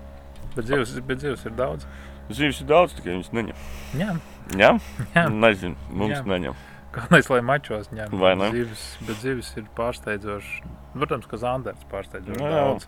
Bet 0.55 0.65
dzīves, 0.65 0.95
bet 1.05 1.19
dzīves 1.21 1.45
ir 1.45 1.53
daudz. 1.55 1.85
Zīves 2.31 2.61
ir 2.63 2.67
daudz, 2.67 2.93
tikai 2.95 3.13
viņas 3.13 3.31
neņem. 3.35 3.57
Jā, 3.99 4.13
Jā? 4.57 4.71
Jā. 5.15 5.25
Nezinu, 5.29 5.75
mums 5.93 6.17
Jā. 6.17 6.23
neņem. 6.27 6.55
Galvenais, 6.91 7.29
lai 7.31 7.41
mačos 7.47 7.91
ņemtu. 7.95 8.19
Zivis, 8.51 8.85
bet 9.07 9.21
zivis 9.23 9.51
ir 9.59 9.69
pārsteidzoši. 9.77 10.63
Protams, 10.97 11.29
ka 11.31 11.39
Zanders 11.39 11.85
pārsteidzoši 11.91 12.43
Jā. 12.43 12.51
daudz. 12.57 12.87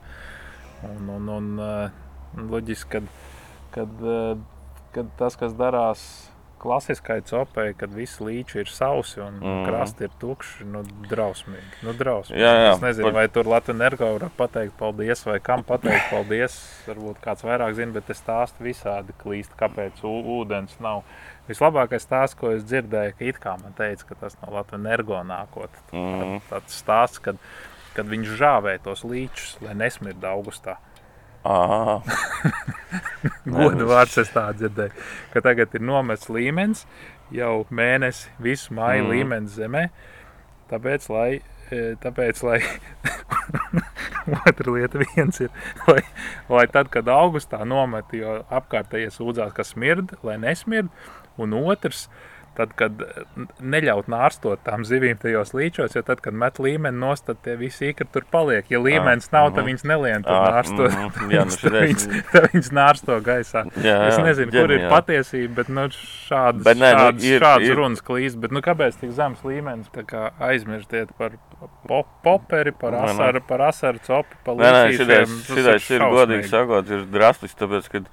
Un, 0.83 1.07
un, 1.15 1.29
un 1.31 1.49
uh, 1.63 2.43
loģiski, 2.51 2.89
kad, 2.97 3.07
kad, 3.71 4.03
uh, 4.03 4.35
kad 4.95 5.11
tas, 5.19 5.39
kas 5.39 5.55
darās 5.55 6.03
klasiskai 6.63 7.21
copei, 7.27 7.73
kad 7.75 7.91
visi 7.91 8.23
līči 8.23 8.61
ir 8.61 8.69
sausi 8.71 9.19
un 9.19 9.41
mm. 9.41 9.63
Krasti 9.67 10.07
ir 10.07 10.13
tukši, 10.21 10.67
nu, 10.71 10.83
drausmīgi. 11.11 11.81
Nu, 11.83 11.91
drausmīgi. 11.99 12.39
Jā, 12.39 12.53
jā, 12.55 12.69
es 12.71 12.83
nezinu, 12.83 13.09
par- 13.09 13.17
vai 13.17 13.25
tur 13.35 13.49
Latvijas 13.51 13.75
energo 13.75 14.11
var 14.15 14.29
pateikt 14.37 14.77
paldies, 14.79 15.25
vai 15.27 15.41
kam 15.43 15.65
pateikt 15.67 16.07
paldies. 16.11 16.55
Varbūt 16.87 17.19
kāds 17.23 17.43
vairāk 17.43 17.75
zina, 17.79 17.95
bet 17.97 18.13
es 18.15 18.23
stāstu 18.23 18.63
visādi 18.67 19.15
klīst, 19.19 19.57
kāpēc 19.59 20.03
ūdens 20.07 20.79
nav. 20.83 21.03
Vislabākais 21.49 22.05
stāsts, 22.05 22.37
ko 22.39 22.53
es 22.55 22.63
dzirdēju, 22.63 23.17
ka 23.19 23.27
it 23.27 23.39
kā 23.43 23.57
man 23.59 23.75
teica, 23.75 24.07
ka 24.09 24.17
tas 24.21 24.37
no 24.39 24.53
Latvijas 24.53 24.79
energo 24.79 25.19
nākot. 25.27 25.73
Mhm. 25.91 26.39
Tāds 26.49 26.79
stāsts, 26.79 27.19
kad, 27.23 27.39
kad 27.97 28.09
viņš 28.09 28.35
žāvē 28.39 28.77
tos 28.83 29.03
līčus, 29.07 29.57
lai 29.65 29.75
nesmird 29.75 30.23
augustā. 30.23 30.79
Godu 33.53 33.87
vārds 33.89 34.15
es 34.21 34.29
tā 34.31 34.45
dzirdēju, 34.55 34.95
ka 35.33 35.41
tagad 35.43 35.73
ir 35.75 35.83
nomests 35.83 36.31
līmenis, 36.31 36.85
jau 37.35 37.65
mēnesi, 37.67 38.31
visu 38.39 38.71
māju 38.77 39.03
mm. 39.03 39.09
līmenis 39.11 39.57
zemē. 39.59 39.89
Tāpēc, 40.71 41.09
lai, 41.11 41.41
e, 41.67 41.81
tāpēc, 42.01 42.39
lai 42.47 42.61
otra 44.47 44.77
lieta 44.77 45.03
viens 45.03 45.43
ir, 45.43 45.51
lai, 45.89 45.99
lai 46.47 46.63
tad, 46.71 46.87
kad 46.93 47.11
augustā 47.11 47.59
nomet, 47.67 48.15
jo 48.15 48.39
apkārtējie 48.47 49.11
sūdzās, 49.11 49.51
ka 49.57 49.67
smird, 49.67 50.15
lai 50.23 50.39
nesmird, 50.41 50.87
un 51.41 51.57
otrs, 51.63 52.07
tad, 52.57 52.73
kad 52.77 53.01
neļaut 53.63 54.09
nārstot 54.11 54.61
tām 54.65 54.83
zivīm 54.87 55.17
tajos 55.21 55.53
līčos, 55.57 55.95
jo 55.97 56.03
tad, 56.05 56.21
kad 56.23 56.35
met 56.37 56.59
līmeni 56.61 56.99
nost, 57.01 57.25
tad 57.27 57.39
tie 57.45 57.55
visi 57.59 57.89
ikri 57.91 58.07
tur 58.13 58.25
paliek. 58.31 58.67
Ja 58.71 58.81
līmenis 58.83 59.31
nav, 59.33 59.51
tad 59.55 59.67
viņas 59.67 59.85
nelien 59.89 60.25
tur 60.25 60.37
nārstot. 60.37 60.93
Jā, 61.33 61.45
nu 61.49 61.57
tad, 61.63 61.77
viņas, 61.79 62.07
tad 62.31 62.49
viņas 62.53 62.71
nārsto 62.77 63.19
gaisā. 63.25 63.65
Jā, 63.77 63.95
jā, 63.95 64.09
es 64.11 64.19
nezinu, 64.27 64.53
kur 64.53 64.75
ir 64.75 64.87
patiesība, 64.91 65.53
bet 65.61 65.71
nu, 65.73 65.87
šādas, 65.97 66.65
bet, 66.67 66.81
nē, 66.81 66.91
šādas, 66.97 67.19
nu, 67.19 67.29
ir, 67.31 67.47
šādas 67.47 67.69
ir. 67.69 67.77
runas 67.81 68.05
klīst. 68.05 68.41
Bet, 68.43 68.55
nu, 68.55 68.63
kāpēc 68.65 68.99
tik 69.01 69.15
zems 69.17 69.45
līmenis? 69.47 69.89
Aizmirstiet 70.43 71.13
par 71.17 71.37
pop, 71.89 72.09
poperi, 72.25 72.73
par 72.77 72.97
asaru, 73.01 73.41
par 73.47 73.65
asaru 73.69 74.01
copi, 74.05 74.37
par 74.45 74.59
līdzekļiem. 74.61 75.39
Šitais 75.47 75.89
ir 75.95 76.05
godīgi 76.13 76.51
sakot, 76.51 76.93
ir 76.93 77.07
drastiski, 77.13 77.59
tāpēc, 77.63 77.89
ka 77.93 78.03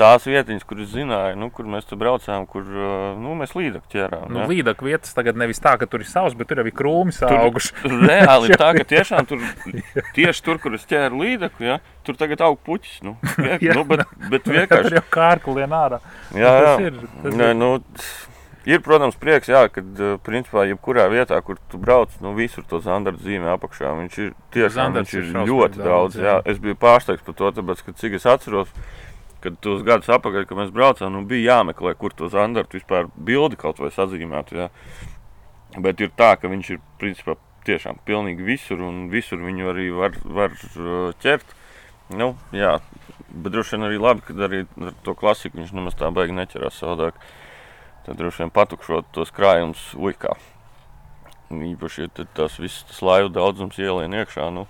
tās 0.00 0.24
vietiņas, 0.28 0.64
kuras 0.68 0.90
zināja, 0.94 1.36
nu, 1.38 1.50
kur 1.54 1.68
mēs 1.70 1.86
tur 1.88 2.00
braucām, 2.00 2.46
kur 2.50 2.64
nu, 3.20 3.34
mēs 3.38 3.52
līdzekļus 3.56 3.92
ķērām. 3.92 4.24
Nu, 4.32 4.46
līdzekļu 4.50 4.88
vietas 4.90 5.12
tagad 5.16 5.38
nevis 5.40 5.60
tā, 5.62 5.74
ka 5.80 5.88
tur 5.90 6.04
ir 6.04 6.08
savs, 6.08 6.36
bet 6.38 6.48
tur 6.50 6.62
arī 6.64 6.72
krūmi 6.76 7.12
auguši. 7.28 7.74
Reāli 8.10 8.50
ir 8.50 8.60
tā, 8.60 8.72
ka 8.78 8.86
tiešām 8.94 9.28
tur, 9.30 9.44
tieši 10.16 10.46
tur, 10.46 10.62
kur 10.62 10.78
es 10.78 10.88
ķēru 10.90 11.20
līdzekļu, 11.24 11.68
ja, 11.68 11.78
tur 12.06 12.18
tagad 12.20 12.46
aug 12.48 12.58
puķis. 12.66 12.98
Nu, 13.06 13.16
viek, 13.36 13.68
nu, 13.76 13.84
bet, 13.92 14.06
bet 14.32 14.48
vienkārši. 14.48 14.88
tur 14.88 14.98
jau 15.00 15.06
kārkli 15.12 15.60
lien 15.60 15.76
ārā. 15.76 16.00
Jā, 16.32 16.56
jā. 16.56 16.74
Tas 16.74 16.84
ir, 16.88 17.00
tas 17.20 17.40
Nē, 17.42 17.52
ir. 17.54 17.60
Nu, 17.60 17.72
Ir, 18.68 18.82
protams, 18.84 19.14
prieks, 19.16 19.48
jā, 19.48 19.62
kad, 19.72 19.86
principā, 20.20 20.66
jebkurā 20.68 21.06
vietā, 21.08 21.38
kur 21.40 21.56
tu 21.72 21.78
brauc, 21.80 22.12
nu, 22.20 22.34
visur 22.36 22.64
to 22.68 22.82
zandarta 22.84 23.22
zīmē 23.24 23.54
apakšā. 23.54 23.94
Viņš 24.02 24.18
ir 24.20 24.34
tiešām 24.52 24.98
viņš 24.98 25.14
ir 25.16 25.30
ļoti 25.48 25.80
daudz. 25.80 26.18
jā. 26.20 26.26
Jā. 26.28 26.34
Es 26.52 26.60
biju 26.60 26.76
pārsteigts 26.76 27.24
par 27.24 27.38
to, 27.38 27.48
tāpēc, 27.56 27.80
ka 27.86 27.94
cik 27.96 28.18
es 28.20 28.28
atceros, 28.28 28.68
kad 29.44 29.56
tos 29.64 29.84
gadus 29.86 30.10
atpakaļ, 30.12 30.46
kad 30.48 30.58
mēs 30.58 30.72
braucām, 30.74 31.12
nu, 31.14 31.22
bija 31.28 31.56
jāmeklē, 31.56 31.94
kur 31.98 32.14
to 32.16 32.28
zandartu 32.32 32.78
vispār 32.78 33.08
bildi 33.16 33.58
kaut 33.60 33.80
vai 33.82 33.92
sazīmētu. 33.94 34.58
Jā. 34.60 34.68
Bet 35.80 36.02
ir 36.02 36.12
tā, 36.18 36.34
ka 36.40 36.50
viņš 36.50 36.70
ir 36.74 36.82
principā 37.00 37.36
tiešām 37.66 38.00
pilnīgi 38.08 38.44
visur, 38.46 38.80
un 38.84 39.08
visur 39.12 39.40
viņu 39.42 39.72
arī 39.72 39.88
var, 39.94 40.16
var 40.24 40.54
uh, 40.54 41.10
ķert. 41.22 41.56
Nu, 42.10 42.32
jā, 42.56 42.78
bet 43.30 43.52
droši 43.54 43.76
vien 43.76 43.86
arī 43.86 44.00
labi, 44.02 44.24
ka 44.26 44.34
arī 44.48 44.64
ar 44.82 44.96
to 45.06 45.14
klasiku 45.18 45.60
viņš 45.60 45.74
nemaz 45.76 45.98
tā 45.98 46.10
baigi 46.14 46.34
neķerās 46.34 46.80
savādāk. 46.82 47.20
Tad 48.06 48.18
droši 48.18 48.44
vien 48.44 48.54
patukšot 48.54 49.12
tos 49.14 49.30
krājumus 49.36 49.92
uikā. 49.94 50.34
Īpaši, 51.50 52.06
ja 52.06 52.26
tas 52.36 52.60
viss 52.62 52.84
tas 52.86 53.00
laivu 53.02 53.32
daudzums 53.34 53.78
ielien 53.82 54.14
iekšā. 54.20 54.46
Nu, 54.54 54.68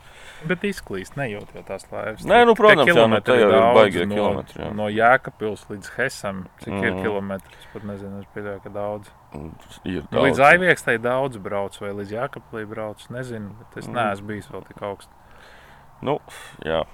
Bet 0.49 0.63
izklīst, 0.65 1.19
nejūt 1.21 1.53
jau 1.53 1.63
tās 1.69 1.85
laivas. 1.93 2.23
Nē, 2.25 2.39
nu, 2.49 2.55
protams, 2.57 2.89
jau 2.89 3.05
nu, 3.11 3.19
tā 3.25 3.37
ir 3.43 3.53
baigie 3.77 4.07
no, 4.07 4.17
kilometri. 4.17 4.63
Jā. 4.63 4.71
No 4.77 4.87
Jēkabpils 4.89 5.67
līdz 5.69 5.91
Hesam, 5.99 6.45
cik 6.63 6.73
mm. 6.73 6.87
ir 6.87 6.95
mhm. 6.95 7.03
kilometri, 7.05 7.59
es 7.61 7.69
pat 7.75 7.85
nezinu, 7.91 8.23
es 8.23 8.31
pieļauju, 8.37 8.63
ka 8.65 8.73
daudz. 8.77 9.13
Ir 9.85 10.07
daudz. 10.07 10.23
Līdz 10.29 10.43
Aiviekstai 10.49 10.97
daudz 11.05 11.43
brauc, 11.45 11.77
vai 11.83 11.93
līdz 12.01 12.17
Jēkablī 12.17 12.65
brauc, 12.73 13.05
nezinu, 13.13 13.53
bet 13.61 13.83
es 13.83 13.91
mm. 13.91 14.01
neesmu 14.01 14.33
bijis 14.33 14.51
vēl 14.55 14.65
tik 14.71 14.81
augstu. 14.89 15.13
Nu, 16.01 16.17
jā. 16.65 16.87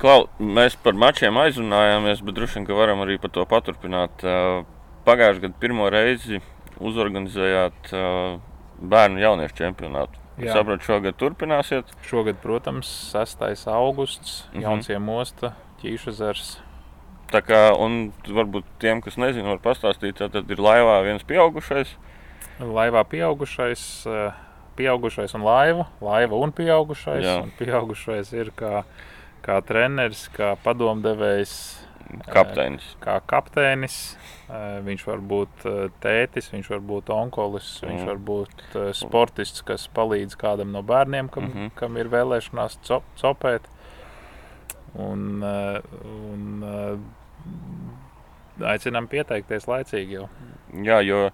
Klau, 0.00 0.28
mēs 0.40 0.78
par 0.80 0.96
mačiem 0.96 1.36
aizrunājāmies, 1.36 2.22
bet 2.24 2.38
droši 2.38 2.58
vien, 2.58 2.68
ka 2.70 2.78
varam 2.78 3.02
arī 3.04 3.18
par 3.20 3.34
to 3.34 3.44
paturpināt. 3.48 4.24
Pagājušajā 5.04 5.44
gadā 5.44 5.60
pirmo 5.60 5.90
reizi 5.92 6.40
uzorganizējāt 6.80 7.92
bērnu 8.80 9.20
jauniešu 9.20 9.58
čempionātu. 9.60 10.20
Es 10.40 10.54
saprotu, 10.56 10.86
šogad 10.88 11.18
turpināsiet. 11.20 11.92
Šogad, 12.08 12.38
protams, 12.40 12.88
6. 13.12 13.68
augusts, 13.68 14.46
mm 14.52 14.58
-hmm. 14.58 14.62
Jaunsiem 14.62 15.02
mosta, 15.02 15.52
Ķīšazars. 15.82 16.58
Tā 17.30 17.42
kā, 17.46 17.60
un 17.78 18.12
varbūt 18.26 18.64
tiem, 18.78 19.00
kas 19.02 19.16
nezina, 19.16 19.48
var 19.48 19.58
pastāstīt, 19.58 20.16
tad 20.18 20.50
ir 20.50 20.56
laivā 20.56 21.02
viens 21.04 21.22
pieaugušais. 21.22 21.96
Laivā 22.60 23.04
pieaugušais, 23.04 24.06
pieaugušais 24.76 25.34
un 25.34 25.42
laiva, 25.42 25.86
laiva 26.00 26.36
un 26.36 26.52
pieaugušais. 26.52 27.24
Jā. 27.24 27.42
Un 27.42 27.52
pieaugušais 27.58 28.32
ir 28.32 28.50
kā, 28.56 28.84
kā 29.44 29.60
treneris, 29.66 30.28
kā 30.36 30.54
padomdevējs. 30.64 31.54
Kapteinis. 32.26 32.96
Kā 32.98 33.20
kapteinis, 33.22 34.00
Eh, 34.50 34.78
viņš 34.82 35.02
var 35.06 35.20
būt 35.30 35.64
eh, 35.68 35.74
tētis, 36.02 36.48
viņš 36.50 36.70
var 36.72 36.80
būt 36.82 37.10
onkolis, 37.14 37.68
mm. 37.80 37.90
viņš 37.90 38.08
var 38.08 38.22
būt 38.30 38.64
eh, 38.66 38.88
sportists, 38.98 39.62
kas 39.66 39.84
palīdz 39.94 40.34
kādam 40.40 40.72
no 40.74 40.82
bērniem, 40.86 41.28
kam, 41.30 41.46
mm 41.46 41.52
-hmm. 41.54 41.70
kam 41.78 41.98
ir 42.00 42.10
vēlēšanās 42.10 42.80
cop, 42.88 43.06
copēt. 43.20 43.68
Un, 44.98 45.44
un 45.46 46.64
aicinām 48.66 49.06
pieteikties 49.06 49.68
laicīgi 49.70 50.16
jau. 50.16 50.24
Jā, 50.82 50.98
jo 51.06 51.28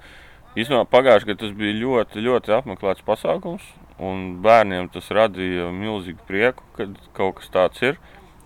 īstenībā 0.52 0.84
pagājušajā 0.92 1.30
gadā 1.30 1.40
tas 1.40 1.54
bija 1.56 1.78
ļoti, 1.80 2.20
ļoti 2.20 2.52
apmeklēts 2.52 3.06
pasākums. 3.06 3.64
Un 4.02 4.42
bērniem 4.44 4.90
tas 4.92 5.08
radīja 5.14 5.70
milzīgu 5.72 6.26
prieku, 6.28 6.64
kad 6.76 6.98
kaut 7.16 7.40
kas 7.40 7.52
tāds 7.52 7.82
ir. 7.84 8.00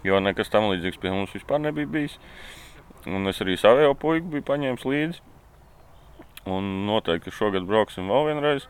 Jo 0.06 0.20
nekas 0.22 0.48
tam 0.52 0.70
līdzīgs 0.70 1.00
pie 1.00 1.10
mums 1.12 1.34
vispār 1.34 1.60
nebija 1.60 1.90
bijis. 1.90 2.14
Uh, 2.16 2.60
Un 3.08 3.24
es 3.30 3.38
arī 3.40 3.54
savu 3.56 3.94
puiku 3.96 4.28
biju 4.28 4.44
paņēmis 4.44 4.84
līdzi. 4.84 5.22
Un 6.52 6.66
noteikti 6.84 7.32
šogad 7.32 7.64
brauksim 7.68 8.10
vēl 8.12 8.26
vienreiz, 8.28 8.66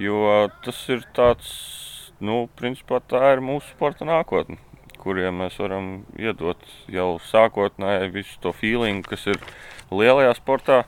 jo 0.00 0.48
tas 0.64 0.78
ir 0.92 1.04
tāds, 1.16 1.50
nu, 2.20 2.46
principā 2.56 3.00
tā 3.00 3.34
ir 3.34 3.42
mūsu 3.44 3.72
sporta 3.72 4.04
nākotne, 4.08 4.56
kuriem 5.00 5.40
mēs 5.40 5.56
varam 5.60 5.88
iedot 6.20 6.60
jau 6.92 7.16
sākotnēji 7.30 8.12
visu 8.16 8.36
to 8.44 8.52
feelingu, 8.56 9.04
kas 9.08 9.26
ir 9.32 9.40
lielajā 9.92 10.32
sportā. 10.36 10.82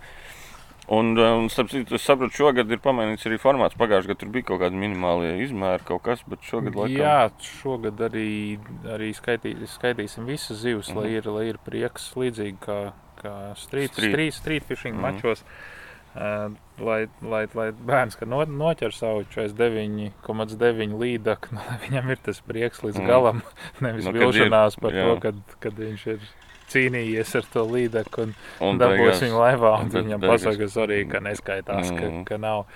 Un, 0.88 1.16
un 1.18 1.48
starp 1.50 1.72
citu, 1.72 1.96
es 1.98 2.04
saprotu, 2.06 2.36
šogad 2.38 2.70
ir 2.70 2.78
pamainīts 2.82 3.26
arī 3.26 3.40
formāts. 3.42 3.74
Pagājušajā 3.78 4.12
gadā 4.12 4.20
tur 4.20 4.28
bija 4.34 4.46
kaut 4.52 4.60
kādi 4.60 4.78
minimālie 4.78 5.32
izmēri, 5.42 5.82
kaut 5.88 6.04
kas, 6.06 6.22
bet 6.30 6.44
šogad 6.46 6.78
laikam... 6.78 7.00
Jā, 7.00 7.16
šogad 7.42 8.02
arī, 8.06 8.28
arī 8.94 9.10
skaitī, 9.16 9.56
skaitīsim 9.72 10.28
visas 10.30 10.60
zivs, 10.62 10.92
mm. 10.92 11.00
lai, 11.00 11.08
ir, 11.18 11.26
lai 11.34 11.48
ir 11.50 11.58
prieks 11.66 12.12
līdzīgi 12.14 12.60
kā, 12.62 12.78
kā 13.18 13.34
street, 13.58 13.96
street. 13.96 14.14
street, 14.14 14.38
street 14.38 14.70
fishing 14.70 14.94
mm. 14.94 15.08
mačos. 15.08 15.42
Uh, 16.16 16.54
lai, 16.80 17.02
lai, 17.20 17.42
lai 17.58 17.66
bērns 17.74 18.16
no, 18.24 18.38
noķer 18.46 18.94
savu 18.94 19.26
49,9 19.34 20.94
līdzekļu, 21.02 21.58
nu, 21.58 21.64
viņam 21.82 22.14
ir 22.14 22.22
tas 22.30 22.38
prieks 22.46 22.86
līdz 22.86 23.02
mm. 23.02 23.10
galam. 23.10 23.42
Nevis 23.84 24.06
nu, 24.06 24.14
vilšanās 24.14 24.78
par 24.80 24.94
jā. 24.94 25.10
to, 25.10 25.18
kad, 25.26 25.42
kad 25.66 25.82
viņš 25.82 26.06
ir 26.14 26.30
cīnījies 26.72 27.34
ar 27.40 27.48
to 27.52 27.64
līdzekli 27.70 28.26
un, 28.26 28.36
un 28.68 28.80
dabūs 28.80 29.22
viņu 29.24 29.40
laivā. 29.40 29.74
Un 29.84 29.92
viņam 29.94 30.24
pasaka, 30.26 30.70
arī, 30.84 31.02
ka 31.10 31.22
neskaitās, 31.24 31.92
mm. 31.92 31.98
ka, 31.98 32.32
ka 32.32 32.40
nav. 32.42 32.66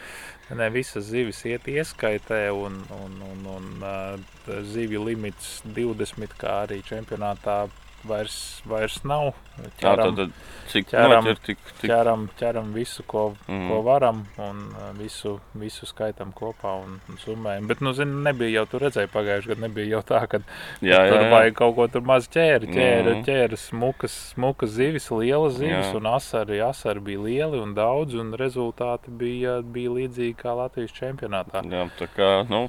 Ne, 0.50 0.66
visas 0.74 1.06
zivis 1.06 1.44
iet 1.46 1.68
ieskaitē, 1.70 2.48
un, 2.50 2.80
un, 2.96 3.12
un, 3.22 3.44
un 3.54 3.68
uh, 3.86 4.62
zivju 4.66 5.04
limits 5.06 5.60
20, 5.76 6.34
kā 6.40 6.64
arī 6.64 6.80
čempionātā 6.86 7.60
vairs, 8.06 8.62
vairs 8.68 9.00
nav. 9.04 9.32
Ķeram, 9.80 10.14
Jā, 10.14 10.16
tad, 10.16 10.36
cik 10.70 10.86
ķeram, 10.88 11.26
ir, 11.28 11.40
tik, 11.44 11.58
tik... 11.80 11.90
ķeram, 11.90 12.22
ķeram 12.40 12.70
visu, 12.72 13.04
ko, 13.08 13.24
mm. 13.44 13.66
ko 13.68 13.80
varam, 13.84 14.22
un 14.40 14.62
uh, 14.70 14.86
visu, 14.96 15.34
visu 15.60 15.88
skaitam 15.88 16.30
kopā 16.36 16.72
un, 16.80 16.96
un 17.10 17.20
summējam. 17.20 17.68
Bet, 17.68 17.82
nu, 17.84 17.92
zini, 17.96 18.22
nebija 18.24 18.60
jau 18.60 18.66
tur 18.72 18.86
redzēja 18.86 19.10
pagājušajā 19.12 19.52
gadā, 19.52 19.64
nebija 19.66 19.90
jau 19.96 20.02
tā, 20.12 20.22
ka 20.32 20.40
jā, 20.90 20.96
jā, 20.96 21.02
tur 21.12 21.26
vajag 21.34 21.58
kaut 21.58 21.76
ko 21.76 21.88
tur 21.92 22.06
maz 22.08 22.28
ķēri, 22.32 22.70
ķēri, 22.72 23.16
mm. 23.18 23.26
ķēri 23.28 23.60
smukas, 23.60 24.16
smukas 24.34 24.72
zivis, 24.78 25.10
lielas 25.12 25.58
zivis, 25.58 25.90
jā. 25.90 25.96
un 26.00 26.08
asari, 26.14 26.62
asari 26.64 27.04
bija 27.10 27.26
lieli 27.26 27.60
un 27.60 27.76
daudz, 27.76 28.16
un 28.20 28.32
rezultāti 28.40 29.12
bija, 29.12 29.58
bija 29.60 29.92
līdzīgi 29.98 30.38
kā 30.40 30.56
Latvijas 30.56 30.96
čempionātā. 30.96 31.66
Jā, 31.68 31.84
tā 32.00 32.08
kā, 32.16 32.32
nu, 32.48 32.68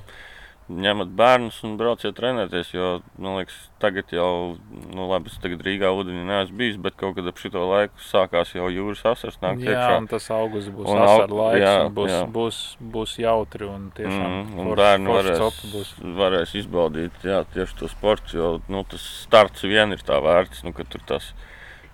ņemat 0.81 1.11
bērnus 1.17 1.57
un 1.67 1.75
brauciet 1.79 2.15
trenēties. 2.17 2.71
Jo, 2.75 2.89
man 3.21 3.39
liekas, 3.39 3.57
tagad 3.81 4.13
jau, 4.13 4.57
nu, 4.93 5.07
labi, 5.09 5.31
es 5.31 5.37
tagad 5.43 5.63
Rīgā 5.65 5.91
ūdenī 5.95 6.23
neesmu 6.27 6.57
bijis, 6.61 6.79
bet 6.81 6.97
kaut 6.99 7.17
kad 7.17 7.27
ap 7.31 7.41
šo 7.41 7.65
laiku 7.67 8.03
sākās 8.05 8.53
jau 8.55 8.69
jūras 8.71 9.03
asars. 9.13 9.39
Jā, 9.41 9.53
iekšā. 9.57 9.93
un 9.99 10.09
tas 10.11 10.27
augusts 10.35 10.73
būs 10.75 10.91
un 10.91 11.03
asars 11.05 11.35
laiks, 11.41 11.63
jā, 11.65 11.75
būs, 11.99 12.11
jā. 12.13 12.23
Būs, 12.37 12.59
būs 12.95 13.15
jautri 13.21 13.69
un 13.69 13.87
tiešām 13.97 14.27
mm, 14.27 14.51
un 14.57 14.71
forš, 14.71 14.81
bērni 14.83 15.15
varēs, 15.15 15.63
būs. 15.75 15.95
varēs 16.19 16.57
izbaudīt 16.63 17.25
jā, 17.27 17.41
tieši 17.55 17.79
to 17.81 17.91
sportu, 17.91 18.37
jo 18.37 18.51
nu, 18.71 18.85
tas 18.87 19.07
starts 19.25 19.65
vien 19.67 19.95
ir 19.95 20.05
tā 20.07 20.21
vērts, 20.23 20.63
nu, 20.67 20.75
ka 20.77 20.87
tur 20.87 21.03
tas 21.09 21.33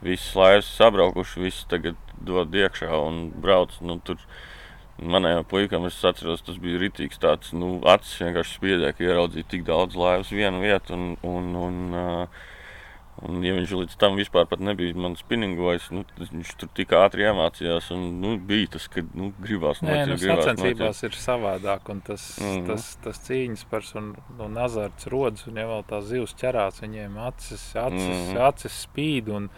viss 0.04 0.36
laivas 0.38 0.70
sabraukuši, 0.78 1.42
visi 1.42 1.66
tagad 1.72 1.98
dod 2.22 2.54
iekšā 2.54 2.90
un 3.08 3.28
brauc. 3.42 3.74
Nu, 3.82 4.00
tur, 4.04 4.20
Manējām 4.98 5.45
puikam, 5.45 5.86
es 5.86 5.98
atceros, 6.06 6.41
tas 6.41 6.58
bija 6.62 6.80
rītīgs 6.82 7.20
tāds, 7.22 7.52
nu, 7.54 7.76
acis 7.86 8.16
vienkārši 8.24 8.56
spiedēja, 8.58 8.95
ka 8.98 9.06
ieraudzīja 9.06 9.50
tik 9.52 9.66
daudz 9.68 9.98
laivas 10.00 10.32
vienu 10.34 10.64
vietu. 10.64 10.98
Un, 10.98 11.12
un, 11.22 11.52
un, 11.68 11.84
uh, 11.93 12.45
Un, 13.26 13.39
ja 13.41 13.56
viņš 13.56 13.72
līdz 13.74 13.95
tam 13.98 14.18
vispār 14.20 14.45
nebija 14.62 14.93
mans 15.02 15.24
spinningojs, 15.24 15.88
nu, 15.95 16.04
tad 16.06 16.30
viņš 16.30 16.52
tur 16.62 16.70
tik 16.78 16.91
ātri 16.93 17.26
iemācījās. 17.26 17.89
Un, 17.95 18.04
nu, 18.22 18.36
bija 18.50 18.76
tas, 18.76 18.86
ka 18.93 19.02
nu, 19.18 19.32
gribās 19.41 19.82
Nē, 19.82 20.04
nu, 20.12 20.20
gribās 20.22 20.43
sacensībās 20.43 21.02
ir 21.08 21.18
savādāk. 21.18 21.89
Un 21.93 22.04
tas, 22.06 22.28
mm. 22.38 22.52
-hmm. 22.52 22.68
tas, 22.70 22.91
tas 23.02 23.24
cīņas 23.26 23.66
pars 23.72 23.89
un, 23.98 24.12
un 24.38 24.62
azarts 24.62 25.10
rodas. 25.10 25.48
Un 25.50 25.58
ja 25.58 25.66
vēl 25.66 25.84
tās 25.89 26.06
zivs 26.12 26.38
ķerās, 26.38 26.84
viņiem 26.86 27.18
acis, 27.26 27.66
acis, 27.74 28.06
mm. 28.06 28.22
-hmm. 28.22 28.43
acis 28.52 28.80
spīd. 28.86 29.34
Un, 29.34 29.50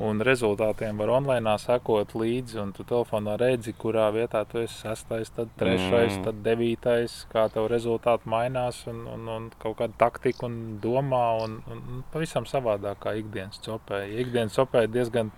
Un 0.00 0.20
rezultātiem 0.24 0.96
var 0.96 1.10
online 1.12 1.52
sekot 1.60 2.14
līdzi, 2.16 2.56
un 2.62 2.70
tu 2.72 2.82
telefonā 2.82 3.34
redzi, 3.38 3.74
kurā 3.76 4.06
vietā 4.14 4.40
tu 4.48 4.58
esi 4.62 4.78
sastais, 4.86 5.28
tad 5.36 5.50
trešais, 5.60 6.16
Mm. 6.16 6.22
tad 6.24 6.34
devītais, 6.42 7.26
kā 7.28 7.50
tev 7.52 7.68
rezultāti 7.68 8.24
mainās, 8.24 8.86
un, 8.88 9.06
un, 9.06 9.28
un 9.28 9.50
kaut 9.60 9.76
kāda 9.76 9.92
taktika 9.98 10.46
un 10.46 10.78
domā, 10.80 11.42
un, 11.44 11.58
un, 11.70 11.78
un 11.92 12.04
pavisam 12.10 12.44
savādāk 12.48 12.96
kā 13.04 13.12
ikdienas 13.20 13.60
copē. 13.60 14.06
Ikdienas 14.24 14.56
copē 14.56 14.84
ir 14.84 14.88
diezgan, 14.88 15.30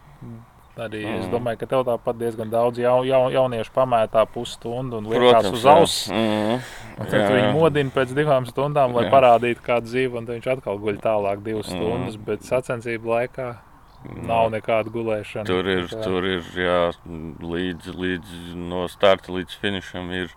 arī 0.79 1.03
es 1.19 1.27
Mm. 1.27 1.33
domāju, 1.35 1.59
ka 1.59 1.67
tev 1.67 1.85
tāpat 1.91 2.17
diezgan 2.19 2.51
daudz 2.51 2.79
jau, 2.79 3.03
jau, 3.05 3.31
jauniešu 3.35 3.75
pamētā 3.75 4.25
pusstundu 4.33 4.99
un 4.99 5.05
liekas 5.11 5.51
Protams, 5.51 5.53
uz 5.59 5.67
auss. 5.67 6.11
Un 6.11 7.07
tad 7.11 7.21
Jā, 7.21 7.29
viņi 7.29 7.51
jā. 7.51 7.53
modina 7.59 7.91
pēc 7.91 8.15
divām 8.15 8.47
stundām, 8.47 8.95
lai 8.95 9.05
Jā. 9.07 9.11
parādītu 9.11 9.63
kādu 9.67 9.91
dzīvi, 9.91 10.17
un 10.17 10.27
viņš 10.27 10.47
atkal 10.59 10.79
guļ 10.79 10.99
tālāk 11.03 11.43
divas 11.43 11.67
Mm. 11.67 11.75
stundas, 11.75 12.17
bet 12.17 12.41
sacensību 12.43 13.05
laikā 13.19 13.57
nav 14.05 14.51
nekāda 14.53 14.91
gulēšana. 14.93 15.47
Tur 15.49 15.67
ir, 15.69 15.87
Tā 15.89 15.97
kā- 15.97 16.05
tur 16.05 16.25
ir 16.29 16.43
jā, 16.59 16.79
līdz, 17.41 17.95
līdz 17.95 18.55
no 18.57 18.87
starta 18.89 19.33
līdz 19.33 19.57
finišam 19.63 20.11
ir, 20.13 20.31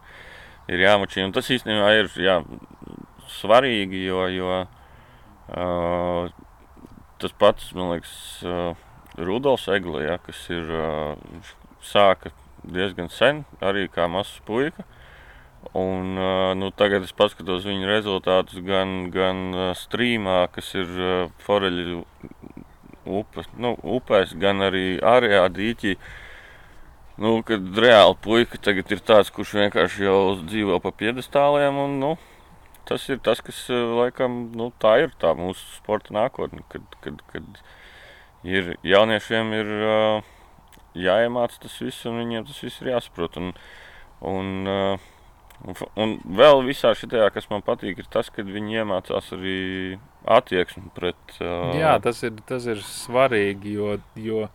ir 0.68 0.80
jāmačī. 0.86 1.24
Un 1.26 1.32
tas 1.36 1.47
īstenībā 1.49 1.91
ir 1.99 2.09
jā, 2.22 2.39
svarīgi, 3.39 4.05
jo, 4.07 4.26
jo 4.32 4.51
uh, 4.63 6.30
tas 7.20 7.34
pats, 7.39 7.72
man 7.76 7.95
liekas, 7.95 8.43
uh, 8.45 8.76
Rudolfs 9.18 9.68
Egli, 9.74 10.03
ja, 10.05 10.18
kas 10.22 10.43
ir 10.53 10.68
uh, 10.70 11.15
sāka 11.82 12.32
diezgan 12.68 13.09
sen, 13.09 13.45
arī 13.61 13.88
kā 13.89 14.07
mazs 14.11 14.39
puika. 14.45 14.86
Un, 15.76 16.13
uh, 16.15 16.53
nu, 16.55 16.70
tagad 16.72 17.03
es 17.03 17.11
paskatos 17.18 17.65
viņa 17.68 17.88
rezultātus 17.89 18.61
gan, 18.63 19.09
gan 19.11 19.41
uh, 19.55 19.72
streamā, 19.76 20.45
kas 20.53 20.70
ir 20.78 20.88
uh, 20.88 21.32
foreļu 21.43 22.03
upes, 23.20 23.49
nu, 23.58 23.74
upēs, 23.97 24.36
gan 24.39 24.64
arī 24.68 24.97
ārējā 25.03 25.43
dīķī. 25.55 25.97
Nu, 27.18 27.39
kad 27.45 27.80
reāli 27.82 28.18
puika 28.22 28.60
tagad 28.62 28.91
ir 28.93 29.01
tāds, 29.01 29.32
kurš 29.34 29.55
vienkārši 29.58 30.05
jau 30.05 30.20
dzīvo 30.43 30.78
pa 30.84 30.91
piedestāliem. 30.93 31.80
Un, 31.82 31.97
nu, 32.03 32.12
tas 32.86 33.08
ir 33.10 33.20
tas, 33.26 33.41
kas 33.41 33.64
eh, 33.74 33.84
laikam 34.01 34.38
nu, 34.58 34.70
tā 34.82 34.97
ir 35.05 35.16
tā 35.22 35.34
mūsu 35.38 35.66
sporta 35.80 36.14
nākotne. 36.14 36.62
Kad, 36.70 36.86
kad, 37.01 37.24
kad 37.34 37.62
ir 38.47 38.76
jauniešiem 38.86 39.53
ir 39.58 39.74
uh, 39.82 40.34
jāiemācās 40.97 41.60
tas 41.64 41.82
viss, 41.82 42.05
un 42.05 42.22
viņiem 42.22 42.45
tas 42.47 42.62
viss 42.64 42.84
ir 42.84 42.93
jāsaprot. 42.93 43.41
Un, 43.41 43.53
un, 44.30 44.53
uh, 44.70 45.08
un, 45.66 45.76
un 45.95 46.18
vēl 46.38 46.62
visā 46.68 46.91
šajā, 46.97 47.32
kas 47.34 47.49
man 47.49 47.62
patīk, 47.66 47.97
ir 48.03 48.05
tas, 48.14 48.30
ka 48.30 48.43
viņi 48.43 48.82
iemācās 48.84 49.32
arī 49.34 49.97
attieksmi 50.26 50.89
pret. 50.95 51.16
Uh, 51.39 51.74
Jā, 51.80 51.97
tas 52.03 52.22
ir, 52.24 52.34
tas 52.45 52.66
ir 52.68 52.78
svarīgi, 52.84 53.74
jo, 53.80 53.97
jo, 54.16 54.49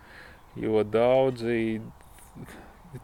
jo 0.57 0.83
daudzi. 0.85 1.81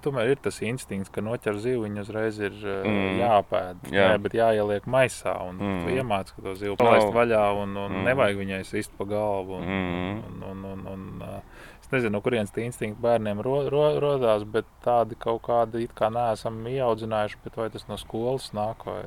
Tomēr 0.05 0.35
ir 0.35 0.41
tas 0.45 0.59
instinkts, 0.61 1.09
ka 1.09 1.23
noķer 1.25 1.57
zivu, 1.65 1.87
viņa 1.87 2.03
uzreiz 2.05 2.37
ir 2.45 2.53
uh, 2.61 2.85
Mm. 2.85 3.15
jāpēd. 3.23 3.87
Jā. 3.89 4.11
Nē, 4.13 4.19
bet 4.21 4.35
jāieliek 4.37 4.85
maisā 4.85 5.33
un 5.49 5.57
Mm. 5.57 5.87
iemācīt, 5.97 6.35
ka 6.37 6.43
to 6.45 6.55
zivu 6.61 6.77
palaist 6.77 7.09
vaļā 7.09 7.45
un, 7.63 7.73
un 7.77 7.93
Mm. 7.97 8.05
nevajag 8.05 8.37
viņai 8.37 8.65
sist 8.69 8.93
pa 8.99 9.05
galvu. 9.09 9.57
Un, 9.57 9.65
Mm. 9.65 10.19
un, 10.29 10.43
un, 10.51 10.65
un, 10.73 10.87
un, 10.93 11.23
uh, 11.23 11.41
es 11.89 11.93
nezinu, 11.97 12.13
no 12.19 12.21
kurienes 12.25 12.53
tie 12.53 12.67
instinkti 12.69 13.01
bērniem 13.03 13.41
ro, 13.45 13.57
ro, 13.73 13.85
rodās, 14.03 14.45
bet 14.45 14.69
tādi 14.85 15.17
kaut 15.19 15.41
kādi 15.49 15.83
it 15.87 15.95
kā 15.97 16.11
neesam 16.13 16.61
ieaudzinājuši, 16.69 17.39
bet 17.45 17.57
vai 17.57 17.69
tas 17.73 17.87
no 17.89 17.97
skolas 18.01 18.51
nāk? 18.57 18.85
Vai, 18.85 19.03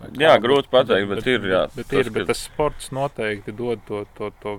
vai 0.00 0.10
kā, 0.12 0.20
Jā, 0.20 0.34
grūti 0.44 0.68
pateikt, 0.72 1.08
bet 1.14 1.26
ir, 1.32 1.40
jā, 1.48 1.62
Bet, 1.74 1.88
tas, 1.88 1.98
ir, 2.04 2.12
bet 2.12 2.26
tas 2.28 2.44
sports 2.44 2.92
noteikti 2.92 3.52
dod 3.56 3.80
to, 3.88 4.04
to, 4.18 4.30
to, 4.44 4.58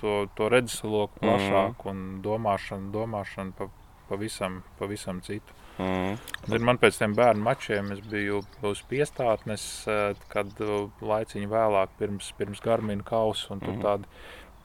to, 0.00 0.16
to 0.36 0.48
redzesloku 0.52 1.20
Mhm. 1.20 1.26
plašāku 1.28 1.90
un 1.92 2.02
domāšanu, 2.24 2.90
domāšanu 2.92 3.52
pa, 3.56 3.68
pavisam, 4.08 4.62
pavisam 4.78 5.20
citu. 5.20 5.52
Mm. 5.78 6.14
Zin, 6.48 6.62
man 6.64 6.78
pēc 6.80 6.96
tam 6.96 7.12
bērnu 7.14 7.42
mačiem 7.44 7.90
es 7.92 8.00
biju 8.00 8.38
uz 8.64 8.80
piestātnes, 8.88 9.64
eh, 9.92 10.14
kad 10.32 10.48
eh, 10.64 10.88
laiciņu 11.04 11.48
vēlāk 11.52 11.88
pirms, 11.98 12.32
pirms 12.38 12.62
Garmina 12.64 13.02
kausa 13.04 13.50
un 13.52 13.60
tur 13.60 13.74
Mhm. 13.74 13.82
tādi, 13.82 14.04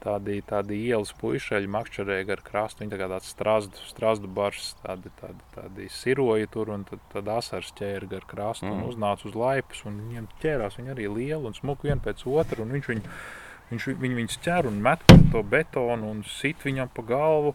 tādi, 0.02 0.40
tādi 0.42 0.78
ielas 0.88 1.12
puišeļi 1.20 1.68
makšķerēja 1.70 2.26
gar 2.26 2.42
krastu. 2.42 2.82
Viņi 2.82 2.92
tā 2.94 2.98
kā 2.98 3.08
tāds 3.12 3.30
strazdu, 3.32 3.84
strazdu 3.88 4.28
bars, 4.28 4.72
tādi, 4.82 5.12
tādi, 5.20 5.46
tādi 5.54 5.88
siroji 5.90 6.50
tur 6.50 6.72
un 6.74 6.84
tad, 6.88 6.98
tad 7.12 7.28
asars 7.28 7.72
ķēra 7.78 8.08
gar 8.10 8.26
krastu 8.26 8.66
un 8.66 8.80
Mhm. 8.80 8.88
uznāca 8.90 9.26
uz 9.30 9.34
laipus 9.34 9.84
un 9.86 10.00
viņiem 10.02 10.26
ķērās. 10.42 10.76
Viņi 10.80 10.94
arī 10.96 11.06
lieli 11.14 11.46
un 11.46 11.54
smuki 11.54 11.88
vien 11.88 12.00
pēc 12.00 12.26
otra 12.26 12.62
un 12.62 12.70
viņš 12.70 12.86
viņu 12.94 13.02
Viņš 13.72 13.84
viņu 13.96 14.16
viņus 14.18 14.34
ķer 14.44 14.66
un 14.68 14.82
met 14.84 15.00
to 15.32 15.40
betonu 15.42 16.10
un 16.10 16.18
sit 16.28 16.58
viņam 16.60 16.90
pa 16.92 17.00
galvu. 17.08 17.54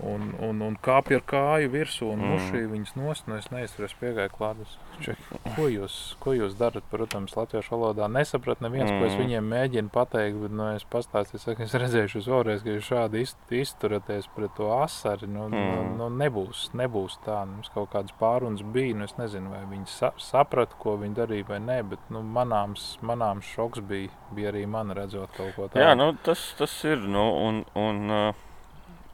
Un, 0.00 0.30
un, 0.40 0.62
un 0.64 0.76
kāpj 0.80 1.14
ar 1.18 1.22
kāju 1.28 1.70
virsū 1.74 2.06
un 2.12 2.20
Mm. 2.20 2.30
mušīja 2.32 2.68
viņas 2.72 2.92
nost. 2.96 3.26
Nu, 3.28 3.34
es 3.36 3.48
neizturēju, 3.52 3.96
piegāju 4.00 4.30
klāt. 4.32 4.56
Es 4.64 4.76
ček, 5.04 5.16
Ko 5.56 5.66
jūs, 5.68 6.16
ko 6.20 6.32
jūs 6.32 6.54
darat? 6.56 6.84
Protams, 6.90 7.34
latviešu 7.36 7.74
valodā 7.76 8.08
nesapratu 8.08 8.64
neviens, 8.64 8.90
mm. 8.90 8.98
ko 9.00 9.06
es 9.06 9.12
Mm. 9.12 9.20
viņiem 9.20 9.50
mēģinu 9.52 9.90
pateikt. 9.92 10.40
Bet, 10.40 10.50
nu, 10.56 10.68
es 10.74 10.84
pastāstīju, 10.84 11.38
saku, 11.44 11.62
es 11.62 11.74
redzēšu 11.74 12.16
uz 12.22 12.26
vēlreiz, 12.32 12.62
ka 12.64 12.70
jūs 12.70 12.88
šādi 12.88 13.20
iz- 13.20 13.36
izturaties 13.50 14.28
pret 14.34 14.54
to 14.56 14.70
asari. 14.82 15.26
Nu, 15.28 15.48
mm. 15.48 15.54
Mm. 15.54 15.96
nu, 15.98 16.08
nu, 16.08 16.10
nebūs, 16.24 16.70
nebūs 16.72 17.18
tā. 17.26 17.44
Nu, 17.46 17.60
Mums 17.60 17.68
kaut 17.74 17.90
kādas 17.92 18.12
pārunas 18.18 18.62
bija. 18.72 18.94
Nu, 18.96 19.04
es 19.04 19.12
nezinu, 19.18 19.50
vai 19.50 19.64
viņi 19.68 19.86
sa 19.86 20.12
saprata, 20.16 20.74
ko 20.78 20.96
viņi 20.96 21.14
darīja 21.14 21.46
vai 21.48 21.58
nē. 21.58 21.82
Bet 21.90 21.98
nu, 22.08 22.22
manāms, 22.22 22.96
manāms 23.02 23.44
šoks 23.54 23.80
bija, 23.84 24.08
bija 24.32 24.52
arī 24.52 24.66
man 24.66 24.88
redzot 24.96 25.28
kaut 25.36 25.54
ko 25.56 25.68
tādu. 25.68 25.82
Jā, 25.84 25.94
nu, 25.94 26.12
tas, 26.24 26.54
tas 26.56 26.72
ir. 26.84 26.96
Nu, 27.04 27.26
un, 27.48 27.64
un, 27.74 28.10
uh, 28.10 28.34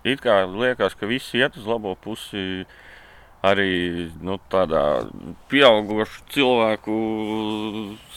it 0.07 0.21
kā 0.25 0.43
liekas, 0.49 0.95
ka 0.99 1.07
viss 1.11 1.35
iet 1.35 1.57
uz 1.59 1.67
labo 1.67 1.95
pusi. 1.97 2.65
Arī 3.47 4.09
nu, 4.25 4.39
tādā 4.51 5.07
pieaugušu 5.53 6.23
cilvēku 6.35 6.95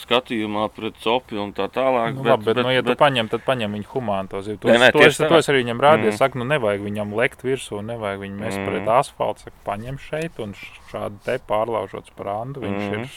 skatījumā 0.02 0.64
pret 0.74 0.96
copi 1.04 1.38
un 1.38 1.52
tā 1.54 1.68
tālāk. 1.70 2.16
Nu, 2.16 2.24
bet, 2.24 2.32
labi, 2.32 2.46
bet, 2.48 2.56
bet, 2.58 2.66
nu, 2.66 2.72
ja 2.74 2.82
tu 2.88 2.96
paņem, 2.98 3.30
tad 3.30 3.44
paņem 3.46 3.76
viņu 3.78 3.90
humānu 3.92 4.32
to. 4.32 4.42
To, 4.42 4.72
Nē, 4.72 4.88
es- 4.90 4.96
to, 4.96 5.04
es, 5.06 5.18
to 5.20 5.38
es 5.38 5.50
arī 5.52 5.62
viņam 5.64 5.84
rādīju. 5.86 6.10
Mm. 6.10 6.16
Mm. 6.16 6.22
Saku, 6.24 6.40
nu, 6.42 6.46
nevajag 6.50 6.82
viņam 6.88 7.14
lekt 7.20 7.44
virsū, 7.46 7.82
nevajag 7.86 8.24
viņu 8.24 8.40
mest 8.40 8.58
Mm. 8.58 8.66
pret 8.72 8.88
asfaltu. 8.96 9.44
Saku, 9.46 9.58
paņem 9.68 10.00
šeit 10.08 10.40
un 10.40 10.56
šādi 10.90 11.20
te 11.28 11.38
pārlaužot 11.52 12.10
sprandu. 12.10 12.62
Viņš 12.66 12.84
Mm. 12.90 13.00
ir 13.04 13.08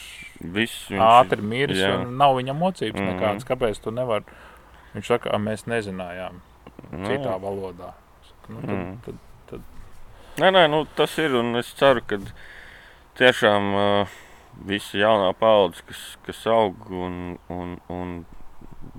viss 0.53 0.89
viņš 0.91 1.01
ātri 1.01 1.41
miris 1.41 1.77
jā. 1.81 1.95
un 2.03 2.17
nav 2.17 2.35
viņam 2.35 2.59
mocības 2.59 2.99
Mhm. 2.99 3.09
mm. 3.09 3.19
nekādas. 3.19 3.45
Kāpēc 3.47 3.81
tu 3.81 3.89
nevari? 3.91 4.23
Viņš 4.93 5.05
saka, 5.07 5.29
"A, 5.33 5.37
mēs 5.39 5.65
nezinājām 5.65 6.33
nu, 6.91 7.07
citā 7.09 7.39
valodā. 7.41 7.93
Nu, 8.49 8.59
tad, 8.61 8.69
Mm. 8.69 8.97
tad, 9.05 9.15
tad, 9.49 9.61
Nē, 10.41 10.49
nē, 10.51 10.67
nu, 10.67 10.85
tas 10.97 11.17
ir. 11.17 11.35
Un 11.37 11.55
es 11.55 11.67
ceru, 11.77 12.01
ka 12.07 12.17
tiešām 13.19 13.73
uh, 13.77 14.13
visa 14.65 14.97
jaunā 14.97 15.33
paudze, 15.37 15.83
kas, 15.87 16.01
kas 16.25 16.45
aug 16.49 16.89
un, 16.89 17.37
un, 17.53 17.75
un 17.89 18.25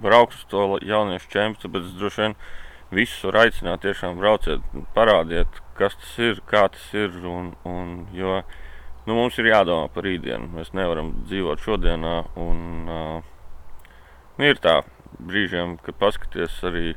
brauks 0.00 0.36
uz 0.36 0.44
to 0.50 0.78
jauniešu 0.82 1.30
čempionu, 1.32 1.72
bet 1.74 1.88
es 1.88 1.96
droši 1.98 2.22
vien 2.22 2.36
visus 2.94 3.24
varu 3.26 3.42
aicināt, 3.42 3.82
tiešām 3.82 4.18
brauciet, 4.20 4.62
parādiet, 4.94 5.58
kas 5.78 5.96
tas 5.98 6.18
ir, 6.22 6.40
kā 6.46 6.68
tas 6.70 6.86
ir. 6.94 7.10
Un, 7.26 7.54
un, 7.66 8.06
jo 8.14 8.40
nu, 9.06 9.14
mums 9.14 9.38
ir 9.38 9.50
jādomā 9.50 9.90
par 9.92 10.06
rītdienu. 10.06 10.52
Mēs 10.54 10.72
nevaram 10.72 11.12
dzīvot 11.26 11.66
šodienā. 11.66 12.14
Un, 12.40 12.62
uh, 12.88 13.90
nu, 14.38 14.46
ir 14.46 14.62
tā 14.62 14.80
brīžiem, 15.18 15.76
kad 15.82 15.98
paskaties 15.98 16.62
arī. 16.70 16.94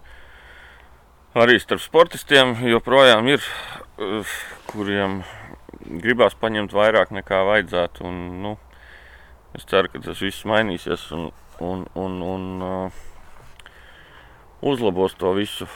Arī 1.38 1.60
starp 1.62 1.82
sportistiem 1.84 2.56
joprojām 2.66 3.28
ir, 3.30 3.44
uh, 4.02 4.38
kuriem 4.72 5.20
gribās 6.02 6.34
paņemt 6.40 6.74
vairāk 6.74 7.12
nekā 7.14 7.44
vajadzētu. 7.52 8.06
Un, 8.10 8.22
nu, 8.44 8.54
es 9.58 9.68
ceru, 9.70 9.92
ka 9.94 10.02
tas 10.08 10.22
viss 10.24 10.48
mainīsies 10.50 11.04
un, 11.18 11.30
un, 11.62 11.84
un, 12.00 12.18
un 12.26 12.48
uh, 12.66 13.04
uzlabos 14.66 15.14
to 15.20 15.36
visu 15.38 15.70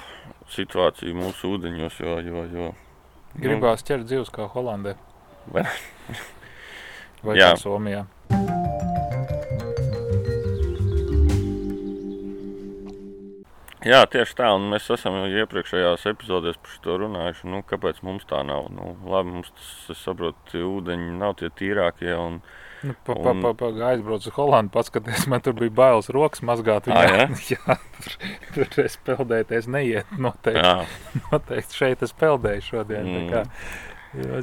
situāciju 0.56 1.20
mūsu 1.20 1.54
ūdeņos. 1.58 2.00
Jo, 2.02 2.18
jo, 2.26 2.46
jo, 2.56 2.72
gribās 3.38 3.86
ķert 3.88 4.10
dzīves 4.10 4.34
kā 4.34 4.50
Holandē 4.52 4.98
Vai- 5.52 5.68
vai 7.26 7.38
Jā. 7.38 7.54
Somijā. 7.58 8.06
Jā, 13.88 14.02
tieši 14.14 14.36
tā, 14.38 14.52
un 14.54 14.68
mēs 14.70 14.90
esam 14.94 15.16
jau 15.18 15.42
iepriekšējās 15.42 16.04
epizodēs 16.12 16.60
par 16.62 16.82
to 16.84 16.98
runājuši. 17.02 17.48
Nu, 17.50 17.62
kāpēc 17.66 18.04
mums 18.06 18.28
tā 18.30 18.44
nav? 18.46 18.68
Nu, 18.74 18.94
labi, 19.10 19.38
mums 19.38 19.54
tas, 19.56 19.72
es 19.96 20.04
saprotu, 20.06 20.62
ūdeņi 20.68 21.16
nav 21.18 21.40
tie 21.42 21.50
tīrākie. 21.50 22.12
Un, 22.18 22.44
Nu, 22.82 22.96
pa, 23.06 23.14
pa, 23.14 23.34
pa, 23.38 23.54
pa, 23.54 23.68
aizbraucu 23.92 24.32
uz 24.32 24.34
Holandu, 24.34 24.72
paskaties, 24.74 25.28
man 25.30 25.44
tur 25.46 25.54
bija 25.54 25.70
bailes 25.78 26.08
rokas 26.10 26.42
mazgāt. 26.42 26.88
Ā, 26.90 27.04
jā? 27.06 27.28
jā 27.52 27.76
tur, 28.02 28.16
tur 28.74 28.88
es 28.88 28.96
peldēties 29.06 29.68
neiet. 29.70 30.10
Noteikti, 30.18 30.64
jā, 30.66 30.88
noteikti 31.28 31.78
šeit 31.78 32.02
es 32.02 32.16
peldēju 32.18 32.66
šodien. 32.72 33.06
Mm. 33.06 33.30
Kā, 33.30 33.44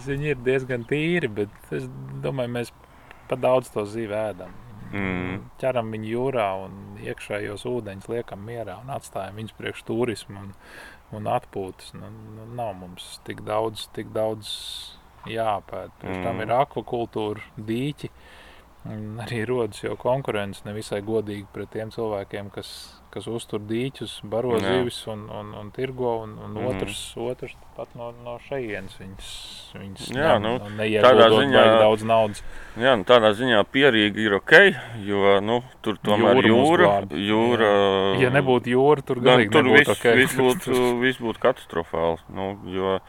viņi 0.07 0.33
ir 0.37 0.39
diezgan 0.47 0.87
tīri, 0.87 1.33
bet 1.41 1.75
es 1.75 1.91
domāju, 2.23 2.55
mēs 2.61 2.71
pa 3.27 3.41
daudz 3.43 3.75
to 3.75 3.83
zīvi 3.91 4.15
ēdam. 4.15 4.55
Mm. 4.93 5.41
Ķeram 5.61 5.91
viņu 5.93 6.09
jūrā 6.09 6.47
un 6.65 6.77
iekšējos 7.05 7.67
ūdeņus 7.69 8.09
liekam 8.09 8.45
mierā 8.47 8.79
un 8.83 8.93
atstājam 8.95 9.37
viņus 9.37 9.57
priekš 9.59 9.83
turismu 9.89 10.39
un, 10.41 10.53
un 11.17 11.29
atpūtas. 11.29 11.93
Nu, 11.99 12.09
nu, 12.37 12.47
nav 12.57 12.75
mums 12.81 13.19
tik 13.29 13.43
daudz, 13.47 13.89
tik 13.97 14.13
daudz 14.17 14.49
jāpēta. 15.29 15.93
Pirms 16.01 16.23
tam 16.25 16.39
Mm. 16.39 16.43
ir 16.47 16.55
akvakultūra, 16.57 17.41
dīķi. 17.59 18.09
Un 18.09 18.48
arī 18.87 19.45
rodas 19.49 19.83
jau 19.83 19.97
konkurence 19.97 20.63
nevisai 20.65 21.03
godīgi 21.03 21.47
pret 21.53 21.71
tiem 21.75 21.91
cilvēkiem, 21.91 22.47
kas, 22.55 22.69
kas 23.11 23.27
uztur 23.29 23.59
dīķus, 23.61 24.21
baro 24.25 24.55
Jā. 24.57 24.61
zivis 24.79 25.01
un, 25.11 25.27
un, 25.31 25.51
un 25.55 25.71
tirgo. 25.75 26.23
Un, 26.23 26.37
un 26.39 26.53
Mhm. 26.55 26.67
otrs, 26.71 27.01
otrs 27.17 27.57
pat 27.77 27.89
no, 27.99 28.13
no 28.25 28.39
šejienes 28.49 28.95
viņas, 29.01 29.29
viņas 29.75 30.09
Jā, 30.15 30.39
ne- 30.39 30.47
nu, 30.47 30.59
tādā 30.59 30.77
neieguldot 30.79 31.43
ziņā- 31.43 31.79
daudz 31.83 32.03
naudas. 32.05 32.43
Jā, 32.79 32.97
nu, 32.97 33.05
tādā 33.05 33.33
ziņā 33.35 33.65
pierīgi 33.73 34.25
ir 34.29 34.35
ok, 34.39 34.53
jo 35.05 35.41
nu, 35.41 35.63
tur 35.83 35.99
tomēr 35.99 36.41
Jūra 36.43 36.49
jūra. 36.49 37.09
jūra 37.11 38.21
Ja 38.23 38.31
nebūtu 38.31 38.73
jūra, 38.73 39.05
tur 39.05 39.17
gan, 39.21 39.39
galīgi 39.41 39.53
tur 39.53 39.63
nebūtu 39.65 39.79
viss, 39.79 39.91
ok. 39.99 40.15
viss 40.17 40.35
būtu, 40.37 41.01
viss 41.01 41.19
būtu 41.19 41.39
katastrofāli. 41.39 42.19
Nu, 42.31 42.59
jo 42.67 43.01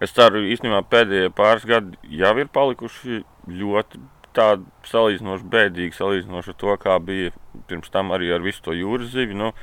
es 0.00 0.10
ceru, 0.12 0.42
īstenībā 0.42 0.82
pēdējie 0.90 1.30
pāris 1.30 1.64
gadi 1.64 1.96
jau 2.08 2.36
ir 2.38 2.46
palikuši 2.46 3.22
ļoti 3.48 4.00
tādi 4.36 4.90
salīdzinoši 4.90 5.50
bēdīgi, 5.54 5.96
salīdzinoši 5.96 6.52
ar 6.52 6.60
to, 6.60 6.76
kā 6.82 6.98
bija 7.02 7.32
pirms 7.70 7.90
tam 7.94 8.12
arī 8.14 8.32
ar 8.34 8.44
visu 8.44 8.62
to 8.66 8.76
jūras 8.76 9.12
zivi. 9.14 9.36
Nu, 9.38 9.54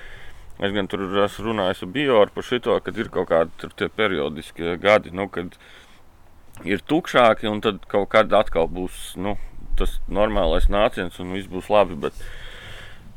Es 0.61 0.73
gan 0.75 0.85
tur 0.85 1.01
esmu 1.23 1.47
runājis 1.47 1.79
ar 1.81 1.89
Bioru 1.89 2.33
par 2.35 2.45
šo, 2.45 2.75
kad 2.85 2.97
ir 3.01 3.07
kaut 3.09 3.31
kādi 3.31 3.87
periodiskie 3.97 4.75
gadi, 4.77 5.09
nu, 5.09 5.25
kad 5.33 5.55
ir 6.67 6.83
tukšāki, 6.85 7.49
un 7.49 7.63
tad 7.65 7.81
kaut 7.89 8.11
kad 8.13 8.33
atkal 8.37 8.69
būs 8.69 9.15
nu, 9.17 9.39
tas 9.79 9.97
normālais 10.05 10.69
nāciens, 10.69 11.17
un 11.23 11.33
viss 11.33 11.49
būs 11.49 11.71
labi. 11.73 11.97
Bet, 12.03 12.21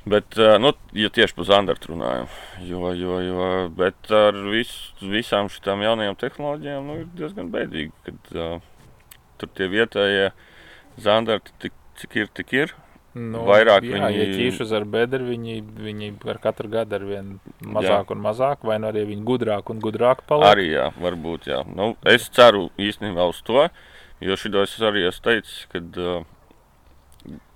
bet 0.08 0.40
nu, 0.62 0.72
ja 0.96 1.12
tieši 1.12 1.36
par 1.36 1.50
Zandartu 1.50 1.92
runājam, 1.92 2.32
jo, 2.64 2.94
jo, 2.96 3.20
jo, 3.26 3.50
bet 3.76 4.08
ar 4.08 4.40
vis, 4.48 4.72
visām 5.02 5.52
šīm 5.52 5.84
jaunajām 5.84 6.16
tehnoloģijām 6.24 6.88
nu, 6.88 6.98
ir 7.02 7.12
diezgan 7.18 7.52
bēdīgi, 7.52 7.92
kad 8.08 8.36
uh, 8.38 8.56
tur 9.36 9.52
tie 9.52 9.68
vietējie 9.68 10.30
Zandarti, 11.00 11.54
tik, 11.62 11.72
cik 12.00 12.16
ir, 12.16 12.28
tik 12.34 12.52
ir. 12.54 12.74
Nu, 13.14 13.44
Vairāk 13.46 13.84
jā, 13.86 13.94
viņi... 13.94 14.10
ja 14.10 14.26
viņi- 14.26 14.36
ķīšus 14.40 14.72
ar 14.74 14.84
bedri, 14.90 15.22
viņi, 15.28 15.60
viņi 15.86 16.08
ar 16.32 16.40
katru 16.42 16.70
gadu 16.70 16.96
ar 16.98 17.04
vien 17.06 17.28
mazāk 17.62 18.08
jā. 18.10 18.14
un 18.16 18.22
mazāk, 18.24 18.64
vai 18.66 18.80
nu 18.82 18.88
arī 18.90 19.04
viņi 19.12 19.22
gudrāk 19.28 19.70
un 19.70 19.82
gudrāk 19.82 20.24
paliek. 20.26 20.50
Arī 20.50 20.66
jā, 20.72 20.88
varbūt 20.98 21.46
jā. 21.46 21.60
Nu, 21.70 21.92
es 22.10 22.26
ceru 22.34 22.68
īstenībā 22.74 23.28
uz 23.30 23.38
to, 23.46 23.68
jo 24.24 24.38
šito 24.38 24.64
es 24.66 24.74
arī 24.82 25.06
esmu 25.06 25.28
teicis, 25.28 25.60
ka 25.70 25.78
uh, 26.02 26.26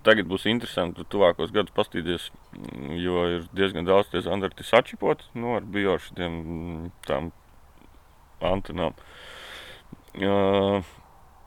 tagad 0.06 0.30
būs 0.30 0.46
interesanti 0.46 1.02
tuvākos 1.10 1.50
gadus 1.54 1.74
paskatīties, 1.74 2.28
mm, 2.54 2.94
jo 3.02 3.24
ir 3.34 3.50
diezgan 3.58 3.88
daudz 3.88 4.12
tie 4.12 4.22
standarti 4.22 4.62
sačipot 4.62 5.26
nu, 5.34 5.56
ar 5.58 5.66
biošiem 5.66 6.92
tām 7.08 7.32
antenām. 8.38 8.94
Uh, 10.18 10.86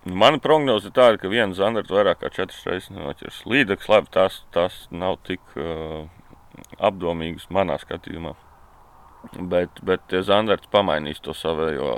Mana 0.06 0.40
prognoze 0.42 0.90
ir 0.90 0.96
tāda, 0.98 1.20
ka 1.22 1.30
viena 1.30 1.54
zandarta 1.54 1.94
vairāk 1.94 2.24
kā 2.24 2.32
četras 2.34 2.64
reizes 2.66 2.90
noķers. 2.96 3.44
Līdeks, 3.46 3.90
labi, 3.92 4.10
tās, 4.16 4.40
tās 4.56 4.88
nav 4.90 5.20
tik 5.28 5.44
uh, 5.54 6.08
apdomīgas 6.82 7.46
manā 7.54 7.78
skatījumā. 7.82 8.34
Bet, 9.52 9.84
bet 9.86 10.02
tie 10.10 10.24
zandarti 10.26 10.72
pamainīs 10.74 11.22
to 11.22 11.36
savējo. 11.38 11.92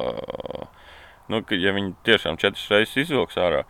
Nu, 1.32 1.40
ka, 1.48 1.56
ja 1.56 1.72
viņi 1.72 1.96
tiešām 2.04 2.36
četras 2.42 2.68
reizes 2.74 3.06
izvilks 3.06 3.40
ārā, 3.40 3.64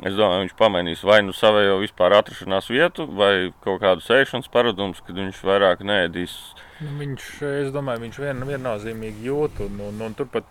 es 0.00 0.16
domāju, 0.16 0.46
viņš 0.46 0.56
pamainīs 0.56 1.04
vai 1.04 1.20
nu 1.26 1.36
savējo 1.36 1.76
vispār 1.82 2.16
atrašanās 2.16 2.72
vietu, 2.72 3.04
vai 3.04 3.52
kaut 3.60 3.82
kādu 3.84 4.00
sēšanas 4.06 4.48
paradumus, 4.48 5.04
kad 5.04 5.20
viņš 5.20 5.44
vairāk 5.44 5.84
neēdīs. 5.84 6.40
Nu, 6.80 6.96
viņš, 7.02 7.30
es 7.66 7.72
domāju, 7.76 8.06
viņš 8.06 8.24
vien, 8.24 8.44
viennozīmīgi 8.54 9.28
jūt. 9.28 9.60
Un, 9.68 9.82
un, 9.90 10.04
un 10.08 10.16
turpat 10.16 10.48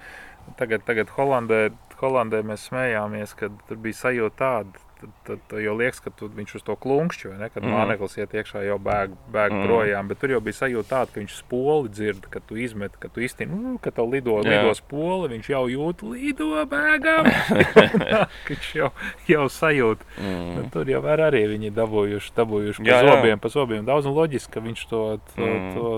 tagad, 0.62 0.86
tagad 0.86 1.10
Holandē, 1.18 1.72
Holandē 2.00 2.44
mēs 2.48 2.70
smējāmies, 2.70 3.34
ka 3.40 3.50
tur 3.68 3.82
bija 3.82 4.04
sajūta 4.06 4.38
tāda. 4.40 4.86
Tad, 5.00 5.12
tad, 5.24 5.40
tad 5.48 5.62
jau 5.64 5.74
liekas, 5.80 6.02
ka 6.04 6.12
tu, 6.12 6.28
viņš 6.36 6.58
uz 6.58 6.64
to 6.68 6.74
klunkšķi, 6.76 7.30
vai 7.32 7.38
ne? 7.40 7.48
Kad 7.54 7.64
mm. 7.64 7.72
Māneklis 7.72 8.18
iet 8.20 8.34
iekšā, 8.36 8.66
jau 8.68 8.76
bēg, 8.84 9.14
bēg 9.32 9.54
mm. 9.56 9.62
Projām. 9.64 10.10
Bet 10.12 10.20
tur 10.20 10.34
jau 10.34 10.42
bija 10.44 10.58
sajūta 10.58 10.90
tāda, 10.90 11.14
ka 11.14 11.22
viņš 11.22 11.38
spoli 11.38 11.92
dzird, 11.96 12.28
ka 12.34 12.42
tu 12.44 12.60
izmet, 12.60 12.98
ka 13.00 13.08
tu 13.08 13.24
iztīni, 13.24 13.56
uh, 13.56 13.78
ka 13.80 13.94
tev 13.96 14.12
lido, 14.12 14.36
Jā. 14.44 14.58
lido 14.60 14.76
spoli. 14.76 15.32
Viņš 15.38 15.50
jau 15.54 15.64
jūt, 15.72 16.04
lido 16.04 16.66
bēgām. 16.74 17.32
viņš 18.52 18.70
jau, 18.76 18.92
jau 19.32 19.48
sajūt. 19.56 20.04
Mm. 20.20 20.46
Nu, 20.58 20.68
tur 20.76 20.92
jau 20.92 21.00
var 21.08 21.24
arī 21.30 21.46
viņi 21.56 21.72
dabūjuši, 21.80 22.36
dabūjuši 22.42 22.84
pa 22.84 22.92
Jā, 22.92 23.00
jā. 23.00 23.16
zobiem, 23.16 23.40
pa 23.40 23.56
zobiem. 23.56 23.88
Daudz 23.88 24.12
un 24.12 24.20
loģiski, 24.20 24.52
ka 24.58 24.68
viņš 24.68 24.88
to, 24.92 25.04
to, 25.32 25.48
Mm. 25.48 25.76
to 25.80 25.98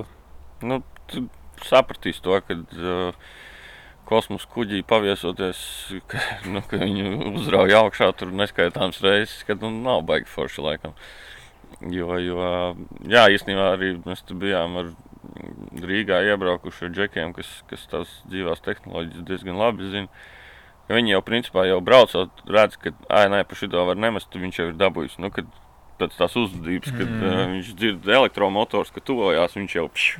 Nu, 0.61 0.81
sapratīs 1.65 2.21
to, 2.21 2.37
ka 2.45 2.53
uh, 2.53 3.15
kosmosa 4.11 4.49
kuģī 4.51 4.81
paviesoties, 4.87 5.61
ka, 6.11 6.19
nu, 6.51 6.61
ka 6.67 6.81
viņu 6.81 7.33
uzrauja 7.39 7.79
augšā 7.85 8.11
tur 8.19 8.33
neskaitāms 8.35 8.99
reizes, 9.05 9.39
kad 9.47 9.63
nu, 9.63 9.71
nav 9.85 10.03
baigi 10.09 10.27
forši 10.31 10.65
laikam. 10.67 10.97
Jo, 11.89 12.17
jo 12.19 12.43
jā, 13.09 13.23
īstenībā 13.31 13.71
arī 13.77 13.95
mēs 14.03 14.21
bijām 14.27 14.75
ar 14.83 14.91
Rīgā 15.81 16.19
iebraukuši 16.27 16.87
ar 16.87 16.93
džekiem, 16.97 17.31
kas, 17.37 17.49
kas 17.69 17.87
tās 17.89 18.11
dzīvās 18.27 18.61
tehnoloģijas 18.65 19.25
diezgan 19.27 19.59
labi 19.61 19.87
zina. 19.93 20.09
Ja 20.89 20.97
viņi 20.97 21.13
jau 21.13 21.21
principā 21.23 21.63
jau 21.69 21.77
braucot, 21.85 22.41
redz, 22.51 22.75
ka 22.81 22.91
ai, 23.07 23.27
nē, 23.31 23.43
pa 23.47 23.55
šito 23.55 23.85
var 23.87 23.99
nemest, 24.01 24.33
viņš 24.35 24.59
jau 24.59 24.65
ir 24.71 24.79
dabūjis. 24.81 25.19
Nu, 25.23 25.29
kad, 25.31 25.47
pēc 26.01 26.17
tās 26.17 26.35
uzvedības, 26.41 26.91
kad 26.97 27.07
Mm. 27.07 27.23
uh, 27.29 27.45
viņš 27.53 27.71
dzird 27.77 28.09
elektromotors, 28.09 28.91
ka 28.91 28.99
tuvojās, 29.05 29.55
viņš 29.55 29.77
jau 29.77 29.87
pš, 29.93 30.17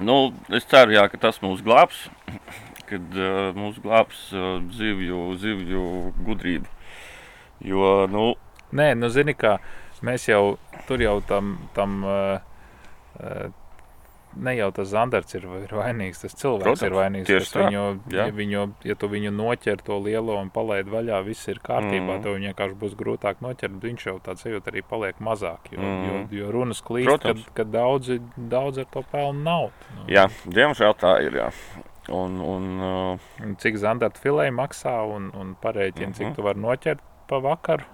Nu, 0.00 0.32
es 0.56 0.64
ceru, 0.68 0.94
jā, 0.96 1.06
ka 1.12 1.18
tas 1.20 1.40
mūs 1.44 1.60
glābs, 1.64 2.06
kad 2.90 3.16
uh, 3.18 3.50
mūs 3.56 3.80
glābs 3.84 4.28
uh, 4.32 4.54
zivju, 4.76 5.24
zivju 5.40 5.82
gudrība. 6.24 6.70
Jo, 7.60 8.06
nu, 8.08 8.30
Nē, 8.70 8.92
nu, 8.94 9.08
zini, 9.10 9.34
kā 9.34 9.56
mēs 10.06 10.28
jau 10.28 10.54
tur 10.86 11.02
jau 11.02 11.16
tam, 11.26 11.56
tam 11.74 12.04
uh, 12.06 12.38
ne 14.36 14.54
jau 14.56 14.70
tas 14.74 14.88
zandarts 14.92 15.34
ir, 15.34 15.44
ir 15.64 15.72
vainīgs, 15.74 16.22
tas 16.22 16.34
cilvēks 16.38 16.64
Protams, 16.64 16.84
ir 16.86 16.96
vainīgs. 16.96 17.52
Viņu, 17.56 17.84
ja, 18.14 18.26
viņu, 18.34 18.64
ja 18.86 18.96
tu 18.98 19.10
viņu 19.10 19.32
noķer 19.34 19.82
to 19.86 19.98
lielo 19.98 20.36
un 20.40 20.50
palaid 20.54 20.90
vaļā, 20.90 21.20
viss 21.26 21.48
ir 21.50 21.60
kārtībā. 21.64 22.18
Mm. 22.18 22.22
Tev 22.24 22.38
vienkārši 22.38 22.78
būs 22.80 22.96
grūtāk 23.00 23.42
noķert, 23.44 23.78
viņš 23.82 24.06
jau 24.06 24.16
tāds 24.24 24.46
jūtas 24.46 24.72
arī 24.72 24.82
paliek 24.86 25.20
mazāk. 25.20 25.70
Jo, 25.74 25.80
mm. 25.82 26.08
jo, 26.08 26.22
jo 26.40 26.50
runas 26.54 26.82
klīst, 26.86 27.10
Protams. 27.10 27.46
kad 27.54 27.70
daudzi, 27.74 28.20
daudz 28.36 28.78
ar 28.84 28.90
to 28.92 29.04
pelnu 29.12 29.42
nav. 29.42 29.70
Nu, 29.96 30.08
jā, 30.08 30.28
diemžēl 30.46 30.96
tā 31.00 31.16
ir. 31.26 31.40
Jā. 31.42 31.50
Un, 32.10 32.40
un, 32.42 32.64
uh, 32.82 33.54
Cik 33.62 33.76
zandarta 33.78 34.18
filē 34.18 34.48
maksā 34.50 34.96
un, 35.06 35.30
un 35.36 35.54
pareiķina, 35.62 36.08
mm 36.08 36.12
-hmm. 36.12 36.16
cik 36.16 36.26
Mhm. 36.26 36.34
tu 36.34 36.42
vari 36.42 36.60
noķert 36.60 37.00
pa 37.28 37.38
vakaru. 37.38 37.84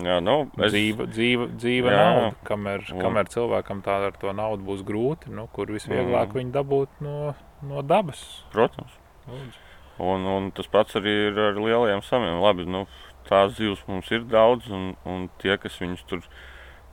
Jā, 0.00 0.20
nu, 0.24 0.50
es, 0.64 0.72
dzīve, 0.72 1.46
dzīve 1.58 1.90
Jā. 1.92 1.96
nauda, 2.04 2.34
kamēr, 2.48 2.84
Un- 2.94 3.00
kamēr 3.02 3.28
cilvēkam 3.28 3.82
tā 3.84 3.98
ar 4.08 4.12
to 4.12 4.32
naudu 4.32 4.64
būs 4.64 4.82
grūti, 4.86 5.28
nu, 5.30 5.48
kur 5.52 5.66
visvieglāk 5.66 6.32
Mm. 6.32 6.38
viņu 6.38 6.52
dabūt 6.52 6.88
no, 7.00 7.34
no 7.62 7.82
dabas. 7.82 8.44
protams. 8.52 8.92
Lūdzu. 9.28 9.58
Un, 10.02 10.24
un 10.26 10.50
tas 10.50 10.66
pats 10.66 10.94
arī 10.96 11.28
ir 11.28 11.38
ar 11.38 11.54
lielajiem 11.54 12.02
samiem. 12.02 12.40
Labi, 12.40 12.64
nu, 12.66 12.86
tās 13.28 13.52
zivs 13.58 13.82
mums 13.86 14.10
ir 14.10 14.24
daudz, 14.24 14.70
un, 14.70 14.96
un 15.04 15.28
tie, 15.38 15.56
kas 15.58 15.76
viņus 15.78 16.04
tur 16.08 16.22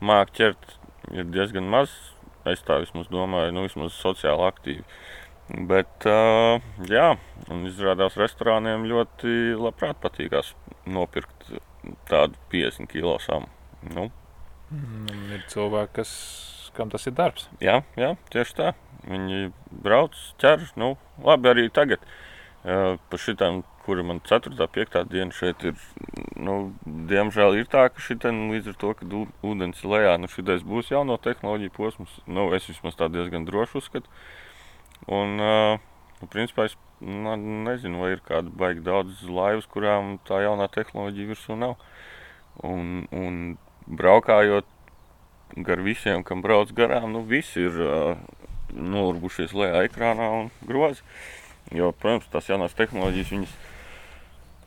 māk 0.02 0.32
ķert, 0.36 0.76
ir 1.12 1.24
diezgan 1.26 1.64
maz. 1.70 1.90
Es 2.46 2.62
tā 2.64 2.80
vismaz 2.80 3.08
domāju, 3.12 3.52
nu, 3.54 3.64
vismaz 3.68 3.92
sociāli 3.94 4.46
aktīvi. 4.52 4.84
Bet, 5.68 6.06
uh, 6.06 6.60
jā, 6.86 7.18
un 7.50 7.66
izrādās 7.66 8.16
restorāniem 8.20 8.86
ļoti 8.86 9.56
labprāt 9.58 9.98
patīkās 10.04 10.54
nopirkt 10.86 11.50
tādu 12.10 12.40
50 12.54 12.92
kilo 12.92 13.18
samu. 13.24 13.50
Nu, 13.96 14.10
Mm, 14.70 15.32
ir 15.34 15.46
cilvēki, 15.50 15.94
kas, 15.98 16.10
kam 16.78 16.92
tas 16.94 17.08
ir 17.10 17.16
darbs. 17.18 17.48
jā, 17.58 17.80
jā, 17.98 18.14
tieši 18.30 18.54
tā. 18.54 18.74
Viņi 19.10 19.52
brauc, 19.72 20.14
ķer, 20.38 20.68
nu, 20.78 20.92
labi 21.26 21.50
arī 21.50 21.70
tagad. 21.74 22.04
Par 22.62 23.22
šitām 23.24 23.64
kura 23.86 24.04
man 24.04 24.20
4. 24.20 24.52
un 24.54 24.68
5. 24.68 25.04
diena 25.10 25.34
šeit 25.34 25.64
ir. 25.66 25.74
Nu, 26.36 26.76
diemžēl 26.86 27.58
ir 27.58 27.70
tā, 27.72 27.88
ka 27.90 28.04
šī 28.04 28.20
līdz 28.52 28.74
ar 28.74 28.78
to, 28.78 28.94
ka 28.94 29.08
ūdens 29.42 29.82
ir 29.82 29.90
lejā, 29.90 30.18
nu 30.20 30.30
šitais 30.30 30.62
būs 30.62 30.92
jauno 30.92 31.18
tehnoloģiju 31.18 31.74
posms. 31.74 32.20
Nu, 32.28 32.52
es 32.54 32.68
vismaz 32.70 33.00
tā 33.00 33.10
diezgan 33.10 33.48
droši 33.48 33.80
uzskatu. 33.80 34.12
Un, 35.08 35.40
uh, 35.40 35.80
nu, 36.22 36.30
principā, 36.32 36.68
es 36.70 36.76
nu, 37.00 37.36
nezinu, 37.68 38.02
vai 38.04 38.14
ir 38.16 38.24
kāda 38.26 38.52
baigi 38.62 38.84
daudz 38.86 39.24
laivas, 39.28 39.68
kurām 39.72 40.18
tā 40.28 40.44
jaunā 40.44 40.70
tehnoloģija 40.74 41.32
virsū 41.32 41.58
nav. 41.60 41.78
Un, 42.66 43.08
un 43.16 43.58
braukājot 43.88 44.68
gar 45.66 45.82
visiem, 45.82 46.24
kam 46.28 46.44
brauc 46.46 46.72
garām, 46.76 47.12
nu, 47.16 47.24
visi 47.28 47.64
ir 47.66 47.82
uh, 47.82 48.20
nolurbušies 48.74 49.56
lejā 49.56 49.86
ekrānā 49.88 50.30
un 50.42 50.52
grozi. 50.68 51.06
Jo, 51.76 51.92
protams, 51.94 52.30
tās 52.34 52.50
jaunās 52.50 52.76
tehnoloģijas 52.78 53.34
viņas 53.34 53.58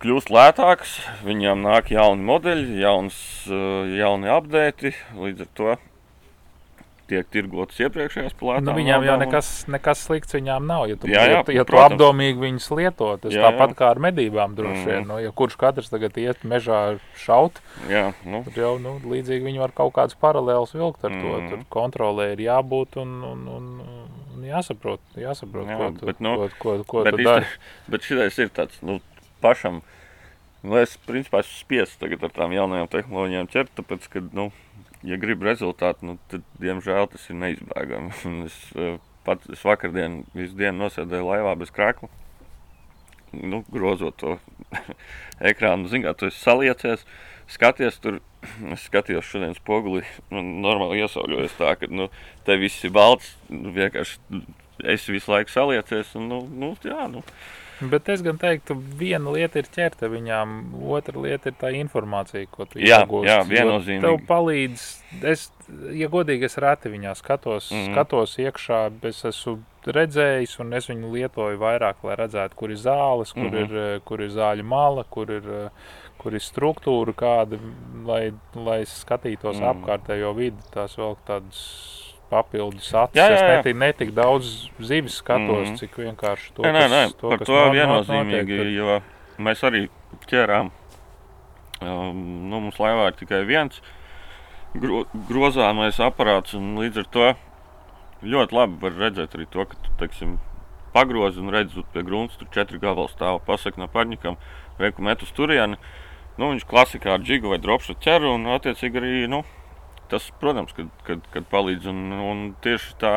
kļūst 0.02 0.30
lētākas, 0.34 0.96
viņām 1.26 1.62
nāk 1.62 1.92
jauni 1.94 2.26
modeļi, 2.26 2.78
jauns, 2.82 3.16
eh, 3.46 3.96
jauni 3.98 4.30
apgabati. 4.30 4.94
Līdz 5.18 5.44
ar 5.44 5.50
to 5.54 5.76
tiek 7.10 7.26
tirgotas 7.32 7.78
iepriekšējās 7.82 8.34
plānotas. 8.38 8.66
Nu, 8.68 8.74
viņām 8.78 9.04
jau 9.06 9.16
nekas, 9.20 9.50
nekas 9.70 10.04
slikts 10.06 10.36
viņām 10.36 10.66
nav. 10.68 10.84
Ja 10.90 10.96
tu, 11.00 11.10
Jā, 11.10 11.24
jā, 11.28 11.40
ja, 11.40 11.56
ja 11.58 11.64
tu 11.68 11.80
apdomīgi 11.82 12.40
viņus 12.40 12.68
lieto, 12.78 13.10
tas 13.22 13.34
Jā, 13.34 13.48
tāpat 13.48 13.74
jā. 13.74 13.78
kā 13.80 13.90
ar 13.94 14.00
medībām 14.04 14.56
droši 14.58 14.82
vien. 14.86 15.00
Mhm. 15.02 15.08
Nu, 15.10 15.18
ja 15.22 15.32
kurš 15.36 15.58
katrs 15.60 15.92
tagad 15.92 16.16
iet 16.20 16.44
mežā 16.48 16.80
šaut, 17.22 17.60
Jā, 17.90 18.10
nu, 18.24 18.42
tad 18.48 18.58
jau 18.62 18.74
nu, 18.82 18.96
līdzīgi 19.12 19.48
viņi 19.48 19.62
var 19.62 19.74
kaut 19.76 19.94
kādas 19.98 20.18
paralēlas 20.22 20.74
vilkt 20.76 21.04
ar 21.04 21.14
to. 21.16 21.32
Mhm. 21.38 21.48
Tur 21.52 21.64
kontrolē 21.72 22.32
ir 22.36 22.44
jābūt 22.46 23.00
un, 23.02 23.16
un, 23.32 23.48
un, 23.56 23.72
un 24.36 24.46
jāsaprot, 24.48 25.02
jāsaprot 25.18 25.68
Jā, 25.68 25.80
ko 25.80 25.90
tu, 25.98 26.08
bet, 26.10 26.22
nu, 26.24 26.36
ko, 26.38 26.52
ko, 26.58 26.76
ko 26.88 27.06
bet, 27.08 27.18
tu 27.18 27.26
dari. 27.28 27.50
bet 27.92 28.06
šitais 28.08 28.38
ir 28.42 28.54
tāds 28.54 28.78
nu, 28.86 29.00
pašam. 29.44 29.82
Nu, 30.62 30.76
es 30.78 30.92
principā 31.08 31.40
esmu 31.42 31.56
spiests 31.58 31.98
tagad 31.98 32.22
ar 32.22 32.30
tām 32.36 32.52
jaunajām 32.54 32.86
tehnoloģijām 32.92 33.48
ķert, 33.50 33.72
tāpēc, 33.80 34.04
ka, 34.12 34.20
nu, 34.30 34.44
ja 35.06 35.18
gribi 35.20 35.48
rezultātu, 35.48 36.06
nu, 36.06 36.18
tad, 36.30 36.44
diemžēl, 36.62 37.08
tas 37.12 37.28
ir 37.30 37.38
neizbēgami. 37.40 38.12
Es 38.46 38.58
eh, 38.76 38.98
pats 39.26 39.50
es 39.52 39.62
vakardien 39.66 40.22
visu 40.36 40.56
dienu 40.58 40.84
nosēdēju 40.84 41.28
laivā 41.28 41.54
bez 41.58 41.72
krākla. 41.74 42.10
Nu, 43.32 43.62
grozot 43.72 44.18
to 44.20 44.36
ekrānu, 45.52 45.88
zināt, 45.88 46.20
tu 46.20 46.28
esi 46.28 46.42
saliecies, 46.42 47.06
skaties 47.50 48.00
tur. 48.02 48.20
Es 48.74 48.88
skatījos 48.88 49.28
šodien 49.28 49.54
spogulī, 49.54 50.02
man 50.34 50.48
normāli 50.64 51.04
iesauļojas 51.04 51.52
tā, 51.60 51.76
ka 51.78 51.86
nu, 51.86 52.08
te 52.46 52.56
viss 52.58 52.82
ir 52.82 52.90
balts. 52.94 53.36
Nu, 53.46 53.70
vienkārši 53.76 54.42
es 54.90 55.06
visu 55.06 55.30
laiku 55.30 55.52
saliecies. 55.52 56.10
Un, 56.18 56.26
nu, 56.26 56.40
nu, 56.50 56.72
jā, 56.82 57.06
nu, 57.12 57.22
Bet 57.90 58.08
es 58.12 58.22
gan 58.22 58.38
teiktu, 58.40 58.76
viena 58.98 59.32
lieta 59.34 59.60
ir 59.60 59.68
ķerta 59.72 60.10
viņām, 60.12 60.58
otra 60.92 61.22
lieta 61.24 61.50
ir 61.50 61.56
tā 61.60 61.72
informācija, 61.78 62.46
ko 62.52 62.66
tu 62.68 62.82
Jā, 62.82 63.02
iegūsti. 63.02 63.30
jā, 63.30 63.38
viennozīmīgi. 63.48 64.04
Tev 64.04 64.18
palīdz, 64.28 64.84
es, 65.32 65.46
ja 65.96 66.08
godīgi, 66.12 66.46
es 66.46 66.58
reti 66.62 66.92
viņā 66.92 67.14
skatos, 67.18 67.70
mm. 67.70 67.76
-hmm. 67.76 67.92
skatos 67.92 68.36
iekšā, 68.38 68.80
es 69.10 69.24
esmu 69.32 69.58
redzējis 69.86 70.58
un 70.62 70.72
es 70.78 70.86
viņu 70.90 71.10
lietoju 71.16 71.58
vairāk, 71.58 72.04
lai 72.06 72.16
redzētu, 72.20 72.54
kur 72.58 72.70
ir 72.70 72.78
zāles, 72.78 73.32
kur, 73.32 73.48
mm. 73.48 73.56
-hmm. 73.56 73.64
ir, 73.64 73.96
eh, 73.96 74.00
kur 74.04 74.20
ir 74.20 74.30
zāļu 74.30 74.62
mala, 74.62 75.04
kur 75.04 75.30
ir, 75.30 75.42
eh, 75.42 75.70
kur 76.18 76.34
ir 76.34 76.40
struktūra 76.40 77.14
kāda, 77.14 77.58
lai, 78.06 78.32
lai 78.54 78.82
skatītos 78.84 79.58
mm. 79.58 79.64
Mhm. 79.64 79.70
apkārtējo 79.72 80.34
vidi, 80.36 80.70
tās 80.70 80.96
vēl 80.98 81.16
tādas 81.26 82.01
papildus 82.32 82.88
acis. 82.96 83.18
Jā, 83.20 83.28
jā, 83.28 83.36
jā. 83.36 83.38
Es 83.38 83.48
netik, 83.60 83.78
netik 83.84 84.12
daudz 84.16 84.52
zivis 84.80 85.20
skatos, 85.20 85.68
mm 85.68 85.80
cik 85.82 85.98
vienkārši 86.00 86.54
to, 86.56 86.64
nē, 86.66 86.72
nē, 86.78 86.86
nē, 86.92 87.02
to, 87.20 87.32
par 87.34 87.44
to 87.44 87.52
no- 87.58 87.64
no- 87.66 87.74
viennozīmīgi, 87.76 88.60
notiek, 88.62 88.76
jo 88.80 89.44
mēs 89.48 89.64
arī 89.68 89.86
ķērām. 90.30 90.70
Um, 91.82 92.18
nu, 92.50 92.60
mums 92.62 92.76
laivā 92.78 93.08
ir 93.10 93.16
tikai 93.18 93.40
viens 93.48 93.80
gro, 94.78 95.02
grozāmais 95.28 95.98
aparāts, 96.04 96.54
un 96.54 96.76
līdz 96.78 97.00
ar 97.02 97.08
to 97.16 97.32
ļoti 98.22 98.54
labi 98.54 98.78
var 98.84 98.94
redzēt 99.00 99.34
arī 99.34 99.48
to, 99.50 99.64
ka 99.66 99.78
tu, 99.82 99.90
teiksim, 99.98 100.36
pagrozi 100.94 101.40
un 101.42 101.50
redzi 101.50 101.82
pie 101.92 102.04
grunts, 102.06 102.36
tur 102.38 102.46
četri 102.54 102.78
gabali 102.78 103.10
stāv, 103.10 103.40
pasaka 103.48 103.80
no 103.82 103.88
parņikam, 103.90 104.36
veiku 104.78 105.02
met 105.02 105.24
uz 105.26 105.32
turieni. 105.34 105.78
Nu, 106.38 106.52
viņš 106.52 106.64
klasikā 106.70 107.16
ar 107.16 107.24
džigu 107.24 107.50
vai 107.50 107.58
dropšu 107.60 107.96
ķer, 108.00 108.24
un 108.30 108.46
attiecīgi 108.54 109.00
arī, 109.00 109.12
nu, 109.28 109.42
tas, 110.12 110.28
protams, 110.40 110.74
kad, 110.76 110.90
kad, 111.06 111.24
kad 111.32 111.48
palīdz, 111.52 111.88
un, 111.90 112.02
un 112.20 112.44
tieši 112.64 112.94
tā, 113.00 113.14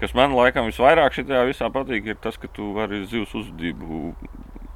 kas 0.00 0.16
man 0.16 0.34
laikam 0.36 0.68
visvairāk 0.70 1.16
šajā 1.16 1.44
visā 1.48 1.70
patīk, 1.72 2.08
ir 2.08 2.20
tas, 2.24 2.40
ka 2.40 2.50
tu 2.50 2.72
vari 2.76 3.04
zivs 3.10 3.36
uzvedību 3.36 4.14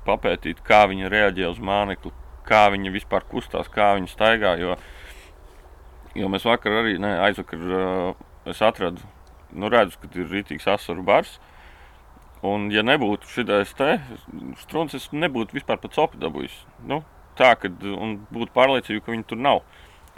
papētīt, 0.09 0.63
kā 0.65 0.85
viņi 0.91 1.11
reaģē 1.13 1.51
uz 1.51 1.61
mānekli, 1.65 2.13
kā 2.49 2.69
viņi 2.73 2.95
vispār 2.95 3.27
kustās, 3.29 3.69
kā 3.73 3.93
viņi 3.99 4.13
staigā. 4.13 4.55
Jo, 4.61 4.79
jo 6.17 6.31
mēs 6.33 6.47
vakar 6.49 6.81
arī, 6.83 6.97
ne, 7.03 7.13
aizvakar, 7.27 7.67
uh, 7.69 8.25
es 8.49 8.63
atradu, 8.65 9.05
nu, 9.53 9.69
redzu, 9.73 10.01
ka 10.01 10.11
ir 10.15 10.33
rītīgs 10.33 10.69
asaru 10.71 11.05
bars. 11.07 11.39
Un, 12.47 12.69
ja 12.71 12.85
nebūtu 12.87 13.27
šis 13.27 13.75
te 13.75 13.97
strūns, 14.61 14.95
es 14.95 15.09
nebūtu 15.11 15.57
vispār 15.57 15.81
pat 15.83 15.97
copu 15.97 16.21
dabūjis. 16.23 16.55
Nu, 16.87 17.03
tā, 17.39 17.57
un 17.91 18.21
būtu 18.31 18.55
pārliecība, 18.55 19.03
ka 19.05 19.15
viņi 19.15 19.27
tur 19.27 19.41
nav. 19.43 19.65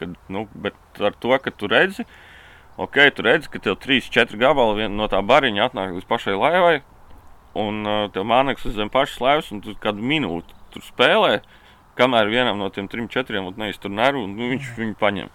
Kad, 0.01 0.17
nu, 0.33 0.47
bet 0.57 1.01
ar 1.01 1.17
to, 1.21 1.35
ka 1.45 1.53
tu 1.53 1.69
redzi, 1.71 2.07
ok, 2.81 2.99
tu 3.15 3.27
redzi, 3.27 3.51
ka 3.53 3.61
tev 3.63 3.77
trīs, 3.83 4.09
četri 4.13 4.41
gabali 4.41 4.83
vien 4.83 4.97
no 4.97 5.09
tā 5.13 5.21
bariņa 5.21 5.69
atnāk 5.69 5.95
līdz 5.99 6.09
pašai 6.09 6.37
laivai, 6.39 6.77
un 7.61 7.85
uh, 7.85 8.03
tev 8.15 8.27
māneklis 8.31 8.77
zem 8.77 8.91
pašas 8.93 9.21
laivas, 9.21 9.51
un 9.55 9.63
tu 9.65 9.75
kādu 9.83 10.05
minūti 10.07 10.57
tur 10.75 10.85
spēlē, 10.87 11.41
kamēr 11.99 12.31
vienam 12.33 12.61
no 12.61 12.71
tiem 12.73 12.89
trim, 12.89 13.09
četriem 13.11 13.51
neiztur 13.61 13.93
nervu, 13.93 14.25
un 14.25 14.37
nu, 14.39 14.53
viņš 14.55 14.75
viņu 14.79 14.99
paņem. 15.01 15.33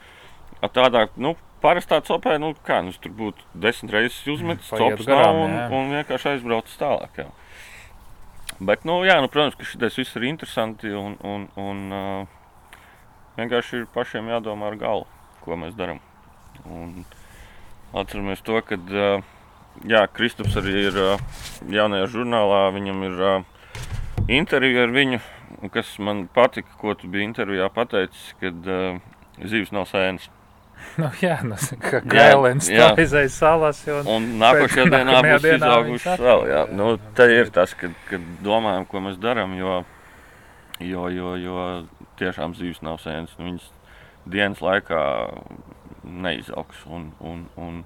A 0.64 0.70
tādā, 0.72 1.06
nu, 1.22 1.36
parastā 1.64 2.00
copē, 2.06 2.38
nu, 2.42 2.54
kā, 2.66 2.82
nu, 2.86 2.94
tur 3.02 3.14
būtu 3.16 3.50
desmit 3.66 3.94
reizes 3.94 4.22
uzmetis, 4.32 4.72
garām, 4.72 5.36
nav, 5.36 5.42
un, 5.44 5.58
jā. 5.58 5.66
un 5.78 5.92
vienkārši 6.00 6.32
aizbraucis 6.36 6.80
tālāk. 6.80 7.20
Jā. 7.20 7.28
Bet, 8.60 8.86
nu, 8.88 9.02
jā, 9.04 9.18
nu, 9.24 9.30
protams, 9.32 9.58
ka 9.60 9.68
šis 9.68 10.00
viss 10.00 10.18
ir 10.18 10.28
interesanti, 10.30 10.92
un, 10.96 11.18
un, 11.28 11.48
un 11.60 11.82
uh, 11.92 12.35
vienkārši 13.38 13.82
ir 13.82 13.88
pašiem 13.94 14.30
jādomā 14.34 14.72
ar 14.72 14.78
galvu, 14.82 15.08
ko 15.46 15.58
mēs 15.60 15.76
darām. 15.78 16.02
Un 16.66 17.04
atceramies 17.96 18.44
to, 18.46 18.62
ka 18.66 18.78
Kristaps 20.08 20.56
arī 20.60 20.88
ir 20.88 21.02
jaunajā 21.72 22.08
žurnālā, 22.14 22.62
viņam 22.76 23.04
ir 23.10 23.26
intervija 24.40 24.86
ar 24.86 24.96
viņu, 24.96 25.20
kas 25.74 25.98
man 26.00 26.26
patika, 26.32 26.72
ko 26.80 26.96
tu 26.96 27.12
biji 27.12 27.28
intervijā 27.32 27.68
pateicis, 27.74 28.32
kad 28.40 28.72
zivs 29.44 29.76
nav 29.76 29.90
sēnes. 29.92 30.32
Nu, 31.00 31.10
jā, 31.20 31.40
nu, 31.44 31.58
kā 31.84 32.00
gailens 32.08 32.70
jā. 32.72 32.90
tā 32.92 33.04
aiz 33.20 33.36
salas. 33.36 33.82
Un, 33.92 34.08
Un 34.16 34.28
nākošajā 34.40 34.86
dienā 34.96 35.22
būs 35.26 35.48
viņš 35.90 36.08
vēl. 36.22 36.46
Jā. 36.52 36.62
Nu, 36.76 36.94
tā 37.18 37.28
ir 37.32 37.52
tas, 37.56 37.74
kad, 37.80 37.96
kad 38.10 38.24
domājam, 38.46 38.88
ko 38.90 39.04
mēs 39.04 39.20
darām, 39.22 39.56
jo, 39.60 39.82
jo, 40.80 41.08
jo, 41.12 41.36
jo 41.42 41.66
tiešām 42.20 42.56
zivs 42.58 42.82
nav 42.86 43.00
sēnes. 43.04 43.36
Nu, 43.40 43.50
viņas 43.50 43.70
dienas 44.32 44.64
laikā 44.66 45.02
neizaugs. 46.04 46.84
Un, 46.90 47.10
un, 47.20 47.46
un, 47.62 47.82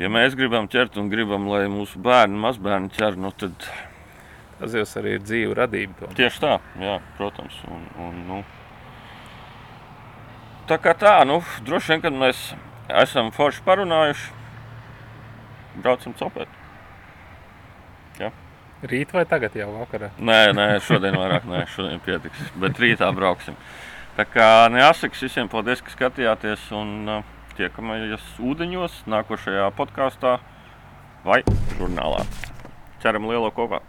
ja 0.00 0.10
mēs 0.12 0.38
gribam 0.38 0.70
ķert 0.70 0.98
un 1.00 1.12
gribam, 1.12 1.48
lai 1.50 1.66
mūsu 1.72 2.00
bērni, 2.02 2.40
mazbērni 2.42 2.92
ķer, 2.96 3.18
nu, 3.20 3.32
tad 3.38 3.68
Tas 4.58 4.74
jau 4.74 4.82
arī 4.98 5.12
ir 5.14 5.22
dzīve 5.22 5.54
radība. 5.54 6.08
Tieši 6.18 6.40
tā, 6.42 6.56
jā, 6.82 6.96
protams. 7.14 7.60
Un, 7.70 7.84
un, 8.02 8.16
nu, 8.26 8.38
tā 10.66 10.80
kā 10.82 10.96
tā, 10.98 11.14
nu, 11.28 11.38
droši 11.66 11.94
vien, 11.94 12.02
kad 12.02 12.16
mēs 12.24 12.40
esam 13.04 13.30
forši 13.36 13.62
parunājuši, 13.68 14.32
braucam 15.78 16.16
copēt. 16.18 16.57
Rīt 18.86 19.10
vai 19.10 19.24
tagad 19.26 19.56
jau 19.58 19.72
vakarā? 19.74 20.12
Nē, 20.22 20.52
nē, 20.54 20.66
šodien 20.86 21.16
vairāk 21.18 21.48
nē, 21.50 21.64
šodien 21.72 21.98
pietiks, 22.04 22.52
bet 22.62 22.78
rītā 22.78 23.08
brauksim. 23.16 23.56
Tā 24.14 24.26
kā 24.28 24.46
neasakas 24.70 25.24
visiem 25.26 25.50
paldies, 25.50 25.82
ka 25.82 25.94
skatījāties 25.94 26.68
un 26.78 26.94
uh, 27.10 27.34
tiekamies 27.58 28.30
ūdeņos 28.38 29.02
nākošajā 29.10 29.66
podkāstā 29.78 30.38
vai 31.26 31.42
žurnālā. 31.74 32.22
Ceram 33.02 33.26
lielo 33.26 33.50
kopā! 33.54 33.82